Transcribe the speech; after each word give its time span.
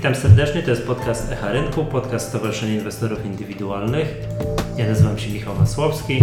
Witam 0.00 0.14
serdecznie, 0.14 0.62
to 0.62 0.70
jest 0.70 0.86
podcast 0.86 1.32
Echa 1.32 1.52
Rynku, 1.52 1.84
podcast 1.84 2.28
Stowarzyszenia 2.28 2.74
Inwestorów 2.74 3.26
Indywidualnych. 3.26 4.14
Ja 4.76 4.86
nazywam 4.86 5.18
się 5.18 5.30
Michał 5.30 5.54
Masłowski. 5.54 6.18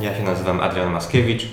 Ja 0.00 0.16
się 0.16 0.22
nazywam 0.22 0.60
Adrian 0.60 0.92
Maskiewicz. 0.92 1.46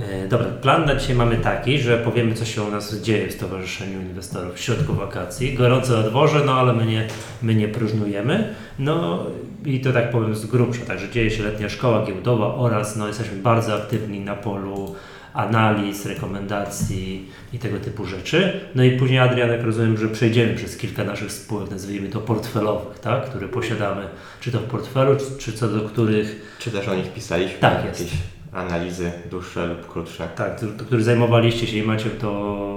E, 0.00 0.28
dobra, 0.28 0.46
plan 0.46 0.86
na 0.86 0.96
dzisiaj 0.96 1.16
mamy 1.16 1.36
taki, 1.36 1.78
że 1.78 1.98
powiemy 1.98 2.34
co 2.34 2.44
się 2.44 2.62
u 2.62 2.70
nas 2.70 2.94
dzieje 2.94 3.28
w 3.28 3.32
Stowarzyszeniu 3.32 4.00
Inwestorów 4.00 4.54
w 4.54 4.60
środku 4.60 4.94
wakacji. 4.94 5.54
Gorąco 5.54 5.96
na 5.96 6.02
dworze, 6.02 6.42
no 6.46 6.52
ale 6.52 6.72
my 6.72 6.86
nie, 6.86 7.06
my 7.42 7.54
nie 7.54 7.68
próżnujemy. 7.68 8.54
No 8.78 9.26
i 9.64 9.80
to 9.80 9.92
tak 9.92 10.10
powiem 10.10 10.34
z 10.34 10.46
grubsza, 10.46 10.84
także 10.86 11.08
dzieje 11.08 11.30
się 11.30 11.42
letnia 11.42 11.68
szkoła 11.68 12.06
giełdowa 12.06 12.54
oraz 12.54 12.96
no, 12.96 13.06
jesteśmy 13.06 13.36
bardzo 13.36 13.74
aktywni 13.74 14.20
na 14.20 14.34
polu 14.36 14.94
analiz, 15.34 16.06
rekomendacji 16.06 17.28
i 17.52 17.58
tego 17.58 17.80
typu 17.80 18.04
rzeczy. 18.04 18.60
No 18.74 18.84
i 18.84 18.90
później 18.90 19.18
Adrian, 19.18 19.50
jak 19.50 19.62
rozumiem, 19.62 19.96
że 19.96 20.08
przejdziemy 20.08 20.54
przez 20.54 20.76
kilka 20.76 21.04
naszych 21.04 21.32
spółek, 21.32 21.70
nazwijmy 21.70 22.08
to 22.08 22.20
portfelowych, 22.20 22.98
tak? 22.98 23.24
które 23.24 23.48
posiadamy, 23.48 24.02
czy 24.40 24.52
to 24.52 24.58
w 24.58 24.64
portfelu, 24.64 25.16
czy, 25.16 25.44
czy 25.44 25.52
co 25.52 25.68
do 25.68 25.88
których... 25.88 26.56
Czy 26.58 26.70
też 26.70 26.88
o 26.88 26.94
nich 26.94 27.12
pisaliśmy? 27.12 27.58
Tak, 27.58 27.84
jest. 27.84 28.00
Jakieś 28.00 28.18
analizy 28.52 29.12
dłuższe 29.30 29.66
lub 29.66 29.88
krótsze. 29.88 30.28
Tak, 30.36 30.60
do 30.76 30.84
których 30.84 31.04
zajmowaliście 31.04 31.66
się 31.66 31.76
i 31.76 31.82
macie 31.82 32.10
to 32.10 32.68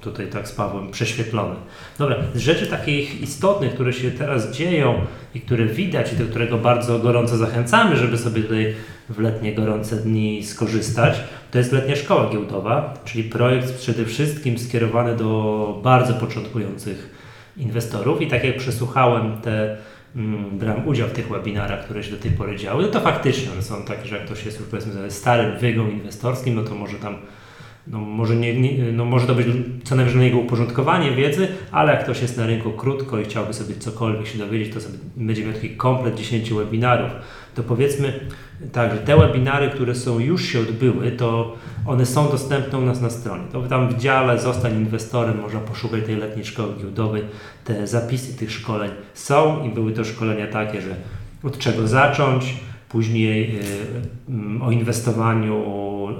tutaj 0.00 0.26
tak 0.26 0.48
z 0.48 0.52
Pawłem 0.52 0.90
prześwietlone. 0.90 1.54
Dobra, 1.98 2.16
z 2.34 2.38
rzeczy 2.38 2.66
takich 2.66 3.20
istotnych, 3.20 3.74
które 3.74 3.92
się 3.92 4.10
teraz 4.10 4.50
dzieją 4.50 5.06
i 5.34 5.40
które 5.40 5.66
widać 5.66 6.12
i 6.12 6.16
do 6.16 6.24
którego 6.24 6.58
bardzo 6.58 6.98
gorąco 6.98 7.36
zachęcamy, 7.36 7.96
żeby 7.96 8.18
sobie 8.18 8.42
tutaj 8.42 8.74
w 9.08 9.18
letnie 9.18 9.54
gorące 9.54 9.96
dni 9.96 10.44
skorzystać, 10.44 11.20
to 11.50 11.58
jest 11.58 11.72
letnia 11.72 11.96
szkoła 11.96 12.30
giełdowa, 12.30 12.94
czyli 13.04 13.24
projekt 13.24 13.74
przede 13.74 14.04
wszystkim 14.04 14.58
skierowany 14.58 15.16
do 15.16 15.80
bardzo 15.82 16.14
początkujących 16.14 17.10
inwestorów. 17.56 18.22
I 18.22 18.26
tak 18.26 18.44
jak 18.44 18.56
przesłuchałem 18.56 19.40
te 19.40 19.76
mm, 20.16 20.58
brałem 20.58 20.88
udział 20.88 21.08
w 21.08 21.12
tych 21.12 21.28
webinarach, 21.28 21.84
które 21.84 22.04
się 22.04 22.10
do 22.10 22.22
tej 22.22 22.30
pory 22.30 22.56
działy, 22.56 22.82
no 22.82 22.88
to 22.88 23.00
faktycznie 23.00 23.52
one 23.52 23.62
są 23.62 23.82
takie, 23.82 24.08
że 24.08 24.16
jak 24.16 24.26
ktoś 24.26 24.44
jest 24.44 24.60
już 24.60 24.68
powiedzmy 24.68 25.10
starym 25.10 25.58
wygą 25.58 25.90
inwestorskim, 25.90 26.54
no 26.54 26.62
to 26.62 26.74
może 26.74 26.96
tam 26.96 27.16
no 27.86 27.98
może, 27.98 28.36
nie, 28.36 28.60
nie, 28.60 28.92
no 28.92 29.04
może 29.04 29.26
to 29.26 29.34
być 29.34 29.46
co 29.84 29.96
najwyżej 29.96 30.18
na 30.18 30.24
jego 30.24 30.38
uporządkowanie 30.38 31.10
wiedzy, 31.10 31.48
ale 31.72 31.92
jak 31.92 32.04
ktoś 32.04 32.22
jest 32.22 32.36
na 32.36 32.46
rynku 32.46 32.70
krótko 32.70 33.18
i 33.18 33.24
chciałby 33.24 33.52
sobie 33.52 33.74
cokolwiek 33.74 34.26
się 34.26 34.38
dowiedzieć, 34.38 34.74
to 34.74 34.80
sobie 34.80 34.98
będzie 35.16 35.44
miał 35.44 35.54
taki 35.54 35.70
komplet 35.70 36.14
10 36.14 36.52
webinarów. 36.52 37.10
To 37.54 37.62
powiedzmy 37.62 38.20
tak, 38.72 38.92
że 38.92 38.98
te 38.98 39.16
webinary, 39.16 39.70
które 39.70 39.94
są 39.94 40.18
już 40.18 40.44
się 40.44 40.60
odbyły, 40.60 41.10
to 41.10 41.56
one 41.86 42.06
są 42.06 42.28
dostępne 42.28 42.78
u 42.78 42.82
nas 42.82 43.00
na 43.00 43.10
stronie. 43.10 43.44
To 43.52 43.62
tam 43.62 43.88
w 43.88 43.98
dziale 43.98 44.38
Zostań 44.38 44.72
inwestorem 44.72 45.40
można 45.40 45.60
poszukać 45.60 46.04
tej 46.04 46.16
letniej 46.16 46.44
szkoły 46.44 46.74
giełdowej. 46.78 47.22
Te 47.64 47.86
zapisy 47.86 48.38
tych 48.38 48.52
szkoleń 48.52 48.90
są 49.14 49.64
i 49.64 49.68
były 49.68 49.92
to 49.92 50.04
szkolenia 50.04 50.46
takie, 50.46 50.82
że 50.82 50.96
od 51.42 51.58
czego 51.58 51.88
zacząć, 51.88 52.54
później 52.92 53.56
y, 54.58 54.64
o 54.64 54.70
inwestowaniu, 54.70 55.54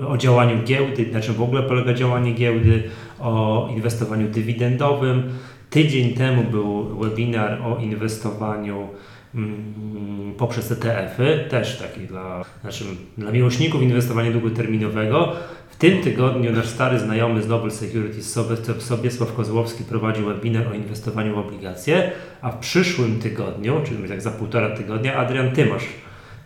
o 0.09 0.17
działaniu 0.19 0.62
giełdy, 0.65 1.06
na 1.12 1.20
czym 1.20 1.34
w 1.34 1.42
ogóle 1.42 1.62
polega 1.62 1.95
działanie 1.95 2.33
giełdy, 2.33 2.83
o 3.20 3.69
inwestowaniu 3.77 4.28
dywidendowym. 4.28 5.23
Tydzień 5.70 6.15
temu 6.15 6.45
był 6.45 6.98
webinar 6.98 7.62
o 7.62 7.78
inwestowaniu 7.78 8.89
mm, 9.34 10.34
poprzez 10.39 10.73
ETF-y, 10.73 11.48
też 11.50 11.78
taki 11.78 12.00
dla, 12.00 12.45
znaczy, 12.61 12.84
dla 13.19 13.31
miłośników 13.31 13.83
inwestowania 13.83 14.31
długoterminowego. 14.31 15.33
W 15.70 15.77
tym 15.77 16.03
tygodniu 16.03 16.53
nasz 16.53 16.67
stary 16.67 16.98
znajomy 16.98 17.43
z 17.43 17.48
Noble 17.48 17.70
Securities 17.70 18.39
Sobiesław 18.78 19.34
Kozłowski 19.34 19.84
prowadził 19.84 20.27
webinar 20.27 20.69
o 20.69 20.75
inwestowaniu 20.75 21.34
w 21.34 21.39
obligacje, 21.39 22.11
a 22.43 22.50
w 22.50 22.59
przyszłym 22.59 23.19
tygodniu, 23.19 23.81
czyli 23.84 24.09
tak 24.09 24.23
za 24.23 24.31
półtora 24.31 24.71
tygodnia, 24.71 25.16
Adrian 25.16 25.50
Tymasz 25.50 25.84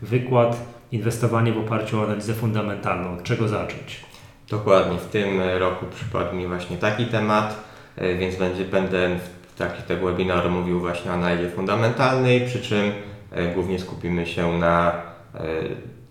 wykład 0.02 0.56
inwestowanie 0.92 1.52
w 1.52 1.58
oparciu 1.58 2.00
o 2.00 2.04
analizę 2.04 2.34
fundamentalną. 2.34 3.12
Od 3.12 3.22
czego 3.22 3.48
zacząć? 3.48 4.04
Dokładnie. 4.50 4.98
W 4.98 5.06
tym 5.06 5.40
roku 5.58 5.86
przypadł 5.94 6.36
mi 6.36 6.46
właśnie 6.46 6.76
taki 6.76 7.06
temat, 7.06 7.64
e, 7.96 8.14
więc 8.14 8.36
będzie, 8.36 8.64
będę 8.64 9.16
w 9.54 9.58
trakcie 9.58 9.82
tego 9.82 10.06
webinaru 10.06 10.50
mówił 10.50 10.80
właśnie 10.80 11.10
o 11.10 11.14
analizie 11.14 11.50
fundamentalnej, 11.50 12.46
przy 12.46 12.60
czym 12.60 12.92
e, 13.32 13.54
głównie 13.54 13.78
skupimy 13.78 14.26
się 14.26 14.58
na, 14.58 14.92
e, 15.34 15.40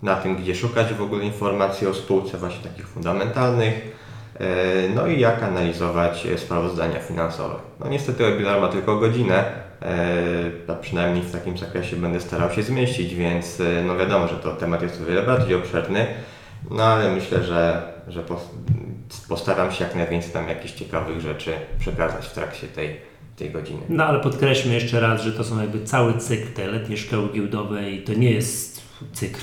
na 0.02 0.16
tym, 0.16 0.36
gdzie 0.36 0.56
szukać 0.56 0.94
w 0.94 1.02
ogóle 1.02 1.24
informacji 1.24 1.88
o 1.88 1.94
spółce 1.94 2.38
właśnie 2.38 2.70
takich 2.70 2.88
fundamentalnych, 2.88 4.05
no 4.96 5.08
i 5.08 5.20
jak 5.20 5.44
analizować 5.44 6.28
sprawozdania 6.38 7.00
finansowe. 7.00 7.56
No 7.80 7.90
niestety 7.90 8.24
webinar 8.24 8.62
ma 8.62 8.68
tylko 8.68 9.00
godzinę, 9.00 9.44
a 10.68 10.74
przynajmniej 10.74 11.24
w 11.24 11.32
takim 11.32 11.58
zakresie 11.58 11.96
będę 11.96 12.20
starał 12.20 12.52
się 12.52 12.64
zmieścić, 12.64 13.16
więc 13.16 13.62
no 13.88 13.98
wiadomo, 13.98 14.28
że 14.28 14.36
to 14.36 14.52
temat 14.52 14.82
jest 14.82 15.02
o 15.02 15.06
wiele 15.06 15.24
bardziej 15.24 15.56
obszerny, 15.56 16.08
no 16.72 16.84
ale 16.84 17.16
myślę, 17.16 17.44
że, 17.44 17.94
że 18.08 18.24
postaram 19.30 19.72
się 19.72 19.84
jak 19.84 19.96
najwięcej 19.96 20.32
tam 20.32 20.50
jakichś 20.50 20.74
ciekawych 20.74 21.22
rzeczy 21.22 21.52
przekazać 21.80 22.26
w 22.26 22.34
trakcie 22.34 22.68
tej, 22.68 23.00
tej 23.36 23.52
godziny. 23.52 23.82
No 23.90 24.06
ale 24.06 24.20
podkreślmy 24.20 24.74
jeszcze 24.74 25.00
raz, 25.00 25.22
że 25.22 25.32
to 25.32 25.44
są 25.44 25.62
jakby 25.62 25.84
cały 25.84 26.14
cykl 26.14 26.54
tej 26.54 26.68
letniej 26.68 26.98
szkoły 26.98 27.30
giełdowej. 27.34 28.04
To 28.04 28.14
nie 28.14 28.32
jest 28.32 28.82
cykl 29.14 29.40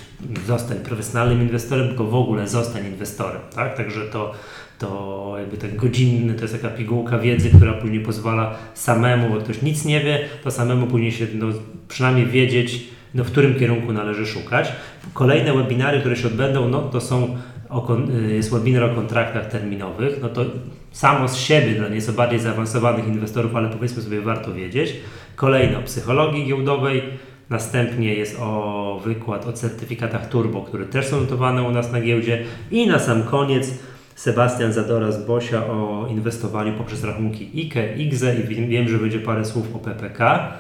zostań 0.47 0.79
profesjonalnym 0.79 1.43
inwestorem, 1.43 1.89
tylko 1.89 2.05
w 2.05 2.15
ogóle 2.15 2.49
zostań 2.49 2.87
inwestorem. 2.87 3.41
Tak? 3.55 3.77
Także 3.77 4.01
to, 4.01 4.33
to 4.79 5.35
jakby 5.39 5.57
ten 5.57 5.77
godzinny, 5.77 6.35
to 6.35 6.43
jest 6.43 6.63
taka 6.63 6.77
pigułka 6.77 7.19
wiedzy, 7.19 7.51
która 7.51 7.73
później 7.73 8.01
pozwala 8.01 8.55
samemu, 8.75 9.31
bo 9.31 9.41
ktoś 9.41 9.63
nic 9.63 9.85
nie 9.85 10.01
wie, 10.01 10.21
to 10.45 10.51
samemu 10.51 10.87
później 10.87 11.13
się 11.13 11.27
no, 11.35 11.47
przynajmniej 11.89 12.27
wiedzieć, 12.27 12.85
no, 13.15 13.25
w 13.25 13.31
którym 13.31 13.55
kierunku 13.55 13.93
należy 13.93 14.27
szukać. 14.27 14.73
Kolejne 15.15 15.55
webinary, 15.55 16.01
które 16.01 16.17
się 16.17 16.27
odbędą, 16.27 16.69
no, 16.69 16.83
to 16.83 17.01
są 17.01 17.37
o, 17.73 17.97
y, 18.29 18.35
jest 18.35 18.53
webinar 18.53 18.85
o 18.85 18.95
kontraktach 18.95 19.49
terminowych, 19.49 20.19
no 20.23 20.29
to 20.29 20.45
samo 20.93 21.29
z 21.29 21.37
siebie 21.37 21.75
dla 21.75 21.89
nieco 21.89 22.13
bardziej 22.13 22.41
zaawansowanych 22.41 23.09
inwestorów, 23.09 23.57
ale 23.57 23.69
powiedzmy 23.69 24.03
sobie 24.03 24.21
warto 24.21 24.55
wiedzieć. 24.55 24.95
Kolejno 25.37 25.79
o 25.79 25.83
psychologii 25.83 26.47
giełdowej, 26.47 27.03
następnie 27.51 28.15
jest 28.15 28.37
o 28.41 29.01
wykład 29.05 29.47
o 29.47 29.53
certyfikatach 29.53 30.29
turbo, 30.29 30.63
które 30.63 30.85
też 30.85 31.07
są 31.07 31.21
notowane 31.21 31.63
u 31.63 31.71
nas 31.71 31.93
na 31.93 32.01
giełdzie 32.01 32.45
i 32.71 32.87
na 32.87 32.99
sam 32.99 33.23
koniec 33.23 33.79
Sebastian 34.23 34.73
Zadora 34.73 35.13
z 35.13 35.27
Bosia 35.27 35.67
o 35.67 36.07
inwestowaniu 36.11 36.73
poprzez 36.73 37.05
rachunki 37.05 37.51
IKE, 37.55 37.97
IGZE 37.97 38.35
i 38.35 38.69
wiem, 38.69 38.89
że 38.89 38.99
będzie 38.99 39.19
parę 39.19 39.45
słów 39.45 39.77
o 39.77 39.79
PPK. 39.79 40.53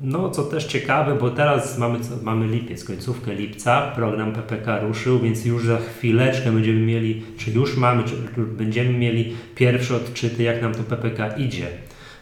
No, 0.00 0.30
co 0.30 0.42
też 0.42 0.64
ciekawe, 0.64 1.14
bo 1.14 1.30
teraz 1.30 1.78
mamy, 1.78 1.98
mamy 2.22 2.46
lipiec, 2.46 2.84
końcówkę 2.84 3.34
lipca, 3.34 3.92
program 3.94 4.32
PPK 4.32 4.80
ruszył, 4.80 5.20
więc 5.20 5.44
już 5.44 5.66
za 5.66 5.76
chwileczkę 5.76 6.52
będziemy 6.52 6.80
mieli, 6.80 7.22
czy 7.38 7.50
już 7.50 7.76
mamy, 7.76 8.04
czy 8.04 8.14
będziemy 8.36 8.98
mieli 8.98 9.36
pierwsze 9.54 9.96
odczyty, 9.96 10.42
jak 10.42 10.62
nam 10.62 10.74
to 10.74 10.82
PPK 10.82 11.28
idzie. 11.28 11.66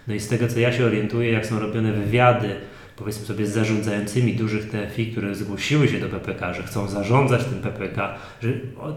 No 0.09 0.15
i 0.15 0.21
z 0.21 0.29
tego, 0.29 0.49
co 0.49 0.61
ja 0.61 0.73
się 0.73 0.85
orientuję, 0.85 1.33
jak 1.33 1.47
są 1.47 1.59
robione 1.59 1.93
wywiady, 1.93 2.49
powiedzmy 2.97 3.27
sobie, 3.27 3.47
zarządzającymi 3.47 4.35
dużych 4.35 4.71
TFI, 4.71 5.13
które 5.13 5.35
zgłosiły 5.35 5.89
się 5.89 6.01
do 6.01 6.09
PPK, 6.09 6.55
że 6.55 6.63
chcą 6.63 6.89
zarządzać 6.89 7.45
tym 7.45 7.61
PPK, 7.61 8.15
że, 8.43 8.49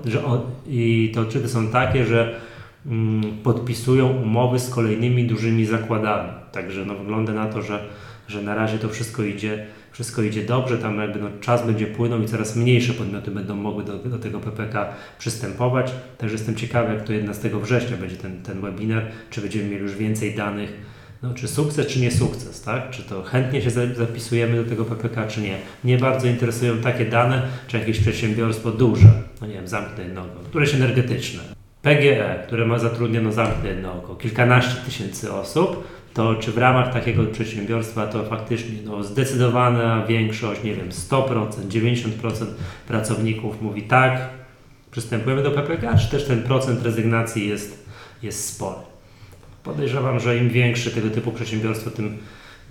że 0.06 0.22
i 0.68 1.12
te 1.16 1.22
odczyty 1.22 1.50
są 1.50 1.68
takie, 1.68 2.06
że 2.06 2.40
mm, 2.86 3.38
podpisują 3.44 4.08
umowy 4.08 4.60
z 4.60 4.70
kolejnymi 4.70 5.28
dużymi 5.28 5.66
zakładami. 5.66 6.30
Także 6.52 6.86
no, 6.86 6.96
wygląda 6.96 7.34
na 7.34 7.46
to, 7.46 7.62
że 7.62 7.80
że 8.28 8.42
na 8.42 8.56
razie 8.56 8.80
to 8.80 8.90
wszystko 8.90 9.24
idzie, 9.24 9.66
wszystko 9.92 10.22
idzie 10.22 10.46
dobrze, 10.46 10.78
tam 10.78 11.00
jakby 11.00 11.20
no, 11.20 11.30
czas 11.42 11.66
będzie 11.66 11.88
płynął 11.88 12.22
i 12.22 12.26
coraz 12.26 12.56
mniejsze 12.56 12.94
podmioty 12.94 13.32
będą 13.32 13.56
mogły 13.56 13.84
do, 13.84 13.98
do 13.98 14.20
tego 14.20 14.40
PPK 14.40 14.88
przystępować. 15.20 15.92
Także 16.18 16.36
jestem 16.36 16.56
ciekawy, 16.56 16.94
jak 16.94 17.04
to 17.04 17.14
11 17.14 17.50
września 17.62 17.98
będzie 17.98 18.16
ten, 18.16 18.44
ten 18.44 18.62
webinar, 18.62 19.06
czy 19.30 19.42
będziemy 19.42 19.70
mieli 19.70 19.82
już 19.82 19.96
więcej 19.96 20.36
danych, 20.36 20.74
no, 21.24 21.34
czy 21.34 21.48
sukces, 21.48 21.88
czy 21.88 22.00
nie 22.00 22.12
sukces, 22.12 22.62
tak? 22.62 22.90
Czy 22.90 23.04
to 23.04 23.24
chętnie 23.24 23.62
się 23.62 23.70
zapisujemy 23.96 24.64
do 24.64 24.70
tego 24.70 24.86
PPK, 24.86 25.28
czy 25.28 25.42
nie. 25.42 25.58
Mnie 25.84 25.98
bardzo 25.98 26.28
interesują 26.28 26.78
takie 26.78 27.06
dane, 27.06 27.42
czy 27.68 27.80
jakieś 27.80 28.00
przedsiębiorstwo 28.00 28.72
duże, 28.72 29.08
no 29.42 29.48
nie 29.48 29.54
wiem, 29.54 29.68
zamknę 29.68 30.04
jedno 30.04 30.22
oko, 30.22 30.40
któreś 30.50 30.74
energetyczne, 30.74 31.44
PGE, 31.82 32.44
które 32.48 32.66
ma 32.66 32.80
zatrudniono 32.80 33.32
zamknę 33.32 33.70
jedno 33.70 33.94
oko, 33.94 34.16
kilkanaście 34.16 34.76
tysięcy 34.86 35.34
osób, 35.34 35.88
to 36.14 36.36
czy 36.36 36.52
w 36.52 36.58
ramach 36.58 36.94
takiego 36.94 37.26
przedsiębiorstwa 37.26 38.08
to 38.08 38.24
faktycznie 38.24 38.76
no, 38.86 39.04
zdecydowana 39.04 40.06
większość, 40.06 40.64
nie 40.64 40.76
wiem, 40.76 40.90
100%, 40.90 41.48
90% 41.70 42.46
pracowników 42.88 43.62
mówi 43.62 43.82
tak, 43.84 44.30
przystępujemy 44.92 45.44
do 45.44 45.52
PPK, 45.52 45.98
czy 45.98 46.12
też 46.12 46.26
ten 46.26 46.44
procent 46.44 46.84
rezygnacji 46.84 47.48
jest, 47.48 47.86
jest 48.24 48.56
spory. 48.56 48.97
Podejrzewam, 49.68 50.20
że 50.20 50.38
im 50.38 50.50
większy 50.50 50.92
tego 50.92 51.10
typu 51.10 51.32
przedsiębiorstwo, 51.32 51.92
tym, 51.92 52.18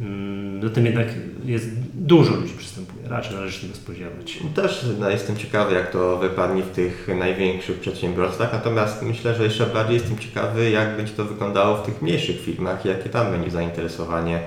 mm, 0.01 0.61
no 0.61 0.71
tym 0.71 0.87
jednak 0.87 1.07
jest 1.45 1.69
dużo 1.95 2.35
ludzi 2.35 2.55
przystępuje, 2.59 3.09
raczej 3.09 3.35
należy 3.35 3.61
się 3.61 3.67
tego 3.67 3.79
spodziewać. 3.79 4.39
Też 4.55 4.87
no, 5.01 5.11
jestem 5.11 5.37
ciekawy, 5.37 5.75
jak 5.75 5.91
to 5.91 6.19
wypadnie 6.19 6.63
w 6.63 6.71
tych 6.71 7.09
największych 7.19 7.81
przedsiębiorstwach, 7.81 8.53
natomiast 8.53 9.03
myślę, 9.03 9.35
że 9.35 9.45
jeszcze 9.45 9.67
bardziej 9.67 9.95
jestem 9.95 10.19
ciekawy, 10.19 10.71
jak 10.71 10.97
będzie 10.97 11.13
to 11.13 11.25
wyglądało 11.25 11.77
w 11.77 11.87
tych 11.87 12.03
mniejszych 12.03 12.41
firmach 12.41 12.85
jakie 12.85 13.09
tam 13.09 13.31
będzie 13.31 13.51
zainteresowanie 13.51 14.41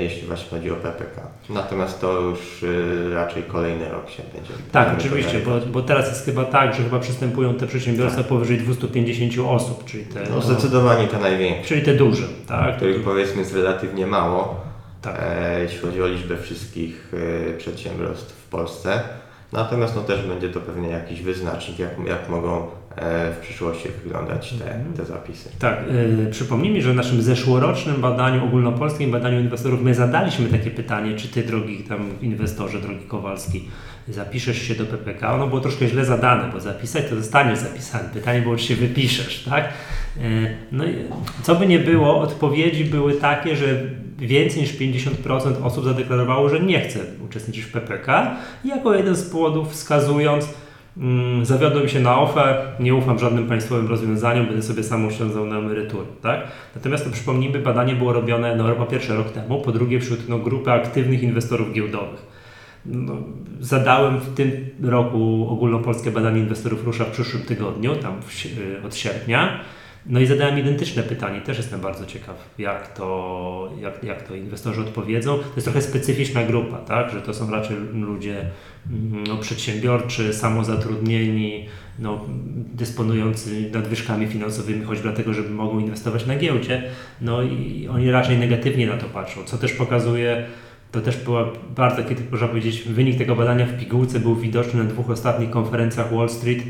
jeśli 0.00 0.26
właśnie 0.26 0.50
chodzi 0.50 0.70
o 0.70 0.76
PPK. 0.76 1.22
Natomiast 1.50 2.00
to 2.00 2.20
już 2.20 2.64
e, 3.10 3.14
raczej 3.14 3.42
kolejny 3.42 3.88
rok 3.88 4.10
się 4.10 4.22
będzie. 4.34 4.52
Tak, 4.72 4.94
oczywiście, 4.98 5.38
bo, 5.38 5.60
bo 5.72 5.82
teraz 5.82 6.08
jest 6.08 6.24
chyba 6.24 6.44
tak, 6.44 6.74
że 6.74 6.82
chyba 6.82 6.98
przystępują 6.98 7.54
te 7.54 7.66
przedsiębiorstwa 7.66 8.22
tak. 8.22 8.28
powyżej 8.28 8.58
250 8.58 9.32
osób, 9.48 9.84
czyli 9.84 10.04
te. 10.04 10.22
No, 10.30 10.40
zdecydowanie 10.40 11.06
te 11.06 11.18
największe. 11.18 11.68
Czyli 11.68 11.82
te 11.82 11.94
duże, 11.94 12.24
tak? 12.46 12.76
Których 12.76 13.04
powiedzmy 13.04 13.38
jest 13.38 13.54
relatywnie 13.54 14.06
mało, 14.06 14.60
tak. 15.02 15.16
e, 15.18 15.62
jeśli 15.62 15.78
chodzi 15.78 16.02
o 16.02 16.06
liczbę 16.06 16.36
wszystkich 16.36 17.12
e, 17.48 17.52
przedsiębiorstw 17.52 18.32
w 18.32 18.48
Polsce. 18.48 19.02
Natomiast 19.52 19.96
no, 19.96 20.02
też 20.02 20.26
będzie 20.26 20.48
to 20.48 20.60
pewnie 20.60 20.88
jakiś 20.88 21.22
wyznacznik, 21.22 21.78
jak, 21.78 21.90
jak 22.06 22.28
mogą 22.28 22.58
e, 22.60 22.66
w 22.96 23.36
przyszłości 23.40 23.88
wyglądać 24.04 24.52
te, 24.52 24.74
mhm. 24.74 24.94
te 24.94 25.04
zapisy. 25.04 25.48
Tak, 25.58 25.78
yy, 26.18 26.30
przypomnij 26.30 26.70
mi, 26.70 26.82
że 26.82 26.92
w 26.92 26.96
naszym 26.96 27.22
zeszłorocznym 27.22 28.00
badaniu, 28.00 28.44
ogólnopolskim 28.44 29.10
badaniu 29.10 29.40
inwestorów, 29.40 29.82
my 29.82 29.94
zadaliśmy 29.94 30.48
takie 30.48 30.70
pytanie, 30.70 31.16
czy 31.16 31.28
ty, 31.28 31.42
drogi 31.42 31.78
tam 31.78 32.10
inwestorze, 32.22 32.80
drogi 32.80 33.04
Kowalski, 33.08 33.68
zapiszesz 34.08 34.62
się 34.62 34.74
do 34.74 34.86
PPK. 34.86 35.34
Ono 35.34 35.46
było 35.46 35.60
troszkę 35.60 35.88
źle 35.88 36.04
zadane, 36.04 36.52
bo 36.52 36.60
zapisać 36.60 37.04
to 37.10 37.16
zostanie 37.16 37.56
zapisane. 37.56 38.08
Pytanie 38.14 38.40
było, 38.40 38.56
czy 38.56 38.64
się 38.64 38.76
wypiszesz, 38.76 39.44
tak? 39.44 39.64
E, 39.64 39.70
no 40.72 40.84
i 40.84 40.94
co 41.42 41.54
by 41.54 41.66
nie 41.66 41.78
było, 41.78 42.20
odpowiedzi 42.20 42.84
były 42.84 43.14
takie, 43.14 43.56
że 43.56 43.66
więcej 44.18 44.62
niż 44.62 44.74
50% 44.74 45.62
osób 45.62 45.84
zadeklarowało, 45.84 46.48
że 46.48 46.60
nie 46.60 46.80
chce 46.80 46.98
uczestniczyć 47.24 47.64
w 47.64 47.72
PPK 47.72 48.36
jako 48.64 48.94
jeden 48.94 49.16
z 49.16 49.30
powodów 49.30 49.72
wskazując, 49.72 50.48
zawiodłem 51.42 51.88
się 51.88 52.00
na 52.00 52.20
OFE, 52.20 52.72
nie 52.80 52.94
ufam 52.94 53.18
żadnym 53.18 53.46
państwowym 53.46 53.86
rozwiązaniom, 53.86 54.46
będę 54.46 54.62
sobie 54.62 54.82
sam 54.82 55.06
oszczędzał 55.06 55.46
na 55.46 55.58
emeryturę. 55.58 56.06
Tak? 56.22 56.40
Natomiast 56.74 57.04
to 57.04 57.10
przypomnijmy, 57.10 57.58
badanie 57.58 57.94
było 57.94 58.12
robione 58.12 58.56
no, 58.56 58.74
po 58.74 58.86
pierwsze 58.86 59.16
rok 59.16 59.30
temu, 59.30 59.60
po 59.60 59.72
drugie 59.72 60.00
wśród 60.00 60.28
no, 60.28 60.38
grupy 60.38 60.72
aktywnych 60.72 61.22
inwestorów 61.22 61.72
giełdowych. 61.72 62.26
No, 62.86 63.16
zadałem 63.60 64.20
w 64.20 64.34
tym 64.34 64.50
roku 64.82 65.46
ogólnopolskie 65.50 66.10
badanie 66.10 66.40
inwestorów 66.40 66.84
rusza 66.84 67.04
w 67.04 67.10
przyszłym 67.10 67.42
tygodniu, 67.42 67.96
tam 67.96 68.22
w, 68.22 68.84
od 68.86 68.94
sierpnia. 68.94 69.60
No 70.08 70.20
i 70.20 70.26
zadałem 70.26 70.58
identyczne 70.58 71.02
pytanie, 71.02 71.40
też 71.40 71.56
jestem 71.56 71.80
bardzo 71.80 72.06
ciekaw, 72.06 72.54
jak 72.58 72.94
to, 72.94 73.72
jak, 73.80 74.04
jak 74.04 74.22
to 74.22 74.34
inwestorzy 74.34 74.80
odpowiedzą. 74.80 75.38
To 75.38 75.44
jest 75.56 75.66
trochę 75.66 75.82
specyficzna 75.82 76.42
grupa, 76.42 76.78
tak? 76.78 77.10
że 77.10 77.22
to 77.22 77.34
są 77.34 77.50
raczej 77.50 77.76
ludzie 77.92 78.44
mm, 78.90 79.24
no, 79.26 79.36
przedsiębiorczy, 79.36 80.34
samozatrudnieni, 80.34 81.66
no, 81.98 82.24
dysponujący 82.74 83.70
nadwyżkami 83.74 84.26
finansowymi, 84.26 84.84
choć 84.84 85.00
dlatego, 85.00 85.32
żeby 85.32 85.50
mogą 85.50 85.78
inwestować 85.78 86.26
na 86.26 86.36
giełdzie. 86.36 86.82
No 87.20 87.42
i 87.42 87.88
oni 87.90 88.10
raczej 88.10 88.38
negatywnie 88.38 88.86
na 88.86 88.96
to 88.96 89.06
patrzą, 89.06 89.44
co 89.44 89.58
też 89.58 89.72
pokazuje, 89.72 90.46
to 90.92 91.00
też 91.00 91.16
była 91.16 91.52
bardzo, 91.76 92.04
kiedy 92.04 92.22
można 92.30 92.48
powiedzieć, 92.48 92.82
wynik 92.82 93.18
tego 93.18 93.36
badania 93.36 93.66
w 93.66 93.78
pigułce 93.78 94.20
był 94.20 94.36
widoczny 94.36 94.84
na 94.84 94.90
dwóch 94.90 95.10
ostatnich 95.10 95.50
konferencjach 95.50 96.14
Wall 96.14 96.28
Street, 96.28 96.62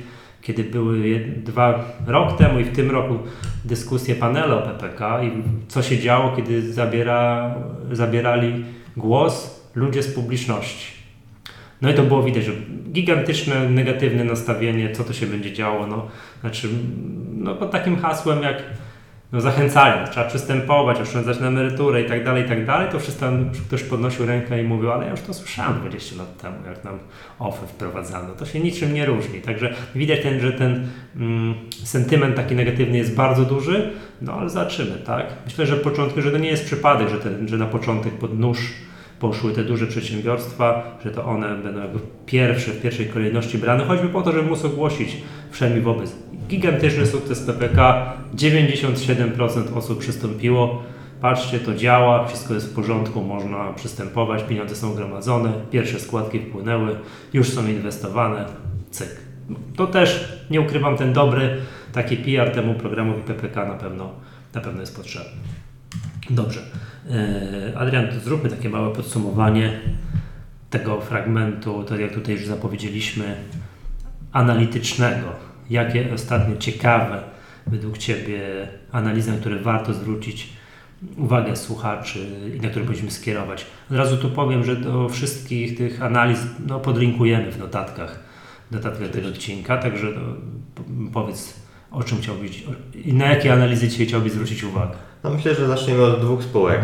kiedy 0.47 0.65
były 0.65 1.25
dwa 1.37 1.85
rok 2.07 2.39
temu 2.39 2.61
i 2.61 2.65
w 2.65 2.77
tym 2.77 2.91
roku 2.91 3.19
dyskusje 3.65 4.15
panele 4.15 4.57
o 4.57 4.63
PPK 4.63 5.23
i 5.23 5.31
co 5.69 5.83
się 5.83 5.99
działo, 5.99 6.37
kiedy 6.37 6.73
zabiera, 6.73 7.55
zabierali 7.93 8.65
głos 8.97 9.61
ludzie 9.75 10.03
z 10.03 10.15
publiczności. 10.15 10.93
No 11.83 11.91
i 11.91 11.95
to 11.95 12.03
było 12.03 12.23
widać, 12.23 12.45
że 12.45 12.53
gigantyczne, 12.93 13.69
negatywne 13.69 14.25
nastawienie, 14.25 14.93
co 14.93 15.05
to 15.05 15.13
się 15.13 15.27
będzie 15.27 15.53
działo. 15.53 15.87
No, 15.87 16.07
znaczy, 16.41 16.69
no 17.37 17.55
pod 17.55 17.71
takim 17.71 17.97
hasłem 17.97 18.43
jak 18.43 18.63
no, 19.33 19.41
zachęcali, 19.41 20.11
trzeba 20.11 20.27
przystępować, 20.27 21.01
oszczędzać 21.01 21.41
na 21.41 21.47
emeryturę 21.47 22.03
i 22.03 22.09
tak 22.09 22.25
dalej, 22.25 22.45
i 22.45 22.49
tak 22.49 22.67
dalej, 22.67 22.89
to 22.93 23.01
wszyscy 23.01 23.27
ktoś 23.67 23.83
podnosił 23.83 24.27
rękę 24.27 24.63
i 24.63 24.65
mówił, 24.65 24.93
ale 24.93 25.05
ja 25.05 25.11
już 25.11 25.21
to 25.21 25.35
słyszałem 25.35 25.81
20 25.81 26.17
lat 26.17 26.37
temu, 26.43 26.57
jak 26.67 26.85
nam 26.85 26.99
OFE 27.39 27.67
wprowadzano. 27.67 28.35
To 28.35 28.47
się 28.47 28.61
niczym 28.61 28.95
nie 28.95 29.07
różni. 29.07 29.41
Także 29.41 29.75
widać 29.95 30.23
ten, 30.23 30.41
że 30.41 30.53
ten 30.53 30.89
mm, 31.17 31.55
sentyment 31.85 32.37
taki 32.37 32.55
negatywny 32.55 32.99
jest 32.99 33.15
bardzo 33.15 33.45
duży, 33.45 33.93
no 34.23 34.33
ale 34.33 34.51
zobaczymy, 34.51 34.99
tak? 35.07 35.27
Myślę, 35.45 35.67
że 35.67 35.77
początku, 35.77 36.23
że 36.23 36.33
to 36.33 36.39
nie 36.39 36.49
jest 36.49 36.65
przypadek, 36.65 37.09
że, 37.09 37.19
ten, 37.19 37.49
że 37.49 37.59
na 37.59 37.67
początek 37.67 38.13
pod 38.13 38.39
nóż 38.39 38.73
poszły 39.19 39.53
te 39.53 39.65
duże 39.65 39.87
przedsiębiorstwa, 39.87 40.99
że 41.05 41.11
to 41.11 41.25
one 41.25 41.57
będą 41.57 41.81
jakby 41.81 41.99
pierwsze, 42.27 42.71
w 42.71 42.83
pierwszej 42.83 43.07
kolejności 43.07 43.59
brane, 43.59 43.85
choćby 43.85 44.09
po 44.09 44.23
to, 44.23 44.33
żeby 44.33 44.49
móc 44.49 44.65
ogłosić 44.65 45.17
wszemi 45.51 45.81
wobec. 45.81 46.17
Gigantyczny 46.49 47.07
sukces 47.07 47.41
PPK, 47.41 48.13
97% 48.35 49.77
osób 49.77 49.99
przystąpiło. 49.99 50.83
Patrzcie, 51.21 51.59
to 51.59 51.75
działa, 51.75 52.27
wszystko 52.27 52.55
jest 52.55 52.73
w 52.73 52.75
porządku, 52.75 53.23
można 53.23 53.73
przystępować, 53.73 54.43
pieniądze 54.43 54.77
są 54.77 54.95
gromadzone, 54.95 55.53
pierwsze 55.71 56.01
składki 56.01 56.39
wpłynęły, 56.39 56.97
już 57.33 57.49
są 57.49 57.67
inwestowane, 57.67 58.45
cyk. 58.91 59.21
To 59.77 59.87
też, 59.87 60.39
nie 60.51 60.61
ukrywam, 60.61 60.97
ten 60.97 61.13
dobry 61.13 61.57
taki 61.93 62.17
PR 62.17 62.51
temu 62.51 62.75
programowi 62.75 63.23
PPK 63.23 63.65
na 63.65 63.75
pewno, 63.75 64.11
na 64.55 64.61
pewno 64.61 64.81
jest 64.81 64.97
potrzebny. 64.97 65.31
Dobrze. 66.31 66.61
E, 67.11 67.79
Adrian, 67.79 68.07
zróbmy 68.25 68.51
takie 68.51 68.69
małe 68.69 68.93
podsumowanie 68.93 69.81
tego 70.71 71.01
fragmentu, 71.01 71.85
tak 71.85 72.01
jak 72.01 72.15
tutaj 72.15 72.35
już 72.35 72.47
zapowiedzieliśmy, 72.47 73.35
analitycznego. 74.33 75.27
Jakie 75.71 76.15
ostatnio 76.15 76.57
ciekawe 76.57 77.23
według 77.67 77.99
Ciebie 77.99 78.43
analizy, 78.93 79.33
na 79.33 79.39
które 79.39 79.59
warto 79.59 79.95
zwrócić 79.95 80.49
uwagę 81.17 81.57
słuchaczy 81.57 82.27
i 82.57 82.61
na 82.61 82.69
które 82.69 82.85
powinniśmy 82.85 83.11
skierować. 83.11 83.67
Od 83.91 83.97
razu 83.97 84.17
tu 84.17 84.31
powiem, 84.31 84.65
że 84.65 84.77
do 84.77 85.09
wszystkich 85.09 85.79
tych 85.79 86.03
analiz 86.03 86.39
no, 86.67 86.81
podlinkujemy 86.81 87.53
w 87.53 87.59
notatkach, 87.59 88.19
notatkach 88.71 89.09
tego 89.09 89.29
odcinka, 89.29 89.77
także 89.77 90.07
no, 90.07 90.23
powiedz 91.13 91.55
o 91.91 92.03
czym 92.03 92.19
chciałbyś 92.19 92.65
i 93.05 93.15
na 93.15 93.27
jakie 93.27 93.53
analizy 93.53 93.89
dzisiaj 93.89 94.07
chciałbyś 94.07 94.33
zwrócić 94.33 94.65
uwagę. 94.65 94.95
No 95.27 95.33
myślę, 95.33 95.55
że 95.55 95.67
zaczniemy 95.67 96.05
od 96.05 96.21
dwóch 96.21 96.43
spółek. 96.43 96.81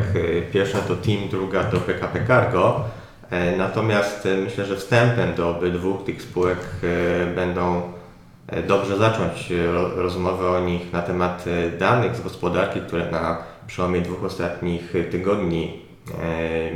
Pierwsza 0.53 0.79
to 0.79 0.97
Team, 0.97 1.29
druga 1.31 1.65
to 1.65 1.77
PKP 1.77 2.27
Cargo. 2.27 2.85
E, 3.31 3.57
natomiast 3.57 4.27
e, 4.27 4.37
myślę, 4.37 4.67
że 4.67 4.77
wstępem 4.77 5.35
do 5.35 5.51
obydwu 5.51 5.95
tych 5.95 6.23
spółek 6.23 6.59
e, 6.83 7.35
będą 7.35 7.83
dobrze 8.69 8.99
zacząć 8.99 9.53
rozmowę 9.97 10.49
o 10.49 10.61
nich 10.61 10.93
na 10.93 11.03
temat 11.03 11.45
danych 11.79 12.17
z 12.17 12.21
gospodarki, 12.21 12.81
które 12.81 13.11
na 13.11 13.39
przełomie 13.67 14.01
dwóch 14.01 14.25
ostatnich 14.25 14.93
tygodni 15.11 15.83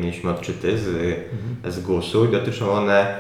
mieliśmy 0.01 0.31
odczyty 0.31 0.79
z, 0.79 0.89
mhm. 0.89 1.73
z 1.73 1.81
GUS-u 1.81 2.25
i 2.25 2.29
dotyczą 2.29 2.71
one 2.71 3.19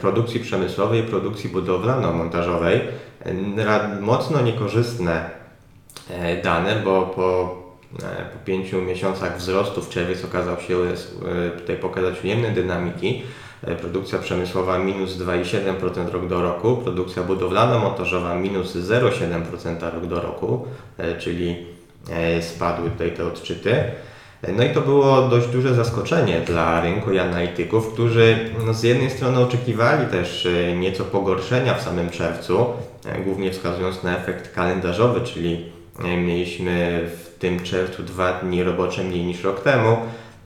produkcji 0.00 0.40
przemysłowej 0.40 1.02
produkcji 1.02 1.50
budowlano-montażowej. 1.50 2.80
Mocno 4.00 4.40
niekorzystne 4.40 5.39
E, 5.39 5.39
dane, 6.42 6.76
bo 6.84 7.02
po, 7.02 7.56
e, 8.02 8.24
po 8.24 8.44
pięciu 8.44 8.82
miesiącach 8.82 9.38
wzrostu 9.38 9.82
w 9.82 9.88
czerwiec 9.88 10.24
okazał 10.24 10.56
się 10.60 10.76
e, 10.76 11.50
tutaj 11.50 11.76
pokazać 11.76 12.24
ujemne 12.24 12.50
dynamiki. 12.50 13.22
Produkcja 13.80 14.18
przemysłowa 14.18 14.78
minus 14.78 15.18
2,7% 15.18 16.10
rok 16.10 16.28
do 16.28 16.42
roku, 16.42 16.76
produkcja 16.76 17.22
budowlano-montażowa 17.22 18.34
minus 18.40 18.76
0,7% 18.76 19.94
rok 19.94 20.06
do 20.06 20.20
roku, 20.20 20.66
czyli 21.18 21.56
spadły 22.40 22.90
tutaj 22.90 23.12
te 23.12 23.26
odczyty. 23.26 23.84
No 24.56 24.64
i 24.64 24.70
to 24.70 24.80
było 24.80 25.28
dość 25.28 25.48
duże 25.48 25.74
zaskoczenie 25.74 26.40
dla 26.40 26.80
rynku 26.80 27.12
i 27.12 27.18
analityków, 27.18 27.92
którzy 27.92 28.38
no 28.66 28.74
z 28.74 28.82
jednej 28.82 29.10
strony 29.10 29.40
oczekiwali 29.40 30.06
też 30.06 30.48
nieco 30.78 31.04
pogorszenia 31.04 31.74
w 31.74 31.82
samym 31.82 32.10
czerwcu, 32.10 32.66
głównie 33.24 33.50
wskazując 33.50 34.02
na 34.02 34.16
efekt 34.16 34.54
kalendarzowy, 34.54 35.20
czyli 35.20 35.79
Mieliśmy 36.04 37.00
w 37.06 37.38
tym 37.38 37.60
czerwcu 37.60 38.02
dwa 38.02 38.32
dni 38.32 38.62
robocze 38.62 39.04
mniej 39.04 39.24
niż 39.24 39.44
rok 39.44 39.60
temu, 39.60 39.96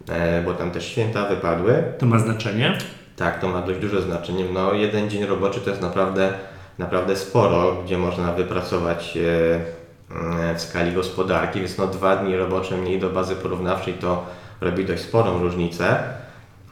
e, 0.08 0.42
bo 0.42 0.54
tam 0.54 0.70
też 0.70 0.86
święta 0.86 1.28
wypadły. 1.28 1.82
To 1.98 2.06
ma 2.06 2.18
znaczenie? 2.18 2.78
Tak, 3.16 3.40
to 3.40 3.48
ma 3.48 3.62
dość 3.62 3.80
duże 3.80 4.02
znaczenie. 4.02 4.44
No, 4.52 4.72
jeden 4.72 5.10
dzień 5.10 5.26
roboczy 5.26 5.60
to 5.60 5.70
jest 5.70 5.82
naprawdę, 5.82 6.32
naprawdę 6.78 7.16
sporo, 7.16 7.82
gdzie 7.84 7.98
można 7.98 8.32
wypracować 8.32 9.16
e, 9.16 10.54
w 10.54 10.60
skali 10.60 10.92
gospodarki, 10.92 11.58
więc 11.58 11.78
no, 11.78 11.86
dwa 11.86 12.16
dni 12.16 12.36
robocze 12.36 12.76
mniej 12.76 13.00
do 13.00 13.10
bazy 13.10 13.36
porównawczej 13.36 13.94
to 13.94 14.26
robi 14.60 14.84
dość 14.84 15.02
sporą 15.02 15.38
różnicę. 15.38 15.98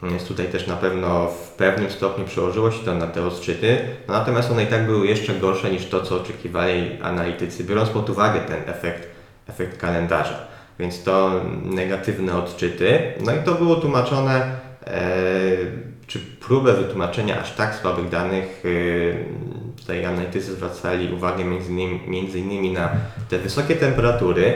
Więc 0.03 0.23
tutaj 0.23 0.45
też 0.45 0.67
na 0.67 0.75
pewno 0.75 1.27
w 1.27 1.51
pewnym 1.51 1.91
stopniu 1.91 2.25
przełożyło 2.25 2.71
się 2.71 2.85
to 2.85 2.95
na 2.95 3.07
te 3.07 3.25
odczyty, 3.25 3.77
no 4.07 4.13
natomiast 4.13 4.51
one 4.51 4.63
i 4.63 4.67
tak 4.67 4.85
były 4.85 5.07
jeszcze 5.07 5.33
gorsze 5.33 5.71
niż 5.71 5.85
to, 5.85 6.01
co 6.01 6.15
oczekiwali 6.15 7.01
analitycy, 7.01 7.63
biorąc 7.63 7.89
pod 7.89 8.09
uwagę 8.09 8.39
ten 8.39 8.69
efekt, 8.69 9.07
efekt 9.47 9.77
kalendarza. 9.77 10.47
więc 10.79 11.03
to 11.03 11.41
negatywne 11.63 12.37
odczyty. 12.37 12.99
No 13.25 13.31
i 13.35 13.43
to 13.45 13.53
było 13.55 13.75
tłumaczone, 13.75 14.55
czy 16.07 16.19
próbę 16.19 16.73
wytłumaczenia 16.73 17.41
aż 17.41 17.51
tak 17.51 17.75
słabych 17.75 18.09
danych, 18.09 18.63
tutaj 19.79 20.05
analitycy 20.05 20.53
zwracali 20.53 21.13
uwagę 21.13 21.45
między 21.45 21.71
innymi, 21.71 21.99
między 22.07 22.39
innymi 22.39 22.73
na 22.73 22.89
te 23.29 23.39
wysokie 23.39 23.75
temperatury, 23.75 24.53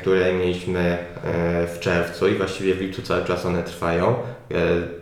które 0.00 0.32
mieliśmy 0.32 0.80
e, 0.80 1.66
w 1.66 1.80
czerwcu 1.80 2.28
i 2.28 2.34
właściwie 2.34 2.74
w 2.74 2.80
lipcu 2.80 3.02
cały 3.02 3.24
czas 3.24 3.46
one 3.46 3.62
trwają. 3.62 4.14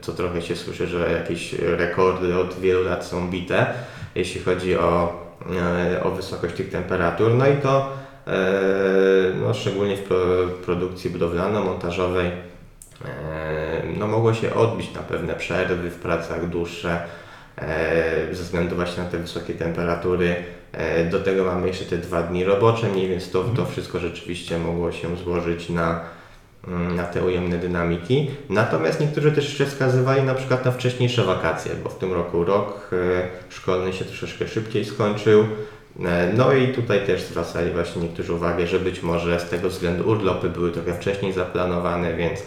Co 0.00 0.12
e, 0.12 0.14
trochę 0.14 0.42
się 0.42 0.56
słyszy, 0.56 0.86
że 0.86 1.12
jakieś 1.12 1.52
rekordy 1.52 2.38
od 2.38 2.60
wielu 2.60 2.84
lat 2.84 3.04
są 3.04 3.30
bite, 3.30 3.66
jeśli 4.14 4.40
chodzi 4.40 4.76
o, 4.76 5.22
e, 5.92 6.02
o 6.02 6.10
wysokość 6.10 6.54
tych 6.54 6.70
temperatur. 6.70 7.34
No 7.34 7.48
i 7.48 7.56
to 7.56 7.92
no, 9.40 9.54
szczególnie 9.54 9.96
w 9.96 10.08
produkcji 10.64 11.10
budowlano-montażowej 11.10 12.30
no, 13.98 14.06
mogło 14.06 14.34
się 14.34 14.54
odbić 14.54 14.94
na 14.94 15.00
pewne 15.00 15.34
przerwy 15.34 15.90
w 15.90 15.94
pracach 15.94 16.48
dłuższe 16.48 17.00
ze 18.32 18.42
względu 18.42 18.76
właśnie 18.76 19.02
na 19.02 19.10
te 19.10 19.18
wysokie 19.18 19.54
temperatury. 19.54 20.36
E, 20.72 21.04
do 21.04 21.20
tego 21.20 21.44
mamy 21.44 21.66
jeszcze 21.66 21.84
te 21.84 21.98
dwa 21.98 22.22
dni 22.22 22.44
robocze, 22.44 22.88
mniej 22.88 23.08
więc 23.08 23.30
to, 23.30 23.42
to 23.42 23.50
mhm. 23.50 23.68
wszystko 23.68 23.98
rzeczywiście 23.98 24.58
mogło 24.58 24.92
się 24.92 25.16
złożyć 25.16 25.68
na, 25.68 26.00
mm, 26.68 26.96
na 26.96 27.04
te 27.04 27.24
ujemne 27.24 27.58
dynamiki. 27.58 28.30
Natomiast 28.48 29.00
niektórzy 29.00 29.32
też 29.32 29.44
jeszcze 29.44 29.66
wskazywali 29.66 30.22
na 30.22 30.34
przykład 30.34 30.64
na 30.64 30.70
wcześniejsze 30.70 31.24
wakacje, 31.24 31.72
bo 31.84 31.90
w 31.90 31.98
tym 31.98 32.12
roku 32.12 32.44
rok 32.44 32.90
e, 32.92 33.28
szkolny 33.48 33.92
się 33.92 34.04
troszeczkę 34.04 34.48
szybciej 34.48 34.84
skończył. 34.84 35.44
E, 36.04 36.32
no 36.36 36.52
i 36.52 36.68
tutaj 36.68 37.06
też 37.06 37.22
zwracali 37.22 37.70
właśnie 37.70 38.02
niektórzy 38.02 38.32
uwagę, 38.32 38.66
że 38.66 38.80
być 38.80 39.02
może 39.02 39.40
z 39.40 39.50
tego 39.50 39.68
względu 39.68 40.08
urlopy 40.08 40.48
były 40.48 40.72
trochę 40.72 40.94
wcześniej 40.94 41.32
zaplanowane, 41.32 42.14
więc 42.14 42.42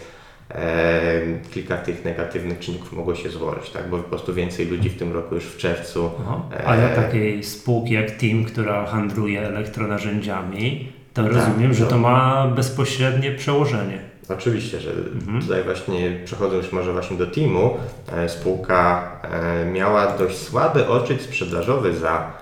kilka 1.50 1.76
tych 1.76 2.04
negatywnych 2.04 2.58
czynników 2.58 2.92
mogło 2.92 3.14
się 3.14 3.30
złożyć, 3.30 3.70
tak? 3.70 3.88
bo 3.90 3.96
po 3.96 4.02
prostu 4.02 4.34
więcej 4.34 4.66
ludzi 4.66 4.90
w 4.90 4.98
tym 4.98 5.12
roku 5.12 5.34
już 5.34 5.44
w 5.44 5.56
czerwcu. 5.56 6.10
Aha. 6.20 6.40
A 6.64 6.76
dla 6.76 6.88
takiej 6.88 7.44
spółki 7.44 7.94
jak 7.94 8.10
Team, 8.10 8.44
która 8.44 8.86
handluje 8.86 9.40
elektronarzędziami, 9.40 10.92
to 11.14 11.22
tak, 11.22 11.32
rozumiem, 11.32 11.74
że 11.74 11.86
to 11.86 11.98
ma 11.98 12.46
bezpośrednie 12.56 13.32
przełożenie. 13.32 13.98
Oczywiście, 14.28 14.80
że 14.80 14.90
mhm. 14.90 15.42
tutaj 15.42 15.62
właśnie 15.62 16.20
przechodząc 16.24 16.72
może 16.72 16.92
właśnie 16.92 17.16
do 17.16 17.26
Teamu, 17.26 17.76
e, 18.12 18.28
spółka 18.28 19.10
e, 19.22 19.64
miała 19.64 20.18
dość 20.18 20.36
słaby 20.36 20.88
odczyt 20.88 21.22
sprzedażowy 21.22 21.96
za 21.96 22.41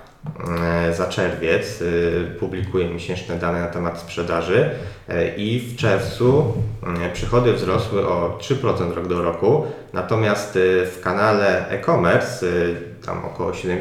za 0.93 1.05
czerwiec 1.05 1.81
e, 1.81 1.85
publikuje 2.39 2.89
miesięczne 2.89 3.35
dane 3.35 3.59
na 3.59 3.67
temat 3.67 3.99
sprzedaży 3.99 4.69
e, 5.09 5.35
i 5.35 5.59
w 5.59 5.75
czerwcu 5.75 6.53
przychody 7.13 7.53
wzrosły 7.53 8.07
o 8.07 8.37
3% 8.41 8.93
rok 8.93 9.07
do 9.07 9.21
roku, 9.21 9.65
natomiast 9.93 10.59
w 10.85 10.99
kanale 11.03 11.69
e-commerce 11.69 12.45
tam 13.05 13.25
około 13.25 13.51
70% 13.51 13.75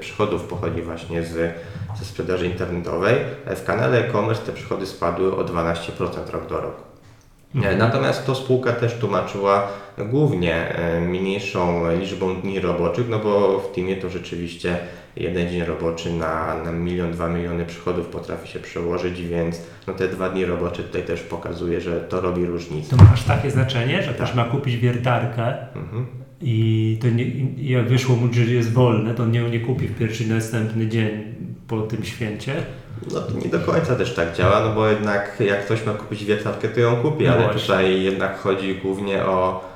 przychodów 0.00 0.42
pochodzi 0.42 0.82
właśnie 0.82 1.22
z, 1.22 1.54
ze 1.98 2.04
sprzedaży 2.04 2.46
internetowej. 2.46 3.16
W 3.46 3.64
kanale 3.64 3.98
e-commerce 3.98 4.42
te 4.46 4.52
przychody 4.52 4.86
spadły 4.86 5.36
o 5.36 5.44
12% 5.44 6.30
rok 6.30 6.46
do 6.48 6.60
roku. 6.60 6.82
Mhm. 7.54 7.78
Natomiast 7.78 8.26
to 8.26 8.34
spółka 8.34 8.72
też 8.72 8.94
tłumaczyła 8.94 9.68
głównie 9.98 10.76
mniejszą 11.08 11.90
liczbą 12.00 12.40
dni 12.40 12.60
roboczych, 12.60 13.08
no 13.08 13.18
bo 13.18 13.58
w 13.58 13.74
teamie 13.74 13.96
to 13.96 14.08
rzeczywiście 14.08 14.78
jeden 15.16 15.50
dzień 15.50 15.64
roboczy 15.64 16.12
na, 16.12 16.62
na 16.64 16.72
milion, 16.72 17.12
dwa 17.12 17.28
miliony 17.28 17.64
przychodów 17.64 18.06
potrafi 18.06 18.48
się 18.48 18.58
przełożyć, 18.58 19.22
więc 19.22 19.60
no 19.86 19.94
te 19.94 20.08
dwa 20.08 20.30
dni 20.30 20.44
robocze 20.44 20.82
tutaj 20.82 21.02
też 21.02 21.20
pokazuje, 21.20 21.80
że 21.80 22.00
to 22.00 22.20
robi 22.20 22.46
różnicę. 22.46 22.96
To 22.96 23.04
ma 23.04 23.10
aż 23.12 23.24
takie 23.24 23.50
znaczenie, 23.50 24.02
że 24.02 24.14
ktoś 24.14 24.34
ma 24.34 24.44
kupić 24.44 24.76
wiertarkę 24.76 25.56
mhm. 25.76 26.06
i 26.40 26.98
to 27.02 27.08
nie, 27.08 27.24
jak 27.72 27.88
wyszło 27.88 28.16
mu, 28.16 28.32
że 28.32 28.40
jest 28.40 28.72
wolne, 28.72 29.14
to 29.14 29.26
nie, 29.26 29.40
nie 29.40 29.60
kupi 29.60 29.88
w 29.88 29.98
pierwszy 29.98 30.28
następny 30.28 30.88
dzień 30.88 31.34
po 31.68 31.80
tym 31.80 32.04
święcie. 32.04 32.52
No 33.12 33.20
to 33.20 33.38
nie 33.38 33.48
do 33.48 33.60
końca 33.60 33.96
też 33.96 34.14
tak 34.14 34.36
działa, 34.36 34.60
no 34.60 34.74
bo 34.74 34.88
jednak 34.88 35.42
jak 35.46 35.64
ktoś 35.64 35.86
ma 35.86 35.92
kupić 35.92 36.24
wiertarkę, 36.24 36.68
to 36.68 36.80
ją 36.80 36.96
kupi, 36.96 37.24
no 37.24 37.32
ale 37.32 37.42
właśnie. 37.42 37.60
tutaj 37.60 38.02
jednak 38.02 38.38
chodzi 38.38 38.74
głównie 38.74 39.24
o 39.24 39.73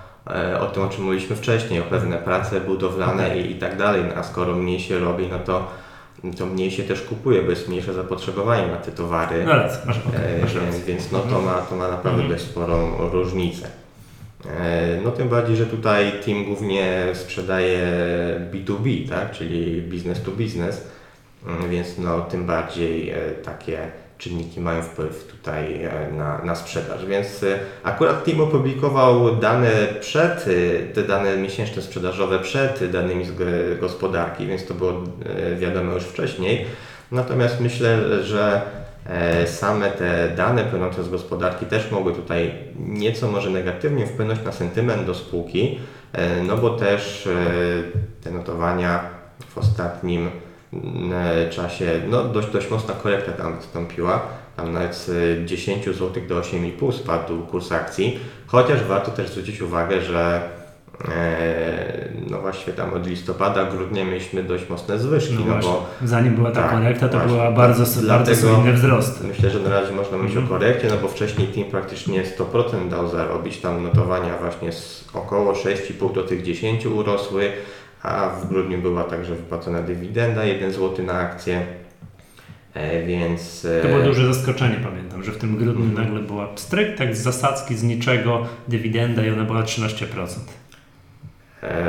o 0.61 0.66
tym, 0.66 0.82
o 0.82 0.88
czym 0.88 1.04
mówiliśmy 1.04 1.37
wcześniej, 1.37 1.80
o 1.80 1.85
pewne 1.85 2.16
prace 2.16 2.61
budowlane 2.61 3.38
i, 3.38 3.52
i 3.52 3.54
tak 3.54 3.76
dalej. 3.76 4.02
No, 4.08 4.14
a 4.14 4.23
skoro 4.23 4.54
mniej 4.54 4.80
się 4.80 4.99
robi, 4.99 5.28
no 5.30 5.38
to, 5.38 5.70
to 6.38 6.47
mniej 6.47 6.70
się 6.70 6.82
też 6.82 7.02
kupuje, 7.02 7.42
bo 7.42 7.50
jest 7.50 7.68
mniejsze 7.68 7.94
zapotrzebowanie 7.94 8.66
na 8.66 8.76
te 8.76 8.92
towary. 8.92 9.44
No 9.44 9.52
raz, 9.52 9.87
masz, 9.87 9.97
e, 9.97 10.40
masz 10.42 10.54
więc, 10.54 10.78
więc 10.78 11.12
no, 11.12 11.18
to, 11.18 11.25
mhm. 11.25 11.44
ma, 11.44 11.61
to 11.61 11.76
ma 11.76 11.88
naprawdę 11.88 12.23
mhm. 12.23 12.30
dość 12.30 12.44
sporą 12.44 12.97
różnicę. 13.12 13.68
E, 14.61 15.00
no 15.04 15.11
tym 15.11 15.28
bardziej, 15.28 15.56
że 15.56 15.66
tutaj 15.66 16.12
team 16.25 16.44
głównie 16.44 17.06
sprzedaje 17.14 17.80
B2B, 18.52 19.08
tak? 19.08 19.30
czyli 19.30 19.82
business 19.82 20.23
to 20.23 20.30
business, 20.30 20.88
mm, 21.47 21.70
więc 21.70 21.99
no 21.99 22.20
tym 22.20 22.47
bardziej 22.47 23.14
takie 23.44 23.78
czynniki 24.18 24.60
mają 24.60 24.82
wpływ 24.82 25.25
tutaj 25.25 25.84
e, 25.84 26.12
na, 26.12 26.44
na 26.44 26.54
sprzedaż. 26.54 27.06
Więc 27.06 27.42
e, 27.42 27.58
akurat 27.82 28.25
Team 28.25 28.40
opublikował 28.40 29.37
dane 29.37 29.70
przed, 30.00 30.46
e, 30.48 30.92
te 30.92 31.02
dane 31.02 31.37
miesięczne 31.37 31.82
sprzedażowe 31.82 32.38
przed 32.38 32.90
danymi 32.90 33.25
z 33.25 33.32
gospodarki, 33.80 34.46
więc 34.46 34.66
to 34.66 34.75
było 34.75 34.92
wiadomo 35.58 35.92
już 35.92 36.04
wcześniej. 36.04 36.66
Natomiast 37.12 37.60
myślę, 37.60 38.22
że 38.25 38.62
same 39.46 39.90
te 39.90 40.28
dane 40.37 40.64
płynące 40.64 41.04
z 41.04 41.08
gospodarki 41.08 41.66
też 41.66 41.90
mogły 41.90 42.12
tutaj 42.12 42.54
nieco 42.78 43.28
może 43.28 43.50
negatywnie 43.50 44.06
wpłynąć 44.06 44.44
na 44.44 44.52
sentyment 44.52 45.06
do 45.06 45.14
spółki, 45.14 45.78
no 46.46 46.56
bo 46.56 46.70
też 46.70 47.28
te 48.25 48.30
notowania 48.30 49.00
w 49.48 49.58
ostatnim 49.58 50.30
czasie 51.50 52.00
no, 52.08 52.25
dość, 52.25 52.50
dość 52.50 52.70
mocna 52.70 52.94
korekta 52.94 53.32
tam 53.32 53.56
wystąpiła. 53.56 54.20
Tam 54.56 54.72
nawet 54.72 54.94
z 54.94 55.44
10 55.44 55.84
zł 55.84 56.10
do 56.28 56.40
8,5 56.40 56.92
spadł 56.92 57.46
kurs 57.46 57.72
akcji. 57.72 58.20
Chociaż 58.46 58.84
warto 58.84 59.10
też 59.10 59.30
zwrócić 59.30 59.62
uwagę, 59.62 60.00
że 60.00 60.40
e, 61.08 62.08
no 62.30 62.40
właściwie 62.40 62.72
tam 62.72 62.94
od 62.94 63.06
listopada, 63.06 63.64
grudnia 63.64 64.04
mieliśmy 64.04 64.42
dość 64.42 64.68
mocne 64.68 64.98
zwyżki. 64.98 65.37
No, 65.46 65.54
no 65.54 65.62
bo, 65.62 65.87
zanim 66.04 66.34
była 66.34 66.50
ta 66.50 66.62
tak, 66.62 66.70
korekta, 66.70 67.08
to 67.08 67.18
właśnie, 67.18 67.37
była 67.37 67.52
bardzo, 67.52 68.02
bardzo 68.08 68.37
solidne 68.37 68.72
wzrosty. 68.72 69.26
Myślę, 69.26 69.50
że 69.50 69.60
na 69.60 69.70
razie 69.70 69.92
można 69.92 70.16
mówić 70.16 70.32
mm. 70.32 70.44
o 70.44 70.46
mhm. 70.46 70.60
korekcie, 70.60 70.88
no 70.88 70.94
bo 71.02 71.08
wcześniej 71.08 71.48
Team 71.48 71.70
praktycznie 71.70 72.22
100% 72.25 72.88
dał 72.88 73.08
zarobić, 73.08 73.58
tam 73.58 73.82
notowania 73.82 74.38
właśnie 74.40 74.72
z 74.72 75.04
około 75.14 75.52
6,5 75.52 76.14
do 76.14 76.22
tych 76.22 76.42
10 76.42 76.87
urosły 76.87 77.52
a 78.02 78.28
w 78.28 78.49
grudniu 78.49 78.78
była 78.78 79.05
także 79.05 79.35
wypłacona 79.35 79.83
dywidenda 79.83 80.45
1 80.45 80.73
zł 80.73 81.07
na 81.07 81.12
akcję. 81.12 81.67
E, 82.75 83.07
więc... 83.07 83.67
To 83.83 83.88
było 83.88 84.00
e, 84.00 84.05
duże 84.05 84.35
zaskoczenie, 84.35 84.76
pamiętam, 84.85 85.25
że 85.25 85.33
w 85.33 85.38
tym 85.38 85.57
grudniu 85.57 85.85
mm. 85.85 85.95
nagle 85.95 86.21
była 86.21 86.47
pstryk, 86.47 86.99
tak 86.99 87.17
z 87.17 87.21
zasadzki, 87.21 87.76
z 87.76 87.83
niczego, 87.83 88.47
dywidenda 88.69 89.26
i 89.26 89.31
ona 89.31 89.45
była 89.45 89.62
13%. 89.62 90.05
E, 91.62 91.88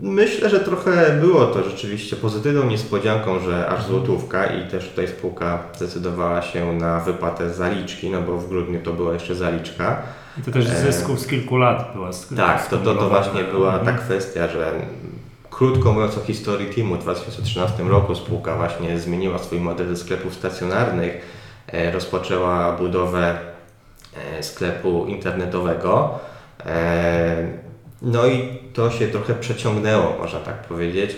myślę, 0.00 0.50
że 0.50 0.60
trochę 0.60 1.18
było 1.20 1.46
to 1.46 1.70
rzeczywiście 1.70 2.16
pozytywną 2.16 2.64
niespodzianką, 2.64 3.38
że 3.38 3.68
aż 3.68 3.86
złotówka 3.86 4.46
i 4.46 4.70
też 4.70 4.88
tutaj 4.88 5.08
spółka 5.08 5.62
zdecydowała 5.76 6.42
się 6.42 6.72
na 6.72 7.00
wypłatę 7.00 7.50
zaliczki, 7.50 8.10
no 8.10 8.22
bo 8.22 8.38
w 8.38 8.48
grudniu 8.48 8.82
to 8.82 8.92
była 8.92 9.12
jeszcze 9.12 9.34
zaliczka. 9.34 10.02
I 10.38 10.42
to 10.42 10.50
też 10.50 10.64
zysków 10.66 11.20
z 11.20 11.26
kilku 11.26 11.56
lat 11.56 11.90
była. 11.94 12.10
Tak, 12.36 12.68
to, 12.68 12.78
to, 12.78 12.94
to 12.94 13.08
właśnie 13.08 13.44
była 13.44 13.72
ta 13.72 13.78
mhm. 13.78 13.98
kwestia, 13.98 14.48
że 14.48 14.72
krótko 15.50 15.92
mówiąc 15.92 16.18
o 16.18 16.20
historii 16.20 16.74
Teamu, 16.74 16.94
w 16.94 16.98
2013 16.98 17.82
roku 17.82 18.14
spółka 18.14 18.56
właśnie 18.56 18.98
zmieniła 18.98 19.38
swój 19.38 19.60
model 19.60 19.88
ze 19.88 19.96
sklepów 19.96 20.34
stacjonarnych, 20.34 21.20
e, 21.72 21.92
rozpoczęła 21.92 22.72
budowę 22.72 23.38
e, 24.38 24.42
sklepu 24.42 25.06
internetowego. 25.06 26.18
E, 26.66 27.48
no 28.02 28.26
i 28.26 28.63
to 28.74 28.90
się 28.90 29.08
trochę 29.08 29.34
przeciągnęło, 29.34 30.16
można 30.18 30.38
tak 30.38 30.62
powiedzieć, 30.62 31.16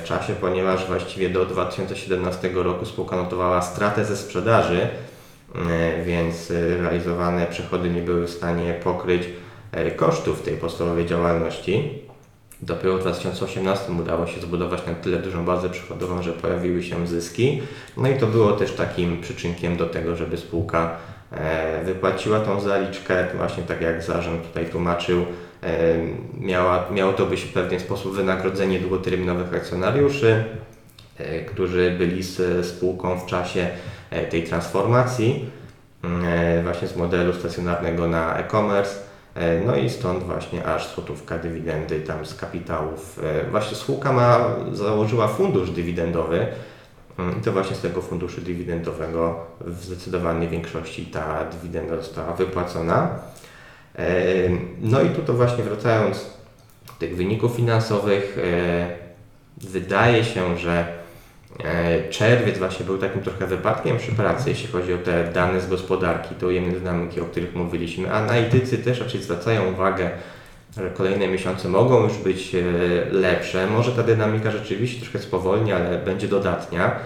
w 0.00 0.02
czasie, 0.04 0.32
ponieważ 0.40 0.86
właściwie 0.86 1.30
do 1.30 1.46
2017 1.46 2.50
roku 2.54 2.86
spółka 2.86 3.16
notowała 3.16 3.62
stratę 3.62 4.04
ze 4.04 4.16
sprzedaży, 4.16 4.88
E, 5.54 6.04
więc 6.04 6.50
e, 6.50 6.76
realizowane 6.76 7.46
przychody 7.46 7.90
nie 7.90 8.02
były 8.02 8.26
w 8.26 8.30
stanie 8.30 8.74
pokryć 8.84 9.22
e, 9.72 9.90
kosztów 9.90 10.42
tej 10.42 10.56
podstawowej 10.56 11.06
działalności. 11.06 12.02
Dopiero 12.62 12.98
w 12.98 13.00
2018 13.00 13.92
udało 13.92 14.26
się 14.26 14.40
zbudować 14.40 14.86
na 14.86 14.94
tyle 14.94 15.18
dużą 15.18 15.44
bazę 15.44 15.70
przychodową, 15.70 16.22
że 16.22 16.32
pojawiły 16.32 16.82
się 16.82 17.06
zyski. 17.06 17.62
No 17.96 18.08
i 18.08 18.18
to 18.18 18.26
było 18.26 18.52
też 18.52 18.72
takim 18.72 19.20
przyczynkiem 19.20 19.76
do 19.76 19.86
tego, 19.86 20.16
żeby 20.16 20.36
spółka 20.36 20.96
wypłaciła 21.84 22.40
tą 22.40 22.60
zaliczkę, 22.60 23.26
właśnie 23.36 23.62
tak 23.62 23.80
jak 23.80 24.02
zarząd 24.02 24.48
tutaj 24.48 24.66
tłumaczył, 24.66 25.26
miała, 26.40 26.84
miało 26.90 27.12
to 27.12 27.26
być 27.26 27.40
w 27.40 27.52
pewien 27.52 27.80
sposób 27.80 28.14
wynagrodzenie 28.14 28.80
długoterminowych 28.80 29.54
akcjonariuszy, 29.54 30.44
którzy 31.46 31.94
byli 31.98 32.22
z 32.22 32.66
spółką 32.66 33.18
w 33.18 33.26
czasie 33.26 33.68
e, 34.10 34.26
tej 34.26 34.44
transformacji 34.44 35.50
e, 36.04 36.62
właśnie 36.62 36.88
z 36.88 36.96
modelu 36.96 37.32
stacjonarnego 37.32 38.08
na 38.08 38.36
e-commerce. 38.36 38.94
E, 39.34 39.60
No 39.60 39.76
i 39.76 39.90
stąd 39.90 40.22
właśnie 40.24 40.66
aż 40.66 40.94
złotówka 40.94 41.38
dywidendy 41.38 42.00
tam 42.00 42.26
z 42.26 42.34
kapitałów. 42.34 43.20
E, 43.24 43.50
Właśnie 43.50 43.76
spółka 43.76 44.12
ma, 44.12 44.56
założyła 44.72 45.28
fundusz 45.28 45.70
dywidendowy 45.70 46.46
mm, 47.18 47.38
i 47.38 47.42
to 47.42 47.52
właśnie 47.52 47.76
z 47.76 47.80
tego 47.80 48.02
funduszu 48.02 48.40
dywidendowego 48.40 49.46
w 49.60 49.84
zdecydowanej 49.84 50.48
większości 50.48 51.06
ta 51.06 51.44
dywidenda 51.44 51.96
została 51.96 52.32
wypłacona. 52.32 53.08
No 54.80 55.02
i 55.02 55.08
tu 55.10 55.22
to 55.22 55.32
właśnie 55.32 55.64
wracając 55.64 56.30
do 56.86 56.92
tych 56.98 57.16
wyników 57.16 57.52
finansowych, 57.52 58.38
e, 58.44 58.86
wydaje 59.56 60.24
się, 60.24 60.58
że 60.58 60.86
e, 61.64 62.08
czerwiec 62.08 62.58
właśnie 62.58 62.86
był 62.86 62.98
takim 62.98 63.22
trochę 63.22 63.46
wypadkiem 63.46 63.98
przy 63.98 64.12
pracy, 64.12 64.50
jeśli 64.50 64.68
chodzi 64.68 64.94
o 64.94 64.98
te 64.98 65.24
dane 65.24 65.60
z 65.60 65.68
gospodarki, 65.68 66.34
te 66.34 66.46
ujemne 66.46 66.72
dynamiki, 66.72 67.20
o 67.20 67.24
których 67.24 67.54
mówiliśmy. 67.54 68.12
Analitycy 68.12 68.78
też 68.78 69.00
raczej 69.00 69.22
zwracają 69.22 69.72
uwagę, 69.72 70.10
że 70.76 70.90
kolejne 70.90 71.28
miesiące 71.28 71.68
mogą 71.68 72.02
już 72.02 72.18
być 72.18 72.54
e, 72.54 72.62
lepsze. 73.10 73.66
Może 73.66 73.92
ta 73.92 74.02
dynamika 74.02 74.50
rzeczywiście 74.50 75.02
trochę 75.02 75.18
spowolni, 75.18 75.72
ale 75.72 75.98
będzie 75.98 76.28
dodatnia. 76.28 76.96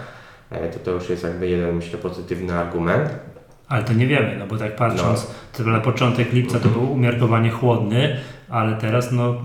To 0.73 0.79
to 0.79 0.91
już 0.91 1.09
jest 1.09 1.23
jakby 1.23 1.47
jeden, 1.47 1.75
myślę, 1.75 1.99
pozytywny 1.99 2.53
argument. 2.53 3.09
Ale 3.71 3.83
to 3.83 3.93
nie 3.93 4.07
wiemy, 4.07 4.35
no 4.39 4.47
bo 4.47 4.57
tak 4.57 4.75
patrząc, 4.75 5.27
to 5.57 5.63
na 5.63 5.79
początek 5.79 6.33
lipca 6.33 6.59
to 6.59 6.69
był 6.69 6.91
umiarkowanie 6.91 7.49
chłodny, 7.49 8.17
ale 8.49 8.75
teraz 8.75 9.11
no, 9.11 9.35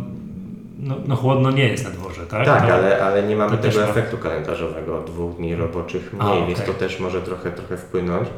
no, 0.78 0.96
no 1.06 1.16
chłodno 1.16 1.50
nie 1.50 1.68
jest 1.68 1.84
na 1.84 1.90
dworze, 1.90 2.26
tak? 2.26 2.44
Tak, 2.44 2.66
to, 2.66 2.74
ale, 2.74 3.04
ale 3.04 3.22
nie 3.22 3.36
mamy 3.36 3.58
tego 3.58 3.84
efektu 3.84 4.18
kalendarzowego, 4.18 5.00
dwóch 5.00 5.36
dni 5.36 5.56
roboczych 5.56 6.14
A, 6.18 6.24
mniej, 6.24 6.42
okej. 6.42 6.54
więc 6.54 6.66
to 6.66 6.74
też 6.74 7.00
może 7.00 7.22
trochę, 7.22 7.50
trochę 7.50 7.76
wpłynąć. 7.76 8.28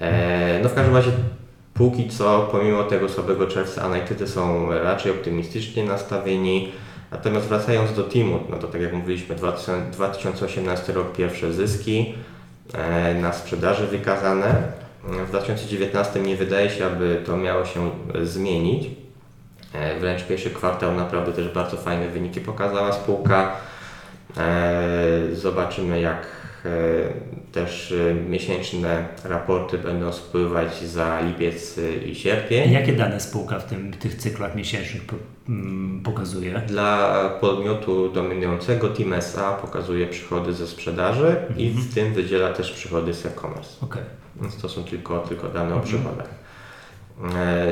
E, 0.00 0.60
no 0.62 0.68
w 0.68 0.74
każdym 0.74 0.96
razie 0.96 1.10
póki 1.74 2.08
co, 2.08 2.48
pomimo 2.52 2.84
tego 2.84 3.08
słabego 3.08 3.46
czerwca, 3.46 3.82
analitycy 3.82 4.28
są 4.28 4.72
raczej 4.72 5.12
optymistycznie 5.12 5.84
nastawieni. 5.84 6.72
Natomiast 7.10 7.46
wracając 7.46 7.92
do 7.92 8.02
teamu, 8.02 8.40
no 8.50 8.56
to 8.56 8.68
tak 8.68 8.80
jak 8.80 8.92
mówiliśmy, 8.92 9.34
2000 9.34 9.90
2018 9.90 10.92
rok 10.92 11.12
pierwsze 11.12 11.52
zyski 11.52 12.14
na 13.20 13.32
sprzedaży 13.32 13.86
wykazane. 13.86 14.54
W 15.04 15.28
2019 15.28 16.20
nie 16.20 16.36
wydaje 16.36 16.70
się, 16.70 16.86
aby 16.86 17.22
to 17.26 17.36
miało 17.36 17.64
się 17.64 17.90
e, 18.14 18.26
zmienić. 18.26 18.90
E, 19.74 20.00
Wręcz 20.00 20.24
pierwszy 20.24 20.50
kwartał 20.50 20.94
naprawdę 20.94 21.32
też 21.32 21.48
bardzo 21.48 21.76
fajne 21.76 22.08
wyniki 22.08 22.40
pokazała 22.40 22.92
spółka. 22.92 23.56
E, 24.36 24.80
Zobaczymy 25.32 26.00
jak 26.00 26.26
e, 26.64 26.70
też 27.52 27.92
e, 27.92 28.14
miesięczne 28.14 29.04
raporty 29.24 29.78
będą 29.78 30.12
spływać 30.12 30.82
za 30.82 31.20
lipiec 31.20 31.78
e, 31.78 31.96
i 31.96 32.14
sierpień. 32.14 32.72
Jakie 32.72 32.92
dane 32.92 33.20
spółka 33.20 33.58
w 33.58 33.64
tym, 33.64 33.92
tych 33.92 34.14
cyklach 34.14 34.54
miesięcznych 34.54 35.02
pokazuje? 36.04 36.62
Dla 36.66 37.28
podmiotu 37.40 38.12
dominującego 38.12 38.88
Team 38.88 39.12
SA 39.12 39.52
pokazuje 39.52 40.06
przychody 40.06 40.52
ze 40.52 40.66
sprzedaży 40.66 41.36
i 41.56 41.70
w 41.70 41.94
tym 41.94 42.14
wydziela 42.14 42.52
też 42.52 42.72
przychody 42.72 43.14
z 43.14 43.26
e-commerce. 43.26 43.84
Okej. 43.84 44.02
Więc 44.40 44.56
to 44.56 44.68
są 44.68 44.84
tylko, 44.84 45.18
tylko 45.18 45.48
dane 45.48 45.74
o 45.74 45.80
przychodach. 45.80 46.28
E, 47.34 47.66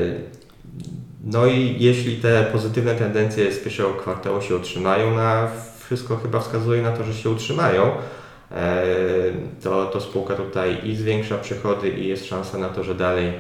No 1.25 1.47
i 1.47 1.77
jeśli 1.79 2.17
te 2.17 2.45
pozytywne 2.45 2.95
tendencje 2.95 3.53
z 3.53 3.59
pierwszego 3.59 3.91
kwartału 3.91 4.43
się 4.43 4.57
utrzymają, 4.57 5.17
na 5.17 5.49
wszystko 5.85 6.17
chyba 6.17 6.41
wskazuje 6.41 6.83
na 6.83 6.93
to, 6.93 7.05
że 7.05 7.15
się 7.15 7.31
utrzymają, 7.31 7.83
e, 8.51 8.85
to, 9.63 9.87
to 9.87 10.01
spółka 10.01 10.35
tutaj 10.35 10.79
i 10.85 10.97
zwiększa 10.97 11.39
przychody 11.39 11.89
i 11.89 12.09
jest 12.09 12.27
szansa 12.27 12.59
na 12.59 12.69
to, 12.69 12.85
że 12.85 12.95
dalej 12.95 13.33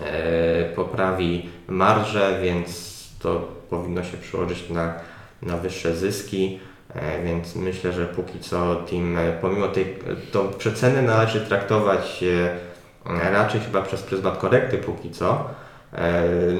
e, 0.00 0.64
poprawi 0.74 1.48
marże, 1.68 2.40
więc 2.42 2.97
to 3.18 3.48
powinno 3.70 4.04
się 4.04 4.16
przełożyć 4.16 4.70
na, 4.70 4.94
na 5.42 5.56
wyższe 5.56 5.96
zyski. 5.96 6.60
E, 6.94 7.24
Więc 7.24 7.56
myślę, 7.56 7.92
że 7.92 8.06
póki 8.06 8.40
co 8.40 8.76
team, 8.76 9.18
e, 9.18 9.32
pomimo 9.32 9.68
tej 9.68 9.96
tą 10.32 10.48
przecenę 10.48 11.02
należy 11.02 11.40
traktować 11.40 12.22
e, 12.22 13.30
raczej 13.30 13.60
chyba 13.60 13.82
przez 13.82 14.02
pryzmat 14.02 14.38
korekty 14.38 14.78
póki 14.78 15.10
co. 15.10 15.44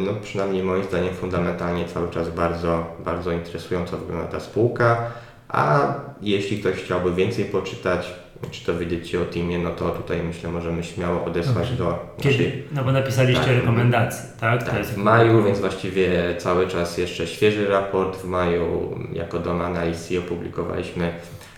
No 0.01 0.13
przynajmniej 0.23 0.63
moim 0.63 0.85
zdaniem 0.85 1.15
fundamentalnie 1.15 1.85
cały 1.85 2.11
czas 2.11 2.31
bardzo, 2.31 2.87
bardzo 3.05 3.33
interesująco 3.33 3.99
wygląda 3.99 4.27
ta 4.27 4.41
spółka. 4.41 5.11
A 5.49 5.95
jeśli 6.21 6.61
ktoś 6.61 6.75
chciałby 6.75 7.15
więcej 7.15 7.45
poczytać, 7.45 8.15
czy 8.51 8.65
to 8.67 8.79
wiedzieć 8.79 9.15
o 9.15 9.25
teamie, 9.25 9.59
no 9.59 9.71
to 9.71 9.91
tutaj 9.91 10.23
myślę 10.23 10.51
możemy 10.51 10.85
śmiało 10.85 11.25
odesłać 11.25 11.71
do 11.73 12.15
Kiedy? 12.21 12.39
naszej 12.45 12.63
No 12.73 12.85
bo 12.85 12.93
napisaliście 12.93 13.45
Tak. 13.45 13.55
rekomendacje, 13.55 14.31
tak? 14.41 14.63
Tak, 14.63 14.79
jest 14.79 14.93
w 14.95 14.97
maju, 14.97 15.43
więc 15.45 15.61
właściwie 15.61 16.35
cały 16.39 16.67
czas 16.69 16.99
jeszcze 16.99 17.27
świeży 17.27 17.69
raport. 17.69 18.17
W 18.17 18.25
maju 18.25 18.99
jako 19.13 19.39
Dom 19.39 19.61
Analizy 19.61 20.19
opublikowaliśmy 20.19 21.13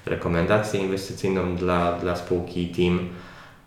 rekomendację 0.06 0.80
inwestycyjną 0.80 1.56
dla, 1.56 1.92
dla 1.98 2.16
spółki 2.16 2.68
Team. 2.68 3.08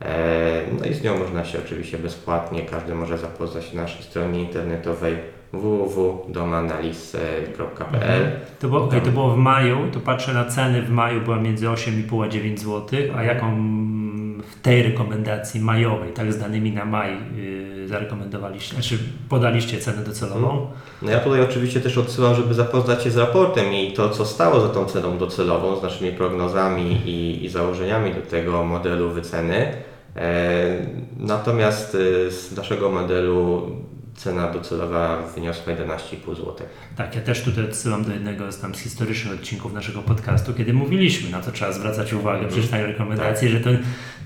E, 0.01 0.61
No 0.79 0.85
i 0.85 0.93
z 0.93 1.03
nią 1.03 1.17
można 1.19 1.45
się 1.45 1.59
oczywiście 1.65 1.97
bezpłatnie, 1.97 2.61
każdy 2.65 2.95
może 2.95 3.17
zapoznać 3.17 3.65
się 3.65 3.75
na 3.75 3.81
naszej 3.81 4.03
stronie 4.03 4.39
internetowej 4.39 5.15
www.domanaliz.pl 5.53 8.31
To 8.59 8.67
było, 8.67 8.87
Tam. 8.87 9.01
to 9.01 9.11
było 9.11 9.29
w 9.29 9.37
maju, 9.37 9.77
to 9.91 9.99
patrzę 9.99 10.33
na 10.33 10.45
ceny 10.45 10.81
w 10.81 10.89
maju 10.89 11.21
była 11.21 11.39
między 11.39 11.65
8,5 11.65 12.25
a 12.25 12.27
9 12.27 12.59
zł, 12.59 12.99
a 13.15 13.23
jaką 13.23 13.55
w 14.51 14.61
tej 14.61 14.83
rekomendacji 14.83 15.61
majowej, 15.61 16.13
tak 16.13 16.33
z 16.33 16.37
danymi 16.37 16.71
na 16.71 16.85
maj 16.85 17.17
yy, 17.35 17.87
zarekomendowaliście, 17.87 18.73
znaczy 18.73 18.97
podaliście 19.29 19.77
cenę 19.77 20.03
docelową? 20.03 20.67
No 21.01 21.11
ja 21.11 21.19
tutaj 21.19 21.41
oczywiście 21.41 21.81
też 21.81 21.97
odsyłam, 21.97 22.35
żeby 22.35 22.53
zapoznać 22.53 23.03
się 23.03 23.11
z 23.11 23.17
raportem 23.17 23.73
i 23.73 23.93
to, 23.93 24.09
co 24.09 24.25
stało 24.25 24.59
za 24.59 24.69
tą 24.69 24.85
ceną 24.85 25.17
docelową, 25.17 25.79
z 25.79 25.83
naszymi 25.83 26.11
prognozami 26.11 26.91
i, 27.05 27.45
i 27.45 27.49
założeniami 27.49 28.13
do 28.13 28.21
tego 28.21 28.63
modelu 28.63 29.09
wyceny. 29.09 29.73
E, 30.15 30.77
natomiast 31.17 31.97
e, 32.27 32.31
z 32.31 32.57
naszego 32.57 32.91
modelu 32.91 33.67
cena 34.15 34.51
docelowa 34.51 35.21
wyniosła 35.35 35.73
11,5 35.73 36.35
zł. 36.35 36.53
Tak, 36.97 37.15
ja 37.15 37.21
też 37.21 37.41
tutaj 37.41 37.63
odsyłam 37.65 38.03
do 38.03 38.13
jednego 38.13 38.51
z 38.51 38.59
tam 38.59 38.75
z 38.75 38.79
historycznych 38.79 39.33
odcinków 39.39 39.73
naszego 39.73 40.01
podcastu, 40.01 40.53
kiedy 40.53 40.73
mówiliśmy, 40.73 41.29
na 41.29 41.41
co 41.41 41.51
trzeba 41.51 41.71
zwracać 41.71 42.13
uwagę 42.13 42.47
przy 42.47 42.61
czytaniu 42.61 42.85
rekomendacji, 42.85 43.49
że 43.49 43.59
to, 43.59 43.69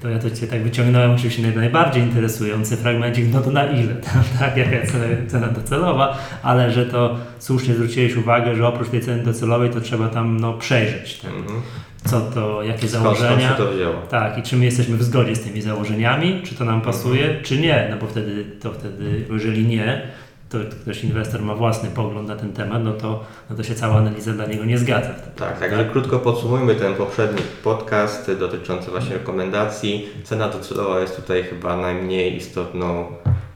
to 0.01 0.09
ja 0.09 0.19
to 0.19 0.31
Cię 0.31 0.47
tak 0.47 0.63
wyciągnąłem 0.63 1.11
oczywiście 1.11 1.43
naj- 1.43 1.55
najbardziej 1.55 2.03
interesujący 2.03 2.77
fragmencik, 2.77 3.25
no 3.33 3.41
to 3.41 3.51
na 3.51 3.65
ile, 3.65 3.95
tak, 4.39 4.57
jaka 4.57 4.71
jest 4.71 4.91
cena, 4.91 5.05
cena 5.27 5.47
docelowa, 5.47 6.17
ale 6.43 6.71
że 6.71 6.85
to 6.85 7.17
słusznie 7.39 7.73
zwróciłeś 7.73 8.15
uwagę, 8.15 8.55
że 8.55 8.67
oprócz 8.67 8.89
tej 8.89 9.01
ceny 9.01 9.23
docelowej 9.23 9.69
to 9.69 9.81
trzeba 9.81 10.07
tam 10.09 10.39
no, 10.39 10.53
przejrzeć, 10.53 11.19
tak, 11.19 11.31
Mhm. 11.31 11.61
Co 12.09 12.21
to, 12.21 12.63
jakie 12.63 12.87
Skąd, 12.87 13.03
skąd 13.03 13.17
założenia. 13.17 13.49
się 13.49 13.55
to 13.55 13.71
wzięło? 13.71 13.93
Tak, 14.09 14.37
i 14.37 14.43
czy 14.43 14.55
my 14.55 14.65
jesteśmy 14.65 14.97
w 14.97 15.03
zgodzie 15.03 15.35
z 15.35 15.43
tymi 15.43 15.61
założeniami, 15.61 16.41
czy 16.43 16.55
to 16.55 16.65
nam 16.65 16.81
pasuje, 16.81 17.41
czy 17.43 17.57
nie, 17.57 17.87
no 17.91 17.97
bo 17.97 18.07
wtedy, 18.07 18.45
to 18.61 18.71
wtedy, 18.73 19.25
jeżeli 19.31 19.65
nie, 19.67 20.01
to 20.49 20.57
ktoś 20.81 21.03
inwestor 21.03 21.41
ma 21.41 21.55
własny 21.55 21.89
pogląd 21.89 22.27
na 22.27 22.35
ten 22.35 22.53
temat, 22.53 22.83
no 22.83 22.93
to, 22.93 23.23
no 23.49 23.55
to 23.55 23.63
się 23.63 23.75
cała 23.75 23.95
analiza 23.95 24.33
dla 24.33 24.45
niego 24.45 24.65
nie 24.65 24.77
zgadza. 24.77 25.09
Tak, 25.35 25.59
także 25.59 25.85
krótko 25.85 26.19
podsumujmy 26.19 26.75
ten 26.75 26.93
poprzedni 26.95 27.41
podcast 27.63 28.31
dotyczący 28.39 28.91
właśnie 28.91 29.13
rekomendacji. 29.13 30.09
Cena 30.23 30.49
docelowa 30.49 30.99
jest 30.99 31.15
tutaj 31.15 31.43
chyba 31.43 31.77
najmniej 31.77 32.35
istotną, 32.35 33.05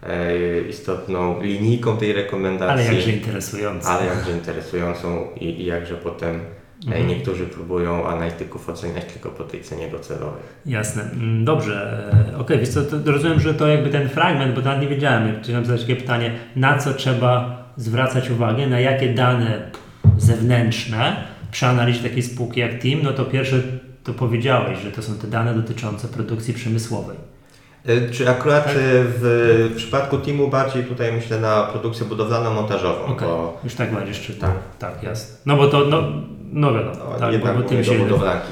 e, 0.04 0.62
istotną 0.62 1.42
linijką 1.42 1.98
tej 1.98 2.14
rekomendacji. 2.14 2.88
Ale 2.88 2.96
jakże 2.96 3.12
interesujące. 3.12 3.88
ale 3.88 4.06
jakże 4.06 4.32
interesującą 4.32 5.28
i, 5.40 5.46
i 5.46 5.66
jakże 5.66 5.96
potem 5.96 6.40
e, 6.92 7.04
niektórzy 7.04 7.46
próbują 7.46 8.08
analityków 8.08 8.70
oceniać 8.70 9.06
tylko 9.06 9.30
po 9.30 9.44
tej 9.44 9.64
cenie 9.64 9.88
docelowej. 9.92 10.42
Jasne, 10.66 11.04
Mm, 11.04 11.46
dobrze. 11.46 12.04
e, 12.34 12.38
Okej, 12.38 12.60
wiesz 12.60 12.70
co, 12.70 12.82
to 12.82 13.12
rozumiem, 13.12 13.40
że 13.40 13.54
to 13.54 13.68
jakby 13.68 13.90
ten 13.90 14.10
fragment, 14.10 14.56
bo 14.56 14.62
nawet 14.62 14.82
nie 14.82 14.88
wiedziałem, 14.88 15.34
chciałem 15.44 15.66
zadać 15.66 15.82
takie 15.82 15.96
pytanie, 15.96 16.32
na 16.56 16.78
co 16.78 16.94
trzeba 16.94 17.62
zwracać 17.78 18.30
uwagę, 18.30 18.68
na 18.68 18.80
jakie 18.80 19.14
dane 19.14 19.72
zewnętrzne 20.18 21.16
przy 21.52 21.66
analizie 21.68 22.10
takiej 22.10 22.24
spółki 22.24 22.60
jak 22.60 22.72
Team, 22.82 23.00
no 23.04 23.14
to 23.14 23.26
pierwsze 23.26 23.56
to 24.04 24.14
powiedziałeś, 24.14 24.80
że 24.80 24.92
to 24.92 25.02
są 25.02 25.16
te 25.16 25.28
dane 25.28 25.54
dotyczące 25.54 26.08
produkcji 26.08 26.54
przemysłowej. 26.54 27.18
E, 27.86 28.10
Czy 28.10 28.30
akurat 28.30 28.66
Tak. 28.66 28.76
e, 28.76 28.80
w 29.06 29.74
przypadku 29.76 30.18
teamu 30.18 30.48
bardziej 30.48 30.84
tutaj 30.84 31.12
myślę 31.14 31.40
na 31.40 31.64
produkcję 31.64 32.06
budowlano-montażową, 32.06 33.06
Okej, 33.06 33.28
bo 33.28 33.60
już 33.64 33.76
tak 33.76 33.94
bardziej 33.94 34.14
czy 34.16 34.34
Tak. 34.34 34.52
tak, 34.80 35.04
jasne. 35.04 35.38
No 35.46 35.56
bo 35.58 35.68
to, 35.68 35.86
no, 35.86 36.04
no 36.52 36.74
wiadomo, 36.74 36.96
no, 37.00 37.12
tak, 37.12 37.20
bo, 37.20 37.32
jednak 37.32 37.56
bo 37.56 37.62
głównie 37.62 37.84
tym 37.84 37.98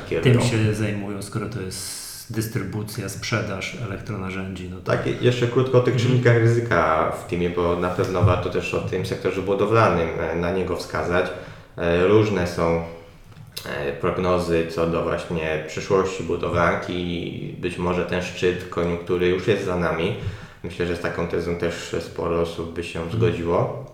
się, 0.10 0.22
tym 0.22 0.42
się 0.42 0.74
zajmują, 0.74 1.22
skoro 1.22 1.50
to 1.50 1.62
jest 1.62 2.10
dystrybucja, 2.34 3.10
sprzedaż 3.10 3.78
elektronarzędzi, 3.88 4.70
no 4.70 4.78
to 4.78 4.92
Tak, 4.92 5.22
jeszcze 5.22 5.48
krótko 5.48 5.78
o 5.78 5.82
tych 5.82 5.94
Mhm. 5.94 6.10
czynnikach 6.10 6.38
ryzyka 6.38 7.12
w 7.12 7.30
teamie, 7.30 7.50
bo 7.50 7.76
na 7.76 7.90
pewno 7.90 8.22
warto 8.24 8.50
też 8.50 8.74
o 8.74 8.80
tym 8.82 9.06
sektorze 9.06 9.42
budowlanym 9.42 10.10
e, 10.20 10.36
na 10.36 10.52
niego 10.52 10.76
wskazać. 10.76 11.26
E, 11.78 12.08
Różne 12.08 12.48
są 12.48 12.84
e, 13.66 13.94
prognozy 13.94 14.68
co 14.70 14.88
do 14.88 15.04
właśnie 15.04 15.64
przyszłości 15.68 16.24
budowlanki. 16.24 17.56
Być 17.60 17.78
może 17.78 18.06
ten 18.06 18.22
szczyt 18.22 18.70
koniunktury 18.70 19.28
już 19.28 19.48
jest 19.48 19.66
za 19.66 19.76
nami. 19.76 20.16
Myślę, 20.64 20.86
że 20.88 20.96
z 20.96 21.00
taką 21.00 21.28
tezą 21.28 21.56
też 21.56 21.96
sporo 22.00 22.42
osób 22.42 22.74
by 22.74 22.84
się 22.84 23.12
zgodziło. 23.12 23.86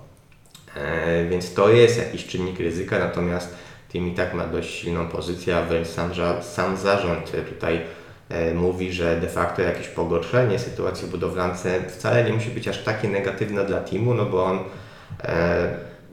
E, 0.75 1.25
więc 1.29 1.53
to 1.53 1.69
jest 1.69 1.97
jakiś 1.97 2.25
czynnik 2.27 2.59
ryzyka, 2.59 2.99
natomiast 2.99 3.55
Team 3.95 4.07
i 4.07 4.11
tak 4.11 4.33
ma 4.33 4.47
dość 4.47 4.69
silną 4.69 5.07
pozycję, 5.07 5.57
a 5.57 5.61
wręcz 5.61 5.87
sam, 5.87 6.11
sam 6.41 6.77
zarząd 6.77 7.31
tutaj 7.49 7.81
e, 8.29 8.53
mówi, 8.53 8.93
że 8.93 9.19
de 9.21 9.27
facto 9.27 9.61
jakieś 9.61 9.87
pogorszenie 9.87 10.59
sytuacji 10.59 11.07
budowlance 11.07 11.81
wcale 11.89 12.23
nie 12.23 12.33
musi 12.33 12.49
być 12.49 12.67
aż 12.67 12.83
takie 12.83 13.07
negatywne 13.07 13.65
dla 13.65 13.79
teamu, 13.79 14.13
no 14.13 14.25
bo 14.25 14.45
on 14.45 14.59
e, 15.23 15.67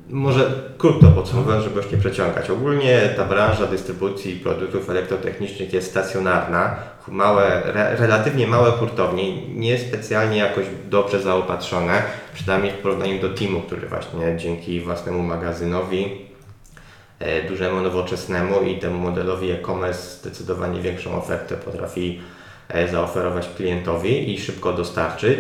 może 0.09 0.51
krótko 0.79 1.07
podsumowując, 1.07 1.64
żeby 1.64 1.77
już 1.77 1.92
nie 1.92 1.99
przeciągać. 1.99 2.51
Ogólnie 2.51 3.01
ta 3.16 3.25
branża 3.25 3.66
dystrybucji 3.66 4.37
produktów 4.37 4.90
elektrotechnicznych 4.90 5.73
jest 5.73 5.90
stacjonarna, 5.90 6.77
małe, 7.09 7.64
re, 7.64 7.97
relatywnie 7.97 8.47
małe 8.47 8.71
hurtownie, 8.71 9.47
nie 9.47 9.79
specjalnie 9.79 10.37
jakoś 10.37 10.66
dobrze 10.90 11.21
zaopatrzone, 11.21 12.03
przynajmniej 12.35 12.73
w 12.73 12.79
porównaniu 12.79 13.21
do 13.21 13.29
teamu, 13.29 13.61
który 13.61 13.88
właśnie 13.88 14.37
dzięki 14.37 14.81
własnemu 14.81 15.23
magazynowi 15.23 16.32
E, 16.32 16.32
dużemu, 17.48 17.80
nowoczesnemu 17.80 18.62
i 18.62 18.78
temu 18.78 18.98
modelowi 18.98 19.50
e-commerce 19.50 20.18
zdecydowanie 20.18 20.80
większą 20.80 21.14
ofertę 21.14 21.56
potrafi 21.56 22.20
e, 22.68 22.88
zaoferować 22.88 23.48
klientowi 23.56 24.35
i 24.35 24.40
szybko 24.40 24.72
dostarczyć. 24.72 25.38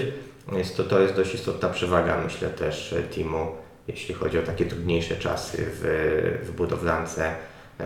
Jest 0.52 0.76
to, 0.76 0.84
to 0.84 1.00
jest 1.00 1.16
dość 1.16 1.34
istotna 1.34 1.68
przewaga, 1.68 2.20
myślę 2.24 2.48
też 2.48 2.92
e, 2.92 3.02
teamu, 3.02 3.46
jeśli 3.88 4.14
chodzi 4.14 4.38
o 4.38 4.42
takie 4.42 4.64
trudniejsze 4.64 5.16
czasy 5.16 5.58
w, 5.66 6.40
w 6.42 6.52
budowlance, 6.52 7.34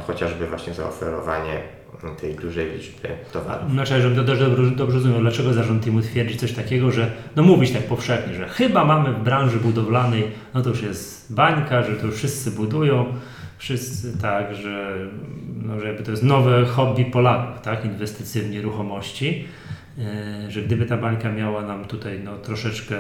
chociażby 0.06 0.46
właśnie 0.46 0.74
zaoferowanie 0.74 1.62
tej 2.20 2.34
dużej 2.34 2.70
liczby 2.70 3.08
towarów. 3.32 3.70
Znaczy, 3.70 4.00
żebym 4.00 4.16
to 4.16 4.24
dobrze, 4.24 4.50
dobrze 4.76 4.94
rozumiał, 4.94 5.20
dlaczego 5.20 5.52
zarząd 5.52 5.84
teamu 5.84 6.02
twierdzi 6.02 6.36
coś 6.36 6.52
takiego, 6.52 6.90
że 6.90 7.12
no 7.36 7.42
mówić 7.42 7.72
tak 7.72 7.82
powszechnie, 7.82 8.34
że 8.34 8.48
chyba 8.48 8.84
mamy 8.84 9.12
w 9.12 9.22
branży 9.22 9.58
budowlanej, 9.58 10.30
no 10.54 10.62
to 10.62 10.68
już 10.68 10.82
jest 10.82 11.34
bańka, 11.34 11.82
że 11.82 11.96
to 11.96 12.06
już 12.06 12.16
wszyscy 12.16 12.50
budują, 12.50 13.14
wszyscy 13.58 14.18
tak, 14.18 14.54
że, 14.54 14.96
no, 15.62 15.80
że 15.80 15.86
jakby 15.86 16.02
to 16.02 16.10
jest 16.10 16.22
nowe 16.22 16.64
hobby 16.64 17.04
Polaków, 17.04 17.60
tak, 17.60 17.84
inwestycje 17.84 18.42
w 18.42 18.50
nieruchomości, 18.50 19.44
yy, 19.98 20.50
że 20.50 20.62
gdyby 20.62 20.86
ta 20.86 20.96
bańka 20.96 21.32
miała 21.32 21.62
nam 21.62 21.84
tutaj 21.84 22.20
no, 22.24 22.36
troszeczkę 22.36 22.96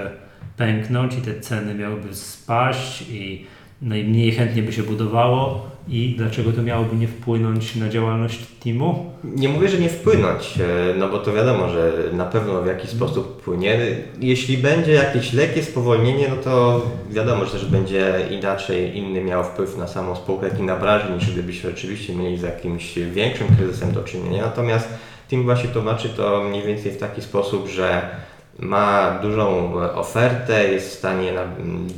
pęknąć 0.56 1.14
i 1.14 1.22
te 1.22 1.40
ceny 1.40 1.74
miałyby 1.74 2.14
spaść 2.14 3.02
i 3.10 3.46
no 3.82 3.96
i 3.96 4.04
mniej 4.04 4.32
chętnie 4.32 4.62
by 4.62 4.72
się 4.72 4.82
budowało 4.82 5.70
i 5.88 6.14
dlaczego 6.18 6.52
to 6.52 6.62
miałoby 6.62 6.96
nie 6.96 7.08
wpłynąć 7.08 7.76
na 7.76 7.88
działalność 7.88 8.38
teamu? 8.64 9.10
Nie 9.24 9.48
mówię, 9.48 9.68
że 9.68 9.78
nie 9.78 9.88
wpłynąć, 9.88 10.58
e, 10.58 10.94
no 10.98 11.08
bo 11.08 11.18
to 11.18 11.32
wiadomo, 11.32 11.68
że 11.68 11.92
na 12.12 12.24
pewno 12.24 12.62
w 12.62 12.66
jakiś 12.66 12.90
sposób 12.90 13.40
wpłynie. 13.40 13.78
Jeśli 14.20 14.58
będzie 14.58 14.92
jakieś 14.92 15.32
lekkie 15.32 15.62
spowolnienie, 15.62 16.28
no 16.28 16.36
to 16.36 16.82
wiadomo, 17.10 17.44
że 17.44 17.50
też 17.50 17.66
będzie 17.66 18.14
inaczej, 18.30 18.96
inny 18.96 19.24
miał 19.24 19.44
wpływ 19.44 19.78
na 19.78 19.86
samą 19.86 20.16
spółkę, 20.16 20.48
jak 20.48 20.60
i 20.60 20.62
na 20.62 20.76
branżę, 20.76 21.14
niż 21.14 21.30
gdybyśmy 21.30 21.70
rzeczywiście 21.70 22.14
mieli 22.14 22.38
z 22.38 22.42
jakimś 22.42 22.94
większym 22.98 23.46
kryzysem 23.56 23.92
do 23.92 24.02
czynienia. 24.02 24.42
Natomiast 24.42 24.88
team 25.30 25.42
właśnie 25.42 25.68
tłumaczy 25.68 26.08
to 26.08 26.44
mniej 26.44 26.62
więcej 26.62 26.92
w 26.92 26.98
taki 26.98 27.22
sposób, 27.22 27.68
że 27.68 28.10
ma 28.58 29.18
dużą 29.22 29.74
ofertę, 29.94 30.72
jest 30.72 30.90
w 30.90 30.98
stanie 30.98 31.32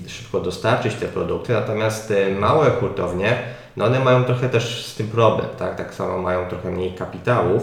szybko 0.07 0.41
dostarczyć 0.41 0.95
te 0.95 1.07
produkty, 1.07 1.53
natomiast 1.53 2.13
małe 2.39 2.71
hurtownie, 2.71 3.39
no 3.77 3.85
one 3.85 4.01
mają 4.01 4.25
trochę 4.25 4.49
też 4.49 4.87
z 4.87 4.95
tym 4.95 5.09
problem, 5.09 5.47
tak, 5.59 5.77
tak 5.77 5.95
samo 5.95 6.19
mają 6.19 6.49
trochę 6.49 6.71
mniej 6.71 6.93
kapitałów, 6.93 7.63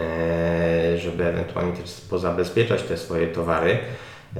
e, 0.00 0.98
żeby 0.98 1.24
ewentualnie 1.26 1.72
też 1.72 2.00
pozabezpieczać 2.10 2.82
te 2.82 2.96
swoje 2.96 3.26
towary 3.26 3.78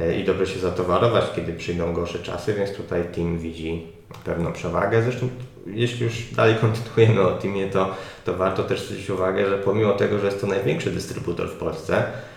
e, 0.01 0.14
i 0.14 0.25
dobrze 0.25 0.47
się 0.47 0.59
zatowarować, 0.59 1.25
kiedy 1.37 1.53
przyjdą 1.53 1.92
gorsze 1.92 2.18
czasy, 2.18 2.55
więc 2.55 2.73
tutaj 2.73 3.05
team 3.14 3.38
widzi 3.38 3.87
pewną 4.25 4.53
przewagę. 4.53 5.03
Zresztą 5.03 5.29
jeśli 5.66 6.05
już 6.05 6.35
dalej 6.37 6.55
kontynuujemy 6.61 7.29
o 7.29 7.38
teamie, 7.38 7.66
to, 7.66 7.94
to 8.25 8.35
warto 8.35 8.64
też 8.64 8.83
zwrócić 8.83 9.11
uwagę, 9.11 9.49
że 9.49 9.59
pomimo 9.59 9.92
tego, 9.92 10.18
że 10.18 10.27
jest 10.27 10.40
to 10.40 10.47
największy 10.47 10.90
dystrybutor 10.90 11.49
w 11.49 11.57
Polsce, 11.57 12.03
E, 12.03 12.34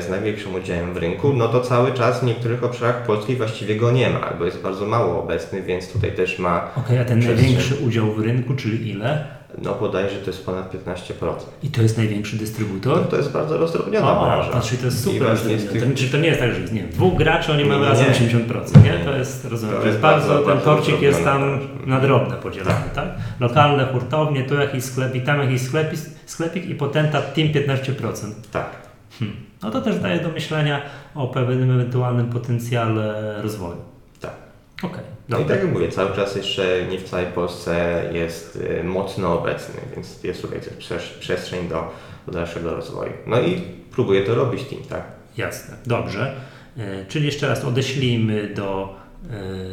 z 0.00 0.10
największym 0.10 0.54
udziałem 0.54 0.94
w 0.94 0.96
rynku, 0.96 1.32
no 1.32 1.48
to 1.48 1.60
cały 1.60 1.92
czas 1.92 2.20
w 2.20 2.22
niektórych 2.22 2.64
obszarach 2.64 3.02
Polski 3.02 3.36
właściwie 3.36 3.76
go 3.76 3.90
nie 3.90 4.10
ma, 4.10 4.20
albo 4.20 4.44
jest 4.44 4.62
bardzo 4.62 4.86
mało 4.86 5.22
obecny, 5.22 5.62
więc 5.62 5.92
tutaj 5.92 6.12
też 6.12 6.38
ma. 6.38 6.70
Okej, 6.70 6.84
okay, 6.84 7.00
a 7.00 7.04
ten 7.04 7.18
największy 7.18 7.74
udział 7.74 8.12
w 8.12 8.18
rynku, 8.18 8.54
czyli 8.54 8.88
ile? 8.88 9.36
No 9.62 9.74
bodajże 9.74 10.16
to 10.16 10.26
jest 10.30 10.46
ponad 10.46 10.74
15%. 10.74 11.32
I 11.62 11.68
to 11.68 11.82
jest 11.82 11.98
największy 11.98 12.36
dystrybutor? 12.36 12.96
No, 12.96 13.04
to 13.04 13.16
jest 13.16 13.32
bardzo 13.32 13.58
rozdrobniona 13.58 14.14
branża. 14.14 14.52
Znaczy 14.52 14.76
to 14.76 14.84
jest 14.84 15.04
super 15.04 15.28
rozdrobnione. 15.28 15.72
Tych... 15.72 15.82
To, 15.82 15.98
czy 15.98 16.10
to 16.10 16.16
nie 16.16 16.28
jest 16.28 16.40
tak, 16.40 16.54
że 16.54 16.60
nie 16.60 16.80
wiem, 16.80 16.90
dwóch 16.90 17.14
graczy, 17.14 17.52
oni 17.52 17.64
mają 17.64 17.84
razem 17.84 18.06
80%, 18.06 18.84
nie? 18.84 19.04
To 19.04 19.16
jest, 19.16 19.44
rozumiem, 19.44 19.76
to 19.80 19.86
jest 19.86 19.98
bardzo, 19.98 20.34
bardzo, 20.34 20.50
ten 20.50 20.60
torcik 20.60 21.02
jest 21.02 21.24
tam 21.24 21.60
na 21.86 22.00
drobne 22.00 22.36
podzielony, 22.36 22.74
tak. 22.94 22.94
tak? 22.94 23.08
Lokalne 23.40 23.86
hurtownie, 23.86 24.44
tu 24.44 24.54
jakiś 24.54 24.84
sklepik, 24.84 25.24
tam 25.24 25.40
jakiś 25.40 25.62
sklepik, 25.62 26.00
sklepik 26.26 26.66
i 26.66 26.74
potentat 26.74 27.34
team 27.34 27.48
15%. 27.48 28.32
Tak. 28.52 28.85
Hmm. 29.18 29.36
No 29.62 29.70
to 29.70 29.80
też 29.80 29.98
daje 29.98 30.20
do 30.20 30.28
myślenia 30.28 30.82
o 31.14 31.28
pewnym 31.28 31.70
ewentualnym 31.70 32.30
potencjale 32.30 33.36
rozwoju. 33.42 33.76
Tak. 34.20 34.34
Okej. 34.78 34.90
Okay, 34.90 35.04
no 35.28 35.38
i 35.38 35.44
tak 35.44 35.60
jak 35.60 35.72
mówię, 35.72 35.88
cały 35.88 36.16
czas 36.16 36.36
jeszcze 36.36 36.86
nie 36.90 36.98
w 36.98 37.04
całej 37.04 37.26
Polsce 37.26 38.02
jest 38.12 38.56
y, 38.80 38.84
mocno 38.84 39.38
obecny, 39.38 39.80
więc 39.94 40.24
jest 40.24 40.42
tutaj 40.42 40.60
też 40.88 41.08
przestrzeń 41.20 41.68
do, 41.68 41.94
do 42.26 42.32
dalszego 42.32 42.74
rozwoju. 42.74 43.12
No 43.26 43.40
i 43.40 43.62
próbuję 43.90 44.22
to 44.22 44.34
robić 44.34 44.64
team, 44.64 44.82
tak? 44.82 45.02
Jasne, 45.36 45.76
dobrze. 45.86 46.34
Y, 46.78 47.06
czyli 47.08 47.26
jeszcze 47.26 47.48
raz 47.48 47.64
odeślijmy 47.64 48.54
do 48.54 48.96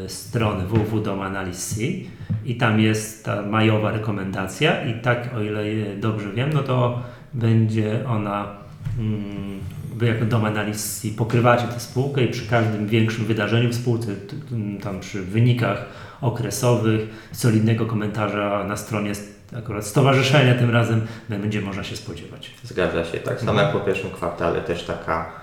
y, 0.06 0.10
strony 0.10 0.68
www.domanaliz.c 0.68 1.82
i 2.46 2.56
tam 2.56 2.80
jest 2.80 3.26
ta 3.26 3.42
majowa 3.42 3.92
rekomendacja 3.92 4.86
i 4.86 5.02
tak, 5.02 5.30
o 5.38 5.42
ile 5.42 5.64
dobrze 5.98 6.32
wiem, 6.32 6.50
no 6.54 6.64
to 6.64 7.02
będzie 7.34 8.00
ona 8.08 8.63
wy 9.96 10.06
jako 10.06 10.26
dom 10.26 10.46
analiz 10.46 11.08
pokrywacie 11.18 11.68
tę 11.68 11.80
spółkę 11.80 12.24
i 12.24 12.28
przy 12.28 12.48
każdym 12.48 12.88
większym 12.88 13.26
wydarzeniu 13.26 13.70
w 13.70 13.76
spółce, 13.76 14.08
tam 14.84 15.00
przy 15.00 15.22
wynikach 15.22 15.86
okresowych, 16.22 17.30
solidnego 17.32 17.86
komentarza 17.86 18.64
na 18.68 18.78
stronie 18.78 19.12
akurat 19.58 19.86
stowarzyszenia 19.86 20.56
tym 20.56 20.72
razem 20.72 21.02
będzie 21.30 21.62
można 21.62 21.84
się 21.84 21.96
spodziewać. 21.96 22.52
Zgadza 22.64 23.06
się, 23.06 23.18
tak 23.18 23.42
samo 23.42 23.62
jak 23.62 23.72
po 23.72 23.80
pierwszym 23.80 24.12
kwartale 24.12 24.62
też 24.62 24.84
taka 24.84 25.43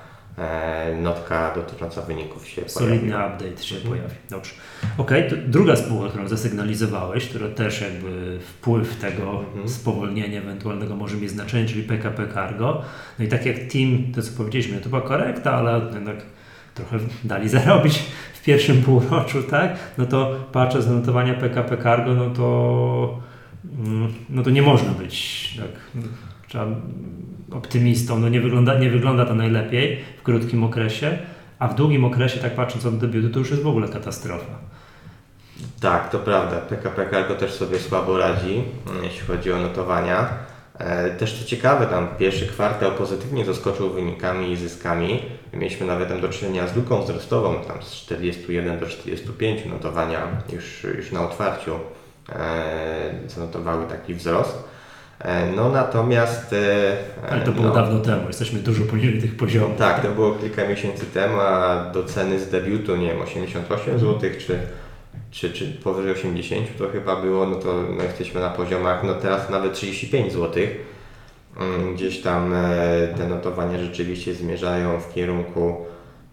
notka 1.03 1.55
dotycząca 1.55 2.03
wyników 2.03 2.49
się 2.49 2.69
Solidny 2.69 3.13
pojawi. 3.13 3.35
update 3.35 3.63
się 3.63 3.77
mhm. 3.77 3.95
pojawi. 3.95 4.15
Dobrze. 4.31 4.51
Ok, 4.99 5.11
druga 5.47 5.77
spółka, 5.77 6.09
którą 6.09 6.29
zasygnalizowałeś, 6.29 7.29
która 7.29 7.49
też 7.49 7.81
jakby 7.81 8.39
wpływ 8.41 8.97
tego 8.97 9.41
mhm. 9.41 9.69
spowolnienia 9.69 10.41
ewentualnego 10.41 10.97
może 10.97 11.17
mieć 11.17 11.31
znaczenie, 11.31 11.69
czyli 11.69 11.83
PKP 11.83 12.29
Cargo. 12.35 12.83
No 13.19 13.25
i 13.25 13.29
tak 13.29 13.47
jak 13.47 13.57
Team, 13.57 14.13
to 14.15 14.23
co 14.23 14.37
powiedzieliśmy, 14.37 14.81
to 14.81 14.89
była 14.89 15.03
korekta, 15.03 15.53
ale 15.53 15.81
jednak 15.95 16.17
trochę 16.75 16.99
dali 17.25 17.49
zarobić 17.59 17.99
w 18.35 18.43
pierwszym 18.43 18.83
półroczu, 18.83 19.43
tak? 19.43 19.77
No 19.99 20.07
to 20.07 20.37
patrzę 20.53 20.83
z 20.83 20.91
notowania 20.91 21.35
PKP 21.35 21.83
Cargo, 21.83 22.15
no 22.15 22.31
to 22.31 23.19
mm, 23.79 24.13
no 24.31 24.43
to 24.43 24.51
nie 24.51 24.63
można 24.63 24.91
być 24.91 25.41
tak 25.57 26.03
trzeba 26.51 26.67
optymistą. 27.53 28.19
No 28.19 28.29
nie 28.29 28.41
wygląda, 28.41 28.79
nie 28.79 28.91
wygląda 28.91 29.27
to 29.27 29.35
najlepiej 29.35 29.99
w 30.19 30.23
krótkim 30.23 30.65
okresie, 30.65 31.19
a 31.59 31.69
w 31.69 31.75
długim 31.75 32.05
okresie, 32.05 32.41
tak 32.41 32.55
patrząc 32.55 32.87
od 32.87 32.99
debiutu, 32.99 33.31
to 33.31 33.39
już 33.39 33.51
jest 33.51 33.63
w 33.63 33.67
ogóle 33.67 33.89
katastrofa. 33.89 34.59
Tak, 35.81 36.11
to 36.11 36.19
prawda. 36.19 36.57
PKP 36.57 37.11
Cargo 37.11 37.35
też 37.35 37.53
sobie 37.53 37.79
słabo 37.79 38.19
radzi, 38.19 38.65
jeśli 39.03 39.21
chodzi 39.27 39.53
o 39.53 39.59
notowania. 39.59 40.29
E, 40.79 41.11
też 41.11 41.39
co 41.39 41.45
ciekawe, 41.45 41.87
tam 41.87 42.09
pierwszy 42.19 42.47
kwartał 42.47 42.93
pozytywnie 42.93 43.45
zaskoczył 43.45 43.91
wynikami 43.91 44.53
i 44.53 44.57
zyskami. 44.57 45.23
Mieliśmy 45.53 45.87
nawet 45.87 46.09
tam 46.09 46.21
do 46.21 46.29
czynienia 46.29 46.67
z 46.67 46.77
luką 46.77 47.03
wzrostową, 47.03 47.65
tam 47.65 47.83
z 47.83 47.93
41 47.93 48.79
do 48.79 48.87
45 48.87 49.67
notowania 49.67 50.27
już, 50.53 50.85
już 50.97 51.13
na 51.13 51.25
otwarciu 51.25 51.79
e, 52.29 53.29
zanotowały 53.29 53.87
taki 53.87 54.15
wzrost. 54.15 54.69
E, 55.21 55.53
no 55.57 55.69
natomiast... 55.69 56.53
E, 56.53 56.97
Ale 57.31 57.41
to 57.41 57.53
było 57.53 57.67
no, 57.69 57.75
dawno 57.75 58.01
temu, 58.01 58.27
jesteśmy 58.27 58.59
dużo 58.59 58.85
poniżej 58.85 59.21
tych 59.21 59.37
poziomów. 59.37 59.79
Tak, 59.79 60.03
to 60.03 60.09
było 60.09 60.33
kilka 60.33 60.69
miesięcy 60.69 61.07
temu, 61.07 61.41
a 61.41 61.85
do 61.95 62.05
ceny 62.05 62.41
z 62.41 62.51
debiutu, 62.51 62.97
nie 62.97 63.07
wiem, 63.07 63.21
88 63.23 63.99
zł 63.99 64.31
czy, 64.39 64.59
czy, 65.31 65.51
czy 65.53 65.67
powyżej 65.67 66.13
80 66.13 66.79
to 66.79 66.89
chyba 66.89 67.17
było, 67.23 67.47
no 67.47 67.57
to 67.57 67.83
no, 67.97 68.03
jesteśmy 68.03 68.41
na 68.41 68.51
poziomach, 68.51 69.05
no 69.05 69.15
teraz 69.15 69.51
nawet 69.51 69.73
35 69.75 70.33
zł. 70.33 70.63
Mm, 71.61 71.95
gdzieś 71.95 72.21
tam 72.21 72.55
e, 72.55 73.09
te 73.17 73.29
notowania 73.29 73.79
rzeczywiście 73.79 74.35
zmierzają 74.35 75.01
w 75.01 75.15
kierunku 75.15 75.77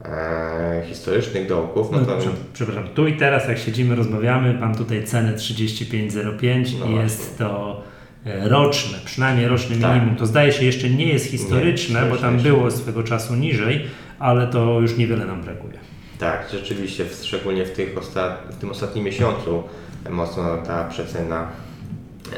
e, 0.05 0.83
historycznych 0.89 1.47
dołków, 1.47 1.91
no 1.91 1.99
No, 1.99 2.05
to 2.05 2.17
prze- 2.17 2.29
przepraszam, 2.53 2.87
tu 2.87 3.07
i 3.07 3.13
teraz 3.17 3.47
jak 3.47 3.57
siedzimy, 3.57 3.95
rozmawiamy, 3.95 4.53
mam 4.53 4.75
tutaj 4.75 5.03
cenę 5.03 5.33
35,05 5.33 6.79
No 6.79 6.85
i 6.85 6.95
jest 6.95 7.37
to 7.37 7.81
e, 7.93 7.96
roczne, 8.43 8.97
przynajmniej 9.05 9.47
roczne 9.47 9.75
Tak. 9.75 9.93
minimum. 9.95 10.15
To 10.15 10.25
zdaje 10.25 10.51
się 10.51 10.65
jeszcze 10.65 10.89
nie 10.89 11.05
jest 11.07 11.25
historyczne, 11.25 12.01
Nie, 12.03 12.09
bo 12.09 12.17
tam 12.17 12.37
było 12.37 12.71
swego 12.71 13.03
czasu 13.03 13.35
niżej, 13.35 13.85
ale 14.19 14.47
to 14.47 14.79
już 14.79 14.97
niewiele 14.97 15.25
nam 15.25 15.41
brakuje. 15.41 15.73
Tak, 16.19 16.47
rzeczywiście, 16.51 17.05
szczególnie 17.23 17.65
w, 17.65 17.71
tych 17.71 17.95
osta- 17.95 18.35
w 18.49 18.55
tym 18.57 18.69
ostatnim 18.71 19.05
miesiącu 19.05 19.63
mocno 20.09 20.57
ta 20.57 20.83
przecena 20.83 21.47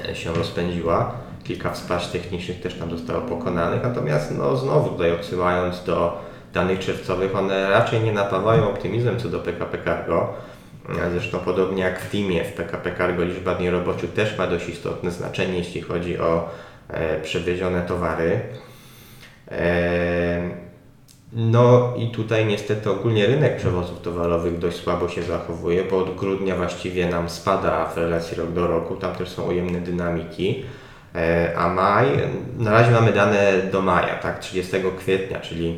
e, 0.10 0.16
się 0.16 0.34
rozpędziła. 0.34 1.12
Kilka 1.44 1.72
wsparć 1.72 2.08
technicznych 2.08 2.62
też 2.62 2.74
tam 2.74 2.90
zostało 2.92 3.22
pokonanych, 3.22 3.84
natomiast 3.84 4.34
no, 4.38 4.58
znowu 4.58 4.90
tutaj 4.90 5.12
odsyłając 5.12 5.84
do 5.84 6.22
danych 6.54 6.80
czerwcowych, 6.80 7.36
one 7.36 7.70
raczej 7.70 8.02
nie 8.02 8.12
napawają 8.14 8.70
optymizmem 8.70 9.20
co 9.20 9.30
do 9.30 9.40
PKP 9.40 9.78
Cargo. 9.86 10.34
E, 10.98 11.12
Zresztą 11.12 11.40
podobnie 11.40 11.84
jak 11.84 12.00
w 12.00 12.12
teamie 12.12 12.44
w 12.44 12.54
PKP 12.54 12.96
Cargo 12.98 13.24
liczba 13.24 13.56
dni 13.56 13.70
roboczych 13.70 14.14
też 14.14 14.38
ma 14.38 14.48
dość 14.48 14.70
istotne 14.70 15.12
znaczenie, 15.12 15.58
jeśli 15.58 15.82
chodzi 15.82 16.20
o 16.20 16.50
e, 16.88 17.22
przewiezione 17.22 17.82
towary. 17.82 18.40
E, 19.52 20.50
no 21.34 21.94
i 21.98 22.12
tutaj 22.12 22.46
niestety 22.46 22.92
ogólnie 22.92 23.26
rynek 23.26 23.58
przewozów 23.58 24.02
towarowych 24.02 24.58
dość 24.58 24.78
słabo 24.78 25.10
się 25.10 25.24
zachowuje, 25.24 25.84
bo 25.84 25.98
od 25.98 26.16
grudnia 26.16 26.56
właściwie 26.56 27.10
nam 27.10 27.30
spada 27.30 27.86
w 27.86 27.98
relacji 27.98 28.38
rok 28.38 28.52
do 28.52 28.68
roku, 28.68 28.96
tam 28.96 29.16
też 29.16 29.30
są 29.30 29.44
ujemne 29.44 29.82
dynamiki. 29.82 30.64
E, 31.16 31.54
A 31.58 31.70
maj, 31.70 32.08
na 32.58 32.72
razie 32.72 32.92
mamy 32.92 33.14
dane 33.14 33.54
do 33.72 33.82
maja, 33.82 34.16
tak, 34.16 34.40
30 34.40 34.76
kwietnia, 34.98 35.40
czyli 35.40 35.78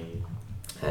e, 0.84 0.88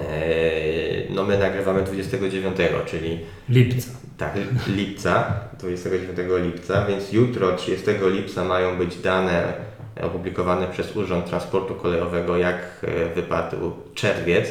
no 1.10 1.24
my 1.24 1.38
nagrywamy 1.38 1.82
29, 1.82 2.56
czyli 2.86 3.20
Lipca. 3.48 3.99
Tak, 4.20 4.34
lipca, 4.66 5.34
29 5.58 6.18
lipca, 6.44 6.84
więc 6.86 7.12
jutro, 7.12 7.56
30 7.56 7.86
lipca 8.00 8.44
mają 8.44 8.76
być 8.78 8.96
dane 8.96 9.52
opublikowane 10.02 10.66
przez 10.66 10.96
Urząd 10.96 11.26
Transportu 11.26 11.74
Kolejowego, 11.74 12.36
jak 12.36 12.56
e, 12.82 13.14
wypadł 13.14 13.72
czerwiec 13.94 14.48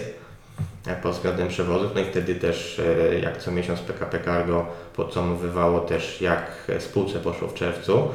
pod 1.04 1.12
względem 1.12 1.48
przewozów, 1.48 1.92
no 1.96 2.02
i 2.02 2.06
wtedy 2.06 2.36
też 2.36 2.82
e, 3.10 3.20
jak 3.20 3.38
co 3.38 3.52
miesiąc 3.52 3.80
PKP 3.80 4.20
Cargo 4.26 4.66
podsumowywało 4.96 5.80
też 5.80 6.22
jak 6.22 6.72
spółce 6.80 7.20
poszło 7.20 7.48
w 7.48 7.54
czerwcu. 7.54 8.08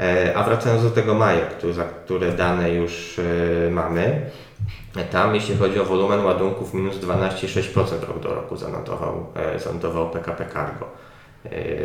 E, 0.00 0.36
A 0.36 0.42
wracając 0.42 0.82
do 0.82 0.90
tego 0.90 1.14
maja, 1.14 1.46
który, 1.46 1.72
za 1.72 1.84
które 1.84 2.32
dane 2.32 2.70
już 2.70 3.18
e, 3.18 3.70
mamy, 3.70 4.30
tam 5.10 5.34
jeśli 5.34 5.56
chodzi 5.56 5.80
o 5.80 5.84
wolumen 5.84 6.24
ładunków 6.24 6.74
minus 6.74 6.96
12,6% 6.96 7.84
rok 8.08 8.22
do 8.22 8.34
roku 8.34 8.56
zanotował, 8.56 9.26
zanotował 9.64 10.10
PKP 10.10 10.46
Cargo. 10.52 10.86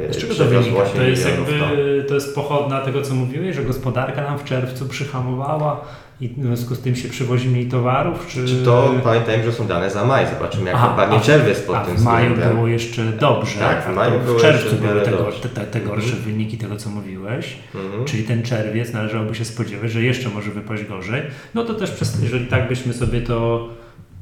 Z 0.09 0.17
czego 0.17 0.35
to 0.35 0.45
wynika? 0.45 0.81
8 0.81 0.95
To 0.95 1.03
jest 1.03 1.25
jakby, 1.25 2.05
to 2.07 2.15
jest 2.15 2.35
pochodna 2.35 2.81
tego, 2.81 3.01
co 3.01 3.13
mówiłeś, 3.13 3.55
że 3.55 3.63
gospodarka 3.63 4.21
nam 4.21 4.39
w 4.39 4.43
czerwcu 4.43 4.85
przyhamowała 4.85 5.81
i 6.21 6.29
w 6.29 6.41
związku 6.43 6.75
z 6.75 6.79
tym 6.79 6.95
się 6.95 7.09
przywozi 7.09 7.49
mniej 7.49 7.67
towarów, 7.67 8.27
czy... 8.27 8.45
Czy 8.47 8.55
to 8.65 8.93
pamiętajmy, 9.03 9.43
że 9.43 9.51
są 9.53 9.67
dane 9.67 9.89
za 9.91 10.05
maj, 10.05 10.25
zobaczymy 10.33 10.69
jak 10.69 10.77
w- 11.21 11.25
czerwiec 11.25 11.59
pod 11.59 11.75
A 11.75 11.85
tym 11.85 11.95
w 11.95 12.03
maju 12.03 12.29
względem. 12.29 12.55
było 12.55 12.67
jeszcze 12.67 13.03
dobrze, 13.05 13.59
Tak, 13.59 13.85
w 13.91 13.95
maju 13.95 14.19
było 14.19 14.37
w 14.39 14.41
czerwcu 14.41 14.75
były 14.75 15.01
te, 15.41 15.49
te, 15.49 15.61
te, 15.65 15.81
gorsze 15.81 16.05
Mhm. 16.05 16.23
wyniki 16.23 16.57
tego, 16.57 16.75
co 16.75 16.89
mówiłeś. 16.89 17.57
Mhm. 17.75 18.05
Czyli 18.05 18.23
ten 18.23 18.43
czerwiec 18.43 18.93
należałoby 18.93 19.35
się 19.35 19.45
spodziewać, 19.45 19.91
że 19.91 20.01
jeszcze 20.01 20.29
może 20.29 20.51
wypaść 20.51 20.83
gorzej. 20.83 21.21
No 21.53 21.63
to 21.63 21.73
też, 21.73 21.91
przez, 21.91 22.23
jeżeli 22.23 22.45
tak 22.45 22.67
byśmy 22.67 22.93
sobie 22.93 23.21
to 23.21 23.67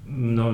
no, 0.08 0.54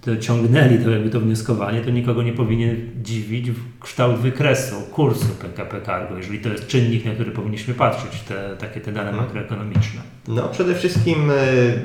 to, 0.00 0.16
ciągnęli, 0.16 0.84
to 0.84 0.90
jakby 0.90 1.10
to 1.10 1.20
wnioskowanie, 1.20 1.80
to 1.80 1.90
nikogo 1.90 2.22
nie 2.22 2.32
powinien 2.32 2.76
dziwić 3.02 3.50
w 3.50 3.78
kształt 3.80 4.16
wykresu, 4.16 4.74
kursu 4.92 5.26
PKP 5.26 5.80
Cargo, 5.86 6.16
jeżeli 6.16 6.38
to 6.38 6.48
jest 6.48 6.66
czynnik, 6.66 7.04
na 7.04 7.12
który 7.14 7.30
powinniśmy 7.30 7.74
patrzeć, 7.74 8.20
te, 8.20 8.56
takie 8.58 8.80
te 8.80 8.92
dane 8.92 9.10
Mhm. 9.10 9.26
makroekonomiczne. 9.26 10.00
No 10.28 10.48
przede 10.48 10.74
wszystkim, 10.74 11.30
e, 11.30 11.34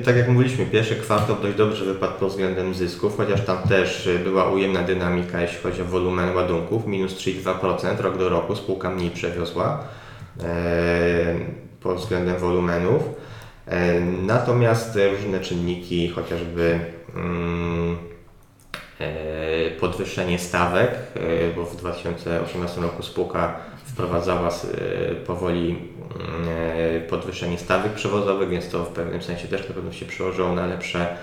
tak 0.04 0.16
jak 0.16 0.28
mówiliśmy, 0.28 0.66
pierwszy 0.66 0.94
kwartał 0.96 1.36
dość 1.42 1.56
dobrze 1.56 1.84
wypadł 1.84 2.12
pod 2.20 2.28
względem 2.28 2.74
zysków, 2.74 3.16
chociaż 3.16 3.40
tam 3.40 3.58
też 3.68 4.06
e, 4.06 4.18
była 4.18 4.50
ujemna 4.50 4.82
dynamika, 4.82 5.40
jeśli 5.40 5.58
chodzi 5.58 5.82
o 5.82 5.84
wolumen 5.84 6.34
ładunków, 6.36 6.86
minus 6.86 7.14
3,2% 7.14 8.00
rok 8.00 8.18
do 8.18 8.28
roku, 8.28 8.56
spółka 8.56 8.90
mniej 8.90 9.10
przewiozła 9.10 9.84
e, 10.42 10.46
pod 11.80 11.96
względem 11.98 12.36
wolumenów. 12.38 13.02
Natomiast 14.22 14.98
różne 15.12 15.40
czynniki, 15.40 16.08
chociażby 16.08 16.80
podwyższenie 19.80 20.38
stawek, 20.38 20.90
e, 21.14 21.54
bo 21.56 21.64
w 21.64 21.76
2018 21.76 22.80
roku 22.80 23.02
spółka 23.02 23.56
wprowadzała 23.84 24.48
e, 24.48 25.14
powoli 25.14 25.68
mm, 25.68 26.48
e, 26.96 27.00
podwyższenie 27.00 27.58
stawek 27.58 27.92
przewozowych, 27.92 28.48
więc 28.48 28.68
to 28.68 28.84
w 28.84 28.88
pewnym 28.88 29.22
sensie 29.22 29.48
też 29.48 29.68
na 29.68 29.74
pewno 29.74 29.92
się 29.92 30.06
przełożyło 30.06 30.52
na 30.52 30.66
lepsze, 30.66 31.16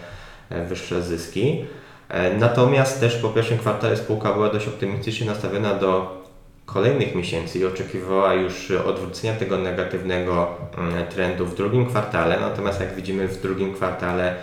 e, 0.50 0.66
wyższe 0.66 1.02
zyski. 1.02 1.66
E, 2.10 2.38
Natomiast 2.38 3.00
też 3.00 3.16
po 3.16 3.30
pierwszym 3.30 3.58
kwartale 3.58 3.98
spółka 3.98 4.34
była 4.34 4.50
dość 4.50 4.68
optymistycznie 4.68 5.28
nastawiona 5.28 5.74
do 5.74 6.24
kolejnych 6.66 7.16
miesięcy 7.16 7.60
i 7.60 7.66
oczekiwała 7.66 8.34
już 8.34 8.72
odwrócenia 8.72 9.34
tego 9.34 9.58
negatywnego 9.58 10.48
mm, 10.78 11.08
trendu 11.08 11.46
w 11.46 11.56
drugim 11.56 11.86
kwartale. 11.86 12.40
Natomiast 12.40 12.80
jak 12.80 12.96
widzimy 12.96 13.28
w 13.28 13.42
drugim 13.42 13.74
kwartale 13.74 14.36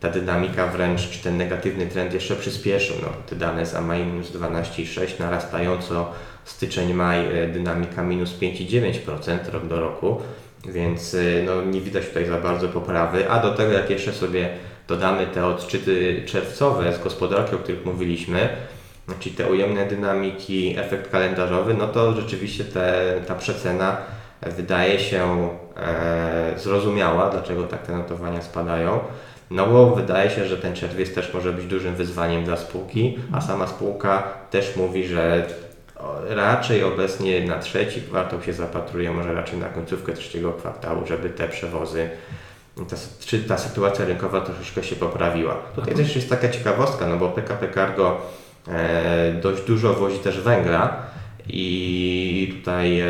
ta 0.00 0.10
dynamika 0.10 0.66
wręcz, 0.66 1.10
czy 1.10 1.22
ten 1.22 1.36
negatywny 1.36 1.86
trend 1.86 2.14
jeszcze 2.14 2.36
przyspieszył. 2.36 2.96
No, 3.02 3.08
te 3.26 3.36
dane 3.36 3.66
za 3.66 3.80
maj 3.80 4.06
minus 4.06 4.32
12,6 4.32 5.20
narastająco 5.20 6.12
styczeń-maj 6.44 7.28
dynamika 7.52 8.02
minus 8.02 8.38
5,9% 8.38 9.50
rok 9.52 9.66
do 9.66 9.80
roku, 9.80 10.20
więc 10.68 11.14
e, 11.14 11.18
no, 11.46 11.62
nie 11.62 11.80
widać 11.80 12.06
tutaj 12.06 12.26
za 12.26 12.40
bardzo 12.40 12.68
poprawy. 12.68 13.30
A 13.30 13.42
do 13.42 13.50
tego 13.50 13.72
jak 13.72 13.90
jeszcze 13.90 14.12
sobie 14.12 14.48
dodamy 14.88 15.26
te 15.26 15.46
odczyty 15.46 16.22
czerwcowe 16.26 16.92
z 16.92 17.02
gospodarki, 17.02 17.54
o 17.54 17.58
których 17.58 17.84
mówiliśmy, 17.84 18.48
czyli 19.20 19.34
te 19.36 19.50
ujemne 19.50 19.86
dynamiki, 19.86 20.78
efekt 20.78 21.10
kalendarzowy, 21.10 21.74
no 21.74 21.88
to 21.88 22.12
rzeczywiście 22.12 22.64
te, 22.64 23.14
ta 23.26 23.34
przecena 23.34 23.96
wydaje 24.42 24.98
się 24.98 25.48
e, 25.76 26.52
zrozumiała, 26.56 27.30
dlaczego 27.30 27.62
tak 27.62 27.86
te 27.86 27.92
notowania 27.92 28.42
spadają. 28.42 29.00
No 29.50 29.66
bo 29.66 29.94
wydaje 29.94 30.30
się, 30.30 30.46
że 30.46 30.56
ten 30.56 30.74
czerwiec 30.74 31.14
też 31.14 31.34
może 31.34 31.52
być 31.52 31.66
dużym 31.66 31.94
wyzwaniem 31.94 32.44
dla 32.44 32.56
spółki, 32.56 33.18
a 33.32 33.40
sama 33.40 33.66
spółka 33.66 34.22
też 34.50 34.76
mówi, 34.76 35.06
że 35.06 35.46
raczej 36.28 36.84
obecnie 36.84 37.46
na 37.46 37.58
trzeci 37.58 38.02
kwartał 38.02 38.42
się 38.42 38.52
zapatruje, 38.52 39.10
może 39.10 39.34
raczej 39.34 39.58
na 39.58 39.68
końcówkę 39.68 40.12
trzeciego 40.12 40.52
kwartału, 40.52 41.06
żeby 41.06 41.30
te 41.30 41.48
przewozy, 41.48 42.10
ta, 42.90 42.96
czy 43.26 43.44
ta 43.44 43.58
sytuacja 43.58 44.04
rynkowa 44.04 44.40
troszeczkę 44.40 44.82
się 44.82 44.96
poprawiła. 44.96 45.54
Tutaj 45.54 45.94
też 45.94 46.16
jest 46.16 46.30
taka 46.30 46.48
ciekawostka, 46.48 47.06
no 47.06 47.16
bo 47.16 47.28
PKP 47.28 47.72
Cargo 47.74 48.20
e, 48.68 49.32
dość 49.42 49.62
dużo 49.62 49.94
wozi 49.94 50.18
też 50.18 50.40
węgla 50.40 50.96
i 51.48 52.54
tutaj 52.58 53.00
e, 53.00 53.06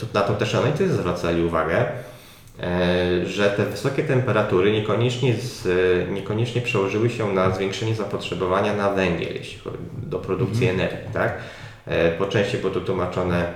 to, 0.00 0.06
na 0.14 0.20
to 0.20 0.34
też 0.34 0.54
analitycy 0.54 0.92
zwracali 0.92 1.44
uwagę, 1.44 1.86
że 3.24 3.50
te 3.50 3.64
wysokie 3.64 4.04
temperatury 4.04 4.72
niekoniecznie, 4.72 5.34
z, 5.34 5.68
niekoniecznie 6.10 6.60
przełożyły 6.60 7.10
się 7.10 7.32
na 7.32 7.50
zwiększenie 7.50 7.94
zapotrzebowania 7.94 8.76
na 8.76 8.90
węgiel, 8.90 9.34
jeśli 9.34 9.58
chodzi 9.58 9.78
do 10.02 10.18
produkcji 10.18 10.68
energii, 10.68 11.12
tak? 11.12 11.38
E, 11.86 12.10
Po 12.10 12.26
części 12.26 12.58
było 12.58 12.72
to 12.72 12.80
tłumaczone 12.80 13.54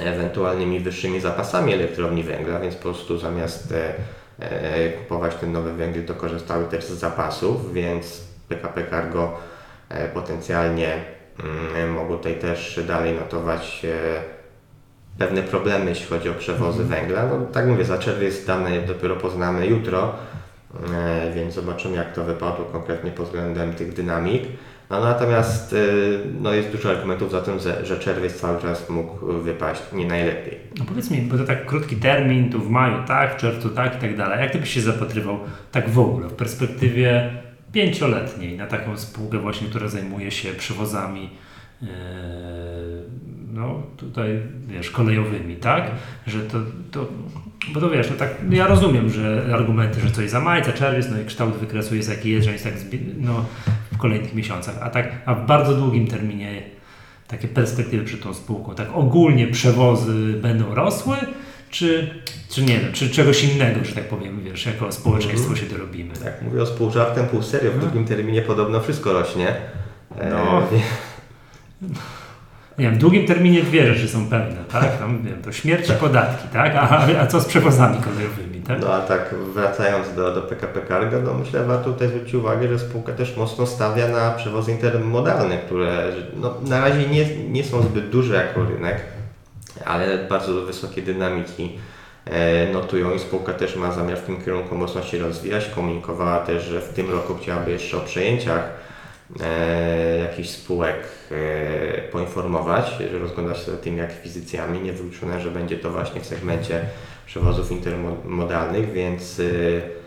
ewentualnymi 0.00 0.80
wyższymi 0.80 1.20
zapasami 1.20 1.72
elektrowni 1.72 2.22
węgla, 2.22 2.60
więc 2.60 2.74
po 2.74 2.82
prostu 2.82 3.18
zamiast 3.18 3.72
e, 3.72 3.94
e, 4.40 4.90
kupować 4.90 5.34
ten 5.34 5.52
nowy 5.52 5.72
węgiel, 5.72 6.04
to 6.04 6.14
korzystały 6.14 6.64
też 6.64 6.84
z 6.84 6.90
zapasów, 6.90 7.72
więc 7.74 8.24
PKP 8.48 8.84
Cargo 8.90 9.36
e, 9.88 10.08
potencjalnie 10.08 11.04
mm, 11.74 11.92
mogło 11.92 12.16
tutaj 12.16 12.34
też 12.34 12.80
dalej 12.86 13.14
notować 13.14 13.84
e, 13.84 14.33
pewne 15.18 15.42
problemy, 15.42 15.90
jeśli 15.90 16.06
chodzi 16.06 16.28
o 16.28 16.34
przewozy 16.34 16.84
węgla. 16.84 17.26
No, 17.26 17.46
tak 17.46 17.66
mówię, 17.66 17.84
za 17.84 17.98
czerwiec 17.98 18.44
dane 18.44 18.80
dopiero 18.80 19.16
poznamy 19.16 19.66
jutro, 19.66 20.14
e, 20.94 21.32
więc 21.34 21.54
zobaczymy 21.54 21.96
jak 21.96 22.14
to 22.14 22.24
wypadło 22.24 22.64
konkretnie 22.64 23.10
pod 23.10 23.26
względem 23.26 23.72
tych 23.72 23.92
dynamik. 23.92 24.42
No, 24.90 25.00
natomiast 25.00 25.72
e, 25.72 25.76
no, 26.40 26.52
jest 26.52 26.68
dużo 26.68 26.90
argumentów 26.90 27.30
za 27.30 27.40
tym, 27.40 27.58
że, 27.84 27.98
czerwiec 27.98 28.40
cały 28.40 28.62
czas 28.62 28.90
mógł 28.90 29.26
wypaść 29.26 29.82
nie 29.92 30.06
najlepiej. 30.06 30.58
No 30.78 30.84
powiedz 30.84 31.10
mi, 31.10 31.22
bo 31.22 31.38
to 31.38 31.44
tak 31.44 31.66
krótki 31.66 31.96
termin, 31.96 32.50
tu 32.50 32.60
w 32.60 32.70
maju 32.70 32.96
tak, 33.06 33.34
w 33.34 33.36
czerwcu 33.36 33.68
tak 33.68 33.96
i 33.96 33.98
tak 33.98 34.16
dalej. 34.16 34.40
Jak 34.40 34.50
ty 34.50 34.58
byś 34.58 34.70
się 34.70 34.80
zapatrywał 34.80 35.38
tak 35.72 35.90
w 35.90 35.98
ogóle, 35.98 36.28
w 36.28 36.32
perspektywie 36.32 37.30
pięcioletniej 37.72 38.56
na 38.56 38.66
taką 38.66 38.96
spółkę 38.96 39.38
właśnie, 39.38 39.68
która 39.68 39.88
zajmuje 39.88 40.30
się 40.30 40.52
przewozami 40.52 41.30
e, 41.82 41.86
no 43.54 43.82
tutaj 43.96 44.40
wiesz, 44.66 44.90
kolejowymi, 44.90 45.56
tak? 45.56 45.90
Że 46.26 46.40
to, 46.40 46.58
to 46.90 47.06
bo 47.74 47.80
to 47.80 47.90
wiesz, 47.90 48.10
no 48.10 48.16
tak, 48.16 48.30
ja 48.50 48.66
rozumiem, 48.66 49.10
że 49.10 49.46
argumenty, 49.54 50.00
że 50.00 50.10
coś 50.10 50.30
za 50.30 50.40
maj, 50.40 50.64
za 50.64 50.72
czerwiec, 50.72 51.06
no 51.10 51.20
i 51.20 51.24
kształt 51.24 51.54
wykresu 51.56 51.94
jest 51.96 52.08
jaki 52.10 52.30
jest, 52.30 52.46
że 52.46 52.52
jest 52.52 52.64
tak 52.64 52.74
no, 53.18 53.44
w 53.92 53.98
kolejnych 53.98 54.34
miesiącach. 54.34 54.74
A 54.82 54.90
tak, 54.90 55.12
a 55.26 55.34
w 55.34 55.46
bardzo 55.46 55.74
długim 55.74 56.06
terminie 56.06 56.62
takie 57.28 57.48
perspektywy 57.48 58.04
przed 58.04 58.22
tą 58.22 58.34
spółką, 58.34 58.74
tak 58.74 58.88
ogólnie 58.94 59.46
przewozy 59.46 60.32
będą 60.42 60.74
rosły, 60.74 61.16
czy, 61.70 62.14
czy 62.50 62.62
nie 62.62 62.80
wiem, 62.80 62.92
czy 62.92 63.10
czegoś 63.10 63.44
innego, 63.44 63.84
że 63.84 63.94
tak 63.94 64.04
powiem, 64.04 64.40
wiesz, 64.44 64.66
jako 64.66 64.92
społeczeństwo 64.92 65.50
Mhm. 65.50 65.56
się 65.68 65.74
dorobimy. 65.76 66.14
Tak, 66.14 66.42
mówię 66.42 66.62
o 66.62 66.66
pół 66.66 66.90
żartem, 66.90 67.26
pół 67.26 67.42
serio. 67.42 67.70
W 67.72 67.74
No. 67.74 67.80
drugim 67.80 68.04
terminie 68.04 68.42
podobno 68.42 68.80
wszystko 68.80 69.12
rośnie. 69.12 69.48
E, 70.18 70.30
No. 70.30 70.62
Nie 72.78 72.84
wiem, 72.84 72.94
w 72.94 72.98
długim 72.98 73.26
terminie 73.26 73.62
dwie 73.62 73.94
rzeczy 73.94 74.08
są 74.08 74.30
pewne, 74.30 74.56
tak? 74.72 74.98
Tam, 74.98 75.22
wiem, 75.22 75.42
to 75.42 75.52
śmierć 75.52 75.90
i 75.90 75.92
podatki, 75.92 76.48
tak? 76.48 76.76
A, 76.76 77.06
a 77.20 77.26
co 77.26 77.40
z 77.40 77.44
przewozami 77.44 77.98
kolejowymi, 78.02 78.60
tak? 78.60 78.80
No 78.80 78.94
a 78.94 79.00
tak 79.00 79.34
wracając 79.54 80.14
do, 80.14 80.34
do 80.34 80.42
PKP 80.42 80.80
Cargo, 80.88 81.20
no 81.20 81.34
myślę, 81.34 81.64
warto 81.64 81.92
tutaj 81.92 82.08
zwrócić 82.08 82.34
uwagę, 82.34 82.68
że 82.68 82.78
spółka 82.78 83.12
też 83.12 83.36
mocno 83.36 83.66
stawia 83.66 84.08
na 84.08 84.30
przewozy 84.30 84.72
intermodalne, 84.72 85.58
które 85.58 86.12
no, 86.36 86.54
na 86.68 86.80
razie 86.80 87.08
nie, 87.08 87.36
nie 87.36 87.64
są 87.64 87.82
zbyt 87.82 88.10
duże 88.10 88.34
jako 88.34 88.64
rynek, 88.64 89.00
ale 89.84 90.18
bardzo 90.18 90.62
wysokie 90.62 91.02
dynamiki 91.02 91.78
e, 92.24 92.72
notują 92.72 93.14
i 93.14 93.18
spółka 93.18 93.52
też 93.52 93.76
ma 93.76 93.92
zamiar 93.92 94.18
w 94.18 94.26
tym 94.26 94.42
kierunku 94.42 94.74
mocno 94.74 95.02
się 95.02 95.18
rozwijać. 95.18 95.70
Komunikowała 95.74 96.38
też, 96.38 96.64
że 96.64 96.80
w 96.80 96.88
tym 96.88 97.10
roku 97.10 97.34
chciałaby 97.34 97.70
jeszcze 97.70 97.96
o 97.96 98.00
przejęciach 98.00 98.84
e, 99.40 100.18
jakichś 100.18 100.48
spółek 100.48 100.96
e, 101.30 102.02
poinformować, 102.02 102.86
że 103.12 103.18
rozgląda 103.18 103.54
się 103.54 103.70
za 103.70 103.76
tymi 103.76 104.00
akwizycjami. 104.00 104.80
Niewykluczone, 104.80 105.40
że 105.40 105.50
będzie 105.50 105.78
to 105.78 105.90
właśnie 105.90 106.20
w 106.20 106.26
segmencie 106.26 106.80
przewozów 107.26 107.72
intermodalnych, 107.72 108.92
więc 108.92 109.40
e, 109.40 110.03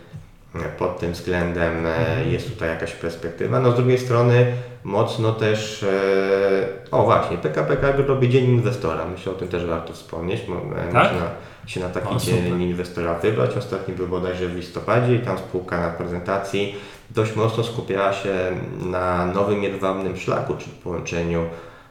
pod 0.78 0.98
tym 0.98 1.12
względem 1.12 1.86
e, 1.86 2.24
jest 2.24 2.50
tutaj 2.52 2.68
jakaś 2.68 2.92
perspektywa. 2.92 3.60
No 3.60 3.72
z 3.72 3.76
drugiej 3.76 3.98
strony 3.98 4.46
mocno 4.84 5.32
też, 5.32 5.82
e, 5.82 6.90
o 6.90 7.02
właśnie, 7.02 7.38
PKP 7.38 7.76
Cargo 7.76 8.02
robi 8.02 8.28
Dzień 8.28 8.44
Inwestora. 8.44 9.04
Myślę, 9.06 9.32
o 9.32 9.34
tym 9.34 9.48
też 9.48 9.64
warto 9.64 9.92
wspomnieć. 9.92 10.40
E, 10.40 10.92
Tak? 10.92 11.12
Można 11.12 11.30
się 11.66 11.80
na 11.80 11.88
taki 11.88 12.08
O, 12.08 12.20
super. 12.20 12.42
Dzień 12.42 12.62
Inwestora 12.62 13.14
wybrać. 13.14 13.56
Ostatni 13.56 13.94
był 13.94 14.08
bodajże 14.08 14.48
w 14.48 14.56
listopadzie 14.56 15.14
i 15.14 15.20
tam 15.20 15.38
spółka 15.38 15.80
na 15.80 15.90
prezentacji 15.90 16.74
dość 17.10 17.36
mocno 17.36 17.64
skupiała 17.64 18.12
się 18.12 18.34
na 18.80 19.26
nowym 19.26 19.62
jedwabnym 19.62 20.16
szlaku, 20.16 20.54
czyli 20.56 20.76
połączeniu 20.84 21.46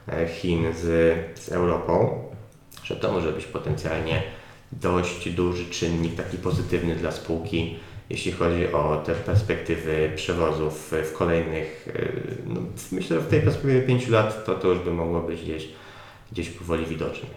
e, 0.08 0.28
Chin 0.28 0.74
z, 0.74 0.84
z 1.40 1.48
Europą, 1.48 2.24
że 2.84 2.96
to 2.96 3.12
może 3.12 3.32
być 3.32 3.44
potencjalnie 3.44 4.22
dość 4.72 5.30
duży 5.30 5.66
czynnik 5.70 6.16
taki 6.16 6.38
pozytywny 6.38 6.96
dla 6.96 7.12
spółki, 7.12 7.78
jeśli 8.10 8.32
chodzi 8.32 8.72
o 8.72 9.02
te 9.06 9.14
perspektywy 9.14 10.12
przewozów 10.16 10.94
w 11.04 11.12
kolejnych, 11.12 11.88
e, 11.96 12.08
no, 12.46 12.60
myślę, 12.92 13.16
że 13.16 13.22
w 13.22 13.28
tej 13.28 13.40
perspektywie 13.40 13.82
5 13.82 14.08
lat 14.08 14.44
to, 14.46 14.54
to 14.54 14.68
już 14.68 14.78
by 14.78 14.90
mogło 14.90 15.20
być 15.20 15.42
gdzieś, 15.42 15.68
gdzieś 16.32 16.50
powoli 16.50 16.86
widoczne. 16.86 17.28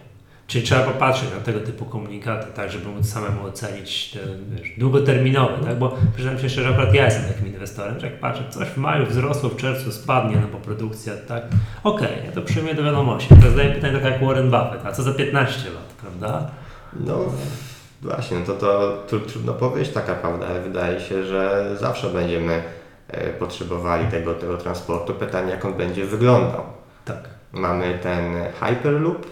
Czyli 0.46 0.64
trzeba 0.64 0.82
popatrzeć 0.82 1.30
na 1.30 1.40
tego 1.40 1.60
typu 1.60 1.84
komunikaty, 1.84 2.46
tak, 2.54 2.72
żeby 2.72 2.88
móc 2.88 3.08
samemu 3.08 3.46
ocenić 3.46 4.10
te 4.10 4.18
wiesz, 4.56 4.72
długoterminowe, 4.78 5.64
tak? 5.64 5.78
Bo 5.78 5.96
przyznam 6.14 6.38
się 6.38 6.50
szczerze, 6.50 6.68
akurat 6.68 6.94
ja 6.94 7.04
jestem 7.04 7.24
takim 7.24 7.46
inwestorem, 7.46 8.00
że 8.00 8.06
jak 8.06 8.20
patrzę, 8.20 8.44
coś 8.50 8.68
w 8.68 8.76
maju 8.76 9.06
wzrosło, 9.06 9.48
w 9.48 9.56
czerwcu 9.56 9.92
spadnie, 9.92 10.36
no 10.36 10.48
bo 10.52 10.58
produkcja, 10.58 11.12
tak? 11.28 11.42
Okej, 11.84 12.08
ja 12.26 12.32
to 12.32 12.42
przyjmuję 12.42 12.74
do 12.74 12.82
wiadomości. 12.82 13.28
Teraz 13.28 13.50
zadaję 13.50 13.74
pytanie 13.74 13.94
tak 13.94 14.04
jak 14.04 14.24
Warren 14.24 14.50
Buffett, 14.50 14.86
a 14.86 14.92
co 14.92 15.02
za 15.02 15.12
15 15.12 15.70
lat, 15.70 15.94
prawda? 16.00 16.50
No 17.00 17.32
właśnie, 18.02 18.36
no 18.38 18.44
to, 18.46 18.54
to 18.54 18.92
tru- 19.16 19.26
trudno 19.32 19.52
powiedzieć 19.52 19.94
taka 19.94 20.14
prawda, 20.14 20.46
ale 20.46 20.60
wydaje 20.60 21.00
się, 21.00 21.24
że 21.24 21.66
zawsze 21.76 22.06
będziemy 22.10 22.62
e, 23.08 23.28
potrzebowali 23.30 24.06
tego, 24.06 24.34
tego 24.34 24.56
transportu. 24.56 25.14
Pytanie, 25.14 25.50
jak 25.50 25.64
on 25.64 25.74
będzie 25.74 26.04
wyglądał. 26.04 26.62
Tak. 27.04 27.18
Mamy 27.52 27.98
ten 28.02 28.22
Hyperloop, 28.60 29.26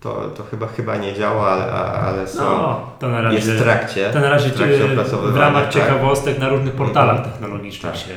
to, 0.00 0.14
to 0.36 0.42
chyba, 0.44 0.66
chyba 0.66 0.96
nie 0.96 1.14
działa, 1.14 1.48
ale, 1.50 1.72
ale 1.92 2.28
są, 2.28 2.44
No, 2.44 2.90
to 2.98 3.08
na 3.08 3.20
razie... 3.20 3.36
jest 3.36 3.50
w 3.50 3.62
trakcie, 3.62 4.10
To 4.10 4.20
na 4.20 4.30
razie 4.30 4.50
w 4.50 4.54
trakcie 4.54 4.88
w 5.32 5.36
ramach 5.36 5.62
tak. 5.64 5.72
ciekawostek 5.72 6.38
na 6.38 6.48
różnych 6.48 6.74
portalach 6.74 7.16
Mhm. 7.16 7.32
technologicznych 7.32 7.92
Tak. 7.92 8.00
się 8.00 8.14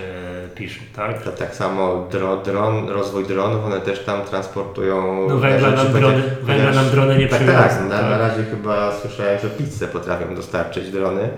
pisze, 0.56 0.80
tak? 0.96 1.22
To 1.24 1.32
tak 1.32 1.56
samo 1.56 2.08
dro, 2.12 2.38
dron, 2.38 2.90
rozwój 2.90 3.26
dronów, 3.26 3.66
one 3.66 3.82
też 3.82 4.00
tam 4.04 4.22
transportują 4.22 5.26
No 5.30 5.38
węgla 5.38 5.68
nam 5.70 5.78
chociaż- 5.78 5.94
drony, 6.02 6.24
węgla 6.44 6.72
nam 6.72 6.90
drony 6.90 7.18
nie 7.18 7.28
Tak, 7.28 7.40
przywiozą. 7.40 7.60
tak. 7.68 7.82
Na, 7.90 8.02
na 8.02 8.18
razie 8.18 8.44
chyba 8.44 8.92
słyszałem, 9.02 9.40
że 9.40 9.50
pizzę 9.50 9.88
potrafią 9.88 10.36
dostarczyć 10.36 10.92
drony. 10.92 11.30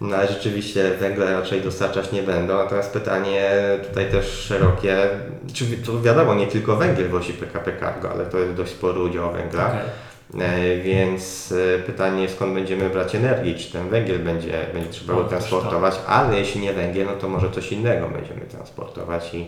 No 0.00 0.16
ale 0.16 0.28
rzeczywiście 0.28 0.90
węgla 1.00 1.30
raczej 1.32 1.60
dostarczać 1.60 2.12
nie 2.12 2.22
będą. 2.22 2.56
Natomiast 2.58 2.92
pytanie 2.92 3.50
tutaj 3.88 4.10
też 4.10 4.26
szerokie, 4.26 4.96
czy 5.54 5.64
to 5.86 6.00
wiadomo, 6.02 6.34
nie 6.34 6.46
tylko 6.46 6.76
węgiel 6.76 7.08
wozi 7.08 7.32
PKP 7.32 7.72
Cargo, 7.80 8.10
ale 8.10 8.26
to 8.26 8.38
jest 8.38 8.54
dość 8.54 8.70
spory 8.72 9.00
udział 9.00 9.32
węgla. 9.32 9.66
Okej. 9.66 9.80
E, 10.34 10.78
Więc 10.80 11.54
e, 11.76 11.78
pytanie 11.78 12.28
skąd 12.28 12.54
będziemy 12.54 12.90
brać 12.90 13.14
energię, 13.14 13.54
czy 13.54 13.72
ten 13.72 13.88
węgiel 13.88 14.18
będzie, 14.18 14.52
będzie 14.74 14.90
trzeba 14.90 15.14
No, 15.14 15.24
transportować, 15.24 15.94
ale 16.06 16.38
jeśli 16.38 16.60
nie 16.60 16.72
węgiel, 16.72 17.06
no 17.06 17.12
to 17.12 17.28
może 17.28 17.50
coś 17.50 17.72
innego 17.72 18.08
będziemy 18.08 18.40
transportować 18.40 19.34
i 19.34 19.46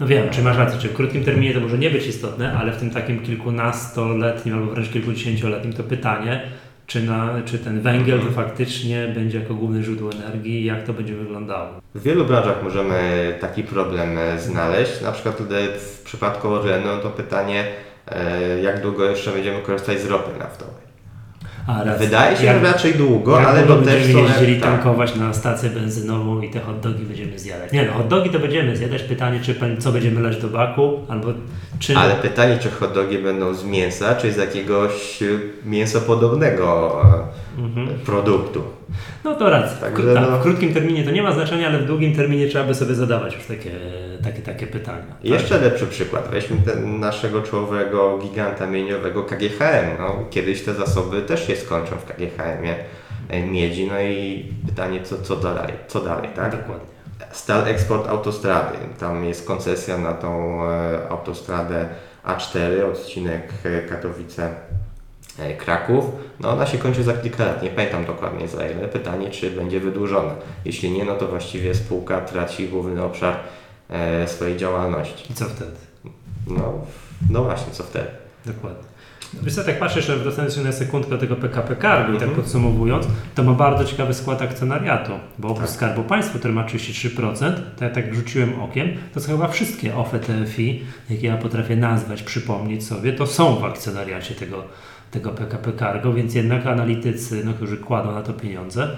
No 0.00 0.06
wiem, 0.06 0.30
czy 0.30 0.42
masz 0.42 0.56
rację, 0.56 0.80
czy 0.80 0.88
w 0.88 0.94
krótkim 0.94 1.24
terminie 1.24 1.54
to 1.54 1.60
może 1.60 1.78
nie 1.78 1.90
być 1.90 2.06
istotne, 2.06 2.58
ale 2.58 2.72
w 2.72 2.76
tym 2.76 2.90
takim 2.90 3.20
kilkunastoletnim 3.22 4.54
albo 4.54 4.66
wręcz 4.72 4.90
kilkudziesięcioletnim 4.90 5.72
to 5.72 5.82
pytanie, 5.82 6.42
czy, 6.86 7.02
na, 7.02 7.34
czy 7.44 7.58
ten 7.58 7.80
węgiel 7.80 8.20
to 8.20 8.30
faktycznie 8.30 9.12
będzie 9.14 9.38
jako 9.38 9.54
główne 9.54 9.82
źródło 9.82 10.10
energii 10.12 10.52
i 10.60 10.64
jak 10.64 10.82
to 10.84 10.92
będzie 10.92 11.14
wyglądało. 11.14 11.68
W 11.94 12.02
wielu 12.02 12.24
branżach 12.24 12.62
możemy 12.62 13.34
taki 13.40 13.62
problem 13.62 14.18
e, 14.18 14.38
znaleźć. 14.38 15.00
Na 15.00 15.12
przykład 15.12 15.36
tutaj 15.36 15.68
w 15.78 16.02
przypadku 16.04 16.48
Orlenu 16.48 16.88
to 17.02 17.10
pytanie, 17.10 17.64
jak 18.62 18.82
długo 18.82 19.04
jeszcze 19.04 19.30
będziemy 19.30 19.62
korzystać 19.62 20.00
z 20.00 20.06
ropy 20.06 20.38
naftowej. 20.38 20.82
A 21.66 21.84
racja. 21.84 22.06
Wydaje 22.06 22.36
się, 22.36 22.44
jak, 22.44 22.56
że 22.56 22.72
raczej 22.72 22.94
długo, 22.94 23.38
jak 23.38 23.48
ale 23.48 23.62
to 23.62 23.76
też 23.76 24.02
będziemy 24.02 24.28
jeździli 24.28 24.60
tak. 24.60 24.70
tankować 24.70 25.16
na 25.16 25.34
stację 25.34 25.70
benzynową 25.70 26.40
i 26.40 26.50
te 26.50 26.60
hot 26.60 26.80
dogi 26.80 27.04
będziemy 27.04 27.38
zjadać. 27.38 27.72
Nie 27.72 27.84
no, 27.86 27.92
hot 27.92 28.08
dogi 28.08 28.30
to 28.30 28.38
będziemy 28.38 28.76
zjadać. 28.76 29.02
Pytanie, 29.02 29.40
czy 29.42 29.54
co 29.78 29.92
będziemy 29.92 30.20
lać 30.20 30.36
do 30.36 30.48
baku, 30.48 31.00
albo 31.08 31.28
czy... 31.78 31.96
Ale 31.96 32.14
pytanie, 32.14 32.58
czy 32.58 32.70
hot 32.70 32.92
dogi 32.92 33.18
będą 33.18 33.54
z 33.54 33.64
mięsa, 33.64 34.14
czy 34.14 34.32
z 34.32 34.36
jakiegoś 34.36 35.22
e, 35.22 35.26
mięsopodobnego 35.64 37.00
e, 37.04 37.51
Mhm. 37.58 37.88
produktu. 38.06 38.62
No 39.24 39.34
to 39.34 39.50
racja. 39.50 39.76
Także 39.76 40.14
tak, 40.14 40.22
no- 40.30 40.38
W 40.38 40.42
krótkim 40.42 40.74
terminie 40.74 41.04
to 41.04 41.10
nie 41.10 41.22
ma 41.22 41.32
znaczenia, 41.32 41.68
ale 41.68 41.78
w 41.78 41.84
długim 41.86 42.16
terminie 42.16 42.48
trzeba 42.48 42.64
by 42.64 42.74
sobie 42.74 42.94
zadawać 42.94 43.34
już 43.34 43.44
takie, 43.46 43.70
takie, 44.24 44.42
takie 44.42 44.66
pytania. 44.66 45.04
tak? 45.08 45.24
Jeszcze 45.24 45.58
lepszy 45.60 45.86
przykład. 45.86 46.28
Weźmy 46.30 46.56
ten 46.64 47.00
naszego 47.00 47.42
czołowego 47.42 48.18
giganta 48.22 48.66
mieniowego 48.66 49.22
KGHM. 49.24 49.98
No, 49.98 50.24
kiedyś 50.30 50.62
te 50.62 50.74
zasoby 50.74 51.22
też 51.22 51.46
się 51.46 51.56
skończą 51.56 51.96
w 51.96 52.04
KGHM-ie 52.04 52.74
e, 53.28 53.42
miedzi. 53.46 53.86
No 53.86 54.00
i 54.00 54.46
pytanie, 54.66 55.02
co, 55.02 55.22
co 55.22 55.36
dalej? 55.36 55.72
Co 55.88 56.00
dalej, 56.00 56.28
tak? 56.36 56.50
Dokładnie. 56.50 56.86
Stal 57.32 57.66
Eksport 57.68 58.08
Autostrady. 58.08 58.78
Tam 59.00 59.24
jest 59.24 59.46
koncesja 59.46 59.98
na 59.98 60.12
tą 60.12 60.62
e, 60.70 61.08
autostradę 61.10 61.86
A4, 62.26 62.84
odcinek 62.92 63.48
e, 63.64 63.82
Katowice. 63.82 64.48
E, 65.38 65.56
Kraków, 65.56 66.04
no 66.40 66.50
ona 66.50 66.66
się 66.66 66.78
kończy 66.78 67.02
za 67.02 67.12
kilka 67.12 67.44
lat, 67.44 67.62
nie 67.62 67.70
pamiętam 67.70 68.04
dokładnie 68.04 68.48
za 68.48 68.68
ile. 68.68 68.88
Pytanie, 68.88 69.30
czy 69.30 69.50
będzie 69.50 69.80
wydłużona. 69.80 70.34
Jeśli 70.64 70.90
nie, 70.90 71.04
no 71.04 71.14
to 71.14 71.28
właściwie 71.28 71.74
spółka 71.74 72.20
traci 72.20 72.68
główny 72.68 73.04
obszar 73.04 73.36
e, 73.90 74.28
swojej 74.28 74.56
działalności. 74.56 75.32
I 75.32 75.34
co 75.34 75.44
wtedy? 75.44 75.76
No, 76.46 76.72
no 77.30 77.44
właśnie, 77.44 77.72
co 77.72 77.82
wtedy? 77.82 78.08
Dokładnie. 78.46 78.91
Wiesz 79.42 79.54
co, 79.54 79.64
tak 79.64 79.78
patrzę 79.78 79.98
jeszcze, 79.98 80.16
wracając 80.16 80.54
się 80.54 80.60
na 80.60 80.72
sekundkę 80.72 81.18
tego 81.18 81.36
PKP 81.36 81.76
Cargo 81.76 82.12
i 82.12 82.18
tak 82.18 82.28
Mhm. 82.28 82.42
podsumowując, 82.42 83.06
to 83.34 83.42
ma 83.42 83.52
bardzo 83.52 83.84
ciekawy 83.84 84.14
skład 84.14 84.42
akcjonariatu, 84.42 85.12
bo 85.38 85.48
oprócz 85.48 85.66
Tak. 85.66 85.74
Skarbu 85.76 86.02
Państwa, 86.02 86.38
który 86.38 86.54
ma 86.54 86.64
33%, 86.64 87.52
to 87.76 87.84
ja 87.84 87.90
tak 87.90 88.14
rzuciłem 88.14 88.60
okiem, 88.60 88.88
to 89.14 89.20
są 89.20 89.32
chyba 89.32 89.48
wszystkie 89.48 89.96
OFE 89.96 90.18
TFI, 90.18 90.82
jakie 91.10 91.26
ja 91.26 91.36
potrafię 91.36 91.76
nazwać, 91.76 92.22
przypomnieć 92.22 92.84
sobie, 92.86 93.12
to 93.12 93.26
są 93.26 93.56
w 93.56 93.64
akcjonariacie 93.64 94.34
tego, 94.34 94.64
tego 95.10 95.30
PKP 95.30 95.72
Cargo, 95.72 96.12
więc 96.12 96.34
jednak 96.34 96.66
analitycy, 96.66 97.42
no, 97.44 97.52
którzy 97.54 97.76
kładą 97.76 98.12
na 98.12 98.22
to 98.22 98.32
pieniądze, 98.32 98.88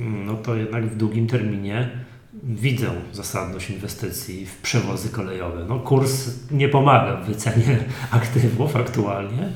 mm, 0.00 0.26
no 0.26 0.34
to 0.34 0.54
jednak 0.54 0.86
w 0.86 0.96
długim 0.96 1.26
terminie 1.26 1.88
widzę 2.32 2.86
zasadność 3.12 3.70
inwestycji 3.70 4.46
w 4.46 4.56
przewozy 4.62 5.08
kolejowe. 5.08 5.64
No, 5.68 5.78
kurs 5.78 6.30
nie 6.50 6.68
pomaga 6.68 7.16
w 7.16 7.26
wycenie 7.26 7.78
aktywów 8.10 8.76
aktualnie, 8.76 9.52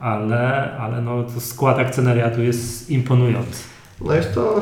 ale, 0.00 0.72
ale 0.78 1.00
no, 1.00 1.22
to 1.22 1.40
skład 1.40 1.78
akcjonariatu 1.78 2.42
jest 2.42 2.90
imponujący. 2.90 3.62
No 4.00 4.14
jest 4.14 4.34
to, 4.34 4.60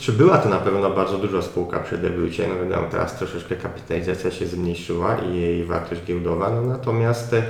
czy 0.00 0.12
była 0.12 0.38
to 0.38 0.48
na 0.48 0.58
pewno 0.58 0.90
bardzo 0.90 1.18
duża 1.18 1.42
spółka 1.42 1.80
przy 1.80 1.98
debiucie, 1.98 2.48
no 2.48 2.68
wiadomo, 2.68 2.88
teraz 2.90 3.18
troszeczkę 3.18 3.56
kapitalizacja 3.56 4.30
się 4.30 4.46
zmniejszyła 4.46 5.18
i 5.18 5.36
jej 5.36 5.64
wartość 5.64 6.04
giełdowa, 6.04 6.50
no 6.50 6.62
natomiast 6.62 7.34
e, 7.34 7.42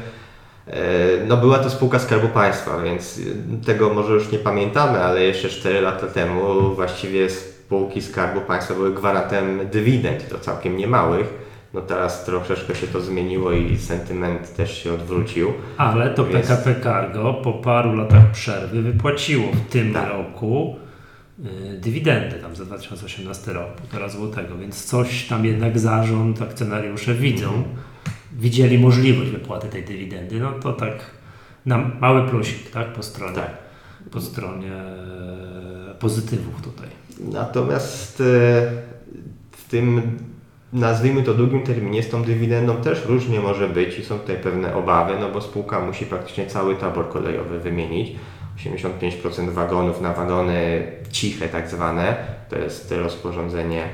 no 1.26 1.36
była 1.36 1.58
to 1.58 1.70
spółka 1.70 1.98
Skarbu 1.98 2.28
Państwa, 2.28 2.82
więc 2.82 3.20
tego 3.66 3.94
może 3.94 4.12
już 4.12 4.32
nie 4.32 4.38
pamiętamy, 4.38 4.98
ale 4.98 5.22
jeszcze 5.22 5.48
4 5.48 5.80
lata 5.80 6.06
temu 6.06 6.74
właściwie 6.74 7.28
spółki 7.72 8.02
Skarbu 8.02 8.40
Państwa 8.40 8.74
były 8.74 8.94
gwarantem 8.94 9.60
dywidend, 9.72 10.28
to 10.28 10.38
całkiem 10.38 10.76
niemałych, 10.76 11.26
No 11.74 11.80
teraz 11.80 12.24
troszeczkę 12.24 12.74
się 12.74 12.86
to 12.86 13.00
zmieniło 13.00 13.52
i 13.52 13.78
sentyment 13.78 14.54
też 14.56 14.82
się 14.82 14.92
odwrócił. 14.92 15.52
Ale 15.76 16.10
to 16.10 16.24
Więc- 16.26 16.48
PKP 16.48 16.80
Cargo 16.82 17.34
po 17.34 17.52
paru 17.52 17.94
latach 17.96 18.30
przerwy 18.30 18.82
wypłaciło 18.82 19.52
w 19.52 19.72
tym 19.72 19.92
Tak. 19.92 20.08
roku 20.08 20.76
y, 21.74 21.78
dywidendę 21.80 22.36
tam 22.38 22.56
za 22.56 22.64
2018 22.64 23.52
rok, 23.52 23.72
półtora 23.72 24.08
złotego, 24.08 24.58
więc 24.58 24.84
coś 24.84 25.26
tam 25.28 25.44
jednak 25.44 25.78
zarząd, 25.78 26.42
akcjonariusze 26.42 27.14
widzą, 27.14 27.46
Mhm. 27.48 27.64
widzieli 28.32 28.78
możliwość 28.78 29.30
wypłaty 29.30 29.68
tej 29.68 29.84
dywidendy, 29.84 30.40
no 30.40 30.52
to 30.52 30.72
tak 30.72 30.94
na 31.66 31.78
mały 31.78 32.28
plusik, 32.28 32.70
tak, 32.70 32.92
po 32.92 33.02
stronie, 33.02 33.34
Tak. 33.34 33.50
po 34.10 34.20
stronie 34.20 34.72
e, 34.72 35.94
pozytywów 35.98 36.62
tutaj. 36.62 36.88
Natomiast 37.20 38.20
e, 38.20 38.24
w 39.52 39.68
tym, 39.68 40.18
nazwijmy 40.72 41.22
to 41.22 41.34
długim 41.34 41.62
terminie, 41.62 42.02
z 42.02 42.10
tą 42.10 42.22
dywidendą 42.22 42.76
też 42.76 43.04
różnie 43.06 43.40
może 43.40 43.68
być 43.68 43.98
i 43.98 44.04
są 44.04 44.18
tutaj 44.18 44.36
pewne 44.36 44.74
obawy, 44.74 45.14
no 45.20 45.30
bo 45.30 45.40
spółka 45.40 45.80
musi 45.80 46.06
praktycznie 46.06 46.46
cały 46.46 46.76
tabor 46.76 47.08
kolejowy 47.08 47.60
wymienić. 47.60 48.16
85% 48.58 49.50
wagonów 49.50 50.00
na 50.00 50.12
wagony 50.12 50.86
ciche 51.10 51.48
tak 51.48 51.68
zwane, 51.68 52.16
to 52.50 52.58
jest 52.58 52.92
rozporządzenie 52.92 53.88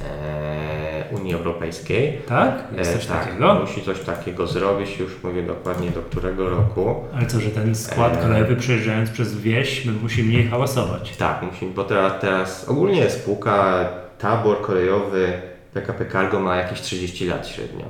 e, 0.00 0.81
Unii 1.12 1.34
Europejskiej. 1.34 2.18
Tak? 2.28 2.64
Jest 2.78 2.90
E, 2.90 2.94
coś 2.94 3.06
tak, 3.06 3.24
takiego? 3.24 3.54
musi 3.54 3.82
coś 3.82 4.00
takiego 4.00 4.46
zrobić, 4.46 4.98
już 4.98 5.22
mówię 5.22 5.42
dokładnie 5.42 5.90
do 5.90 6.00
którego 6.02 6.50
roku. 6.50 6.94
Ale 7.16 7.26
co, 7.26 7.40
że 7.40 7.50
ten 7.50 7.74
skład 7.74 8.14
E. 8.14 8.22
kolejowy 8.22 8.56
przejeżdżając 8.56 9.10
przez 9.10 9.34
wieś 9.40 9.84
musi 10.02 10.22
mniej 10.24 10.46
hałasować? 10.48 11.16
Tak, 11.16 11.42
musi, 11.42 11.66
bo 11.66 11.84
teraz, 11.84 12.12
teraz 12.20 12.68
ogólnie 12.68 13.10
spółka, 13.10 13.84
tabor 14.18 14.60
kolejowy 14.60 15.32
PKP 15.74 16.06
Cargo 16.06 16.40
ma 16.40 16.56
jakieś 16.56 16.80
30 16.80 17.26
lat 17.26 17.48
średnio. 17.48 17.84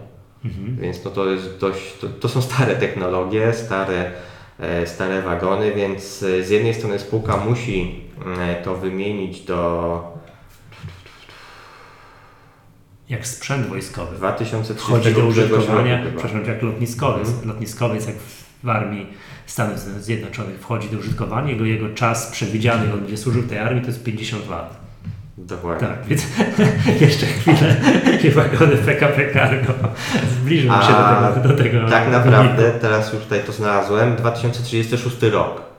Mhm. 0.45 0.77
Więc 0.81 1.05
no 1.05 1.11
to 1.11 1.27
jest 1.31 1.59
dość, 1.59 1.99
to, 2.01 2.07
to 2.09 2.29
są 2.29 2.43
stare 2.43 2.77
technologie, 2.77 3.53
stare, 3.53 4.11
e, 4.61 4.87
stare 4.87 5.23
wagony, 5.23 5.73
więc 5.73 6.19
z 6.19 6.51
jednej 6.51 6.75
strony 6.75 6.99
spółka 6.99 7.37
musi 7.37 8.03
to 8.65 8.75
wymienić 8.75 9.41
do 9.41 10.12
Jak 13.13 13.27
sprzęt 13.27 13.67
wojskowy. 13.67 14.17
2030 14.17 14.85
wchodzi 14.85 15.15
do 15.15 15.21
któregoś 15.21 15.59
użytkowania, 15.59 16.03
przepraszam, 16.03 16.45
jak 16.47 16.63
lotniskowiec. 16.63 17.29
Mhm. 17.29 17.49
Lotniskowiec 17.49 18.07
jak 18.07 18.17
w 18.65 18.69
armii 18.69 19.07
Stanów 19.47 19.79
Zjednoczonych 19.79 20.61
wchodzi 20.61 20.89
do 20.89 20.99
użytkowania, 20.99 21.51
jego, 21.51 21.65
jego 21.65 21.89
czas 21.89 22.27
przewidziany, 22.27 22.93
on 22.93 23.01
będzie 23.01 23.17
służył 23.17 23.43
tej 23.43 23.59
armii, 23.59 23.81
to 23.81 23.87
jest 23.87 24.05
50 24.05 24.51
lat. 24.51 24.77
Dokładnie. 25.39 25.89
Tak, 25.89 26.07
więc 26.07 26.27
jeszcze 27.11 27.27
chwilę 27.27 27.77
i 28.25 28.31
wagony 28.31 28.77
PKP 28.77 29.33
Cargo 29.33 29.73
zbliżą 30.31 30.83
się 30.83 30.89
do 30.89 31.33
tego, 31.33 31.49
do 31.49 31.63
tego 31.63 31.89
Tak 31.89 32.13
naprawdę, 32.13 32.73
teraz 32.81 33.13
już 33.13 33.23
tutaj 33.23 33.41
to 33.47 33.53
znalazłem, 33.53 34.17
2036 34.17 35.23
rok. 35.23 35.72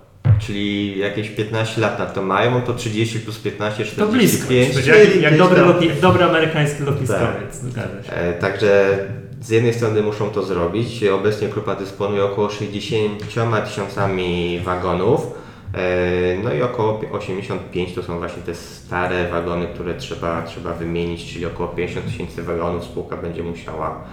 Czyli 0.47 0.99
jakieś 0.99 1.29
15 1.29 1.81
lat 1.81 1.99
na 1.99 2.05
to 2.05 2.21
mają, 2.21 2.61
to 2.61 2.73
30 2.73 3.19
plus 3.19 3.39
15, 3.39 3.85
To 3.85 4.07
blisko. 4.07 4.43
45. 4.45 4.87
Jak, 4.87 4.97
czyli 4.97 5.21
jak, 5.21 5.31
gdzieś 5.33 5.39
dobry 5.39 5.55
tam- 5.59 5.67
lotni, 5.67 5.87
jak 5.87 5.99
dobry 5.99 6.23
amerykański 6.23 6.83
lotniskowiec, 6.83 7.59
Tak. 7.61 7.69
zgadza 7.71 8.03
się. 8.03 8.13
E, 8.13 8.33
Także 8.33 8.97
z 9.41 9.49
jednej 9.49 9.73
strony 9.73 10.01
muszą 10.01 10.29
to 10.29 10.43
zrobić. 10.43 11.03
Obecnie 11.03 11.47
grupa 11.47 11.75
dysponuje 11.75 12.23
około 12.25 12.49
60 12.49 13.23
tysiącami 13.61 14.59
wagonów. 14.63 15.21
E, 15.73 16.37
No 16.43 16.53
i 16.53 16.61
około 16.61 17.01
85 17.11 17.93
to 17.95 18.03
są 18.03 18.17
właśnie 18.17 18.43
te 18.43 18.55
stare 18.55 19.27
wagony, 19.29 19.67
które 19.67 19.93
trzeba, 19.93 20.41
trzeba 20.41 20.73
wymienić, 20.73 21.33
czyli 21.33 21.45
około 21.45 21.69
50 21.69 22.05
tysięcy 22.05 22.43
wagonów 22.43 22.83
spółka 22.83 23.17
będzie 23.17 23.43
musiała 23.43 24.03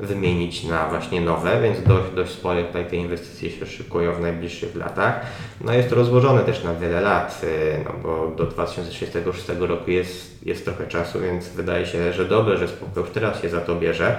wymienić 0.00 0.64
na 0.64 0.88
właśnie 0.88 1.20
nowe, 1.20 1.62
więc 1.62 1.82
dość, 1.82 2.10
dość 2.14 2.32
spore 2.32 2.64
tutaj 2.64 2.86
te 2.86 2.96
inwestycje 2.96 3.50
się 3.50 3.66
szykują 3.66 4.12
w 4.12 4.20
najbliższych 4.20 4.76
latach. 4.76 5.20
No 5.60 5.72
jest 5.72 5.88
to 5.88 5.94
rozłożone 5.94 6.40
też 6.40 6.64
na 6.64 6.74
wiele 6.74 7.00
lat, 7.00 7.40
e, 7.44 7.78
no 7.84 7.90
bo 8.02 8.32
do 8.36 8.46
2036 8.46 9.48
roku 9.60 9.90
jest, 9.90 10.46
jest 10.46 10.64
trochę 10.64 10.86
czasu, 10.86 11.20
więc 11.20 11.48
wydaje 11.48 11.86
się, 11.86 12.12
że 12.12 12.24
dobrze, 12.24 12.58
że 12.58 12.68
spółka 12.68 13.00
już 13.00 13.10
teraz 13.10 13.42
się 13.42 13.48
za 13.48 13.60
to 13.60 13.76
bierze. 13.76 14.16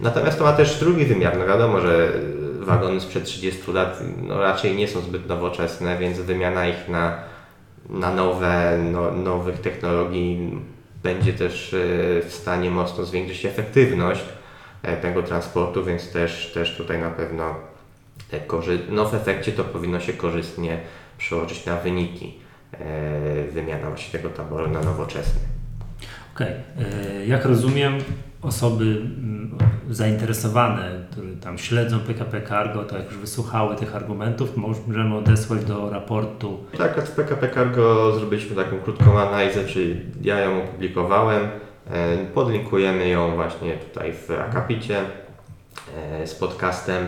Natomiast 0.00 0.38
to 0.38 0.44
ma 0.44 0.52
też 0.52 0.80
drugi 0.80 1.04
wymiar. 1.04 1.38
No 1.38 1.46
wiadomo, 1.46 1.80
że 1.80 2.12
wagony 2.60 3.00
sprzed 3.00 3.24
30 3.24 3.72
lat 3.72 4.02
no 4.28 4.40
raczej 4.40 4.76
nie 4.76 4.88
są 4.88 5.00
zbyt 5.00 5.28
nowoczesne, 5.28 5.98
więc 5.98 6.18
wymiana 6.18 6.68
ich 6.68 6.88
na, 6.88 7.18
na 7.90 8.14
nowe, 8.14 8.78
no, 8.92 9.10
nowych 9.10 9.60
technologii 9.60 10.58
będzie 11.06 11.32
też 11.32 11.74
e, 11.74 11.78
w 12.28 12.32
stanie 12.32 12.70
mocno 12.70 13.04
zwiększyć 13.04 13.44
efektywność 13.44 14.24
e, 14.82 14.96
tego 14.96 15.22
transportu, 15.22 15.84
więc 15.84 16.12
też, 16.12 16.52
też 16.54 16.76
tutaj 16.76 16.98
na 16.98 17.10
pewno 17.10 17.54
no 18.88 19.04
w 19.04 19.14
efekcie 19.14 19.52
to 19.52 19.64
powinno 19.64 20.00
się 20.00 20.12
korzystnie 20.12 20.80
przełożyć 21.18 21.66
na 21.66 21.76
wyniki 21.76 22.38
e, 22.72 22.78
wymiana 23.44 23.88
właśnie 23.88 24.18
tego 24.18 24.34
taboru 24.34 24.70
na 24.70 24.80
nowoczesny. 24.80 25.55
Okej. 26.36 26.52
E, 27.18 27.26
Jak 27.26 27.44
rozumiem, 27.44 27.98
osoby 28.42 28.84
mm, 28.84 29.58
zainteresowane, 29.90 30.90
które 31.10 31.26
tam 31.36 31.58
śledzą 31.58 31.98
PKP 32.00 32.42
Cargo, 32.42 32.84
to 32.84 32.98
jak 32.98 33.06
już 33.06 33.16
wysłuchały 33.16 33.76
tych 33.76 33.96
argumentów, 33.96 34.56
możemy 34.56 35.16
odesłać 35.16 35.64
do 35.64 35.90
raportu. 35.90 36.64
Tak, 36.78 37.08
z 37.08 37.10
PKP 37.10 37.48
Cargo 37.50 38.12
zrobiliśmy 38.14 38.56
taką 38.56 38.78
krótką 38.78 39.18
analizę, 39.20 39.64
czyli 39.64 40.00
ja 40.22 40.40
ją 40.40 40.62
opublikowałem, 40.62 41.48
e, 41.90 42.16
podlinkujemy 42.34 43.08
ją 43.08 43.34
właśnie 43.34 43.76
tutaj 43.76 44.12
w 44.12 44.30
akapicie 44.30 44.98
e, 45.96 46.26
z 46.26 46.34
podcastem. 46.34 47.06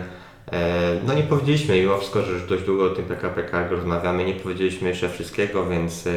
E, 0.51 0.99
No 1.07 1.13
nie 1.13 1.23
powiedzieliśmy, 1.23 1.81
mimo 1.81 1.97
wszystko, 1.97 2.21
że 2.21 2.31
już 2.31 2.47
dość 2.47 2.63
długo 2.63 2.85
o 2.85 2.89
tym 2.89 3.05
PKP 3.05 3.49
Cargo 3.51 3.75
rozmawiamy, 3.75 4.25
nie 4.25 4.33
powiedzieliśmy 4.33 4.89
jeszcze 4.89 5.09
wszystkiego, 5.09 5.65
więc 5.67 6.07
e, 6.07 6.11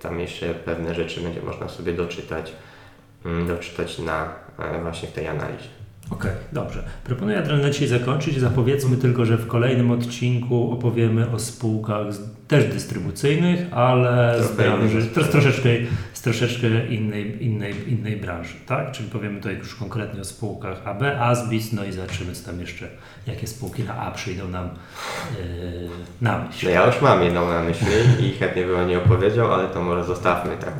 tam 0.00 0.20
jeszcze 0.20 0.54
pewne 0.54 0.94
rzeczy 0.94 1.20
będzie 1.20 1.42
można 1.42 1.68
sobie 1.68 1.92
doczytać, 1.92 2.52
mm, 3.24 3.46
doczytać 3.46 3.98
na 3.98 4.28
e, 4.58 4.82
właśnie 4.82 5.08
w 5.08 5.12
tej 5.12 5.26
analizie. 5.26 5.68
Okej, 6.10 6.30
dobrze. 6.52 6.82
Proponuję 7.04 7.38
Adrian 7.38 7.60
na 7.60 7.70
dzisiaj 7.70 7.88
zakończyć. 7.88 8.40
Zapowiedzmy 8.40 8.96
tylko, 8.96 9.24
że 9.24 9.36
w 9.36 9.46
kolejnym 9.46 9.90
odcinku 9.90 10.72
opowiemy 10.72 11.30
o 11.30 11.38
spółkach 11.38 12.06
też 12.48 12.64
dystrybucyjnych, 12.64 13.60
ale 13.70 14.42
z 14.42 14.56
branży, 14.56 15.06
troszeczkę, 15.30 15.68
z 16.18 16.22
troszeczkę 16.22 16.86
innej, 16.86 17.44
innej, 17.44 17.92
innej 17.92 18.16
branży, 18.16 18.54
tak? 18.66 18.92
Czyli 18.92 19.10
powiemy 19.10 19.36
tutaj 19.40 19.56
już 19.56 19.74
konkretnie 19.74 20.20
o 20.20 20.24
spółkach 20.24 20.86
AB, 20.86 21.02
Asbis, 21.20 21.72
no 21.72 21.84
i 21.84 21.92
zobaczymy, 21.92 22.32
co 22.32 22.46
tam 22.50 22.60
jeszcze, 22.60 22.88
jakie 23.26 23.46
spółki 23.46 23.82
na 23.82 23.96
A 23.96 24.10
przyjdą 24.10 24.48
nam 24.48 24.68
yy, 25.38 25.88
na 26.20 26.38
myśl. 26.38 26.66
No 26.66 26.70
ja 26.72 26.86
już 26.86 27.02
mam 27.02 27.22
jedną 27.22 27.48
na 27.48 27.62
myśli 27.62 27.86
i 28.20 28.32
chętnie 28.32 28.66
bym 28.66 28.80
o 28.80 28.84
niej 28.84 28.96
opowiedział, 28.96 29.54
ale 29.54 29.68
to 29.68 29.82
może 29.82 30.04
zostawmy 30.04 30.56
tak 30.56 30.72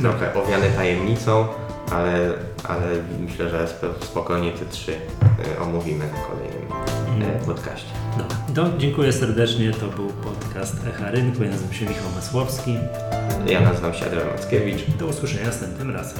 trochę 0.00 0.34
owiane 0.34 0.70
tajemnicą, 0.70 1.48
ale, 1.92 2.32
ale 2.68 2.86
myślę, 3.20 3.50
że 3.50 3.64
sp- 3.74 3.94
spokojnie 4.00 4.52
te 4.52 4.66
trzy 4.66 4.92
y, 4.92 5.60
omówimy 5.60 6.04
na 6.06 6.20
kolejnym 6.20 6.99
y, 7.22 7.46
podcaście. 7.46 7.88
Dobra, 8.18 8.36
to 8.54 8.78
dziękuję 8.78 9.12
serdecznie. 9.12 9.72
To 9.72 9.88
był 9.88 10.06
podcast 10.08 10.76
Echa 10.86 11.10
Rynku. 11.10 11.44
Ja 11.44 11.50
nazywam 11.50 11.74
się 11.74 11.86
Michał 11.86 12.10
Masłowski. 12.14 12.76
Ja 13.46 13.60
nazywam 13.60 13.94
się 13.94 14.06
Adrian 14.06 14.26
Mackiewicz. 14.26 14.90
Do 14.98 15.06
usłyszenia 15.06 15.46
następnym 15.46 15.90
razem. 15.90 16.18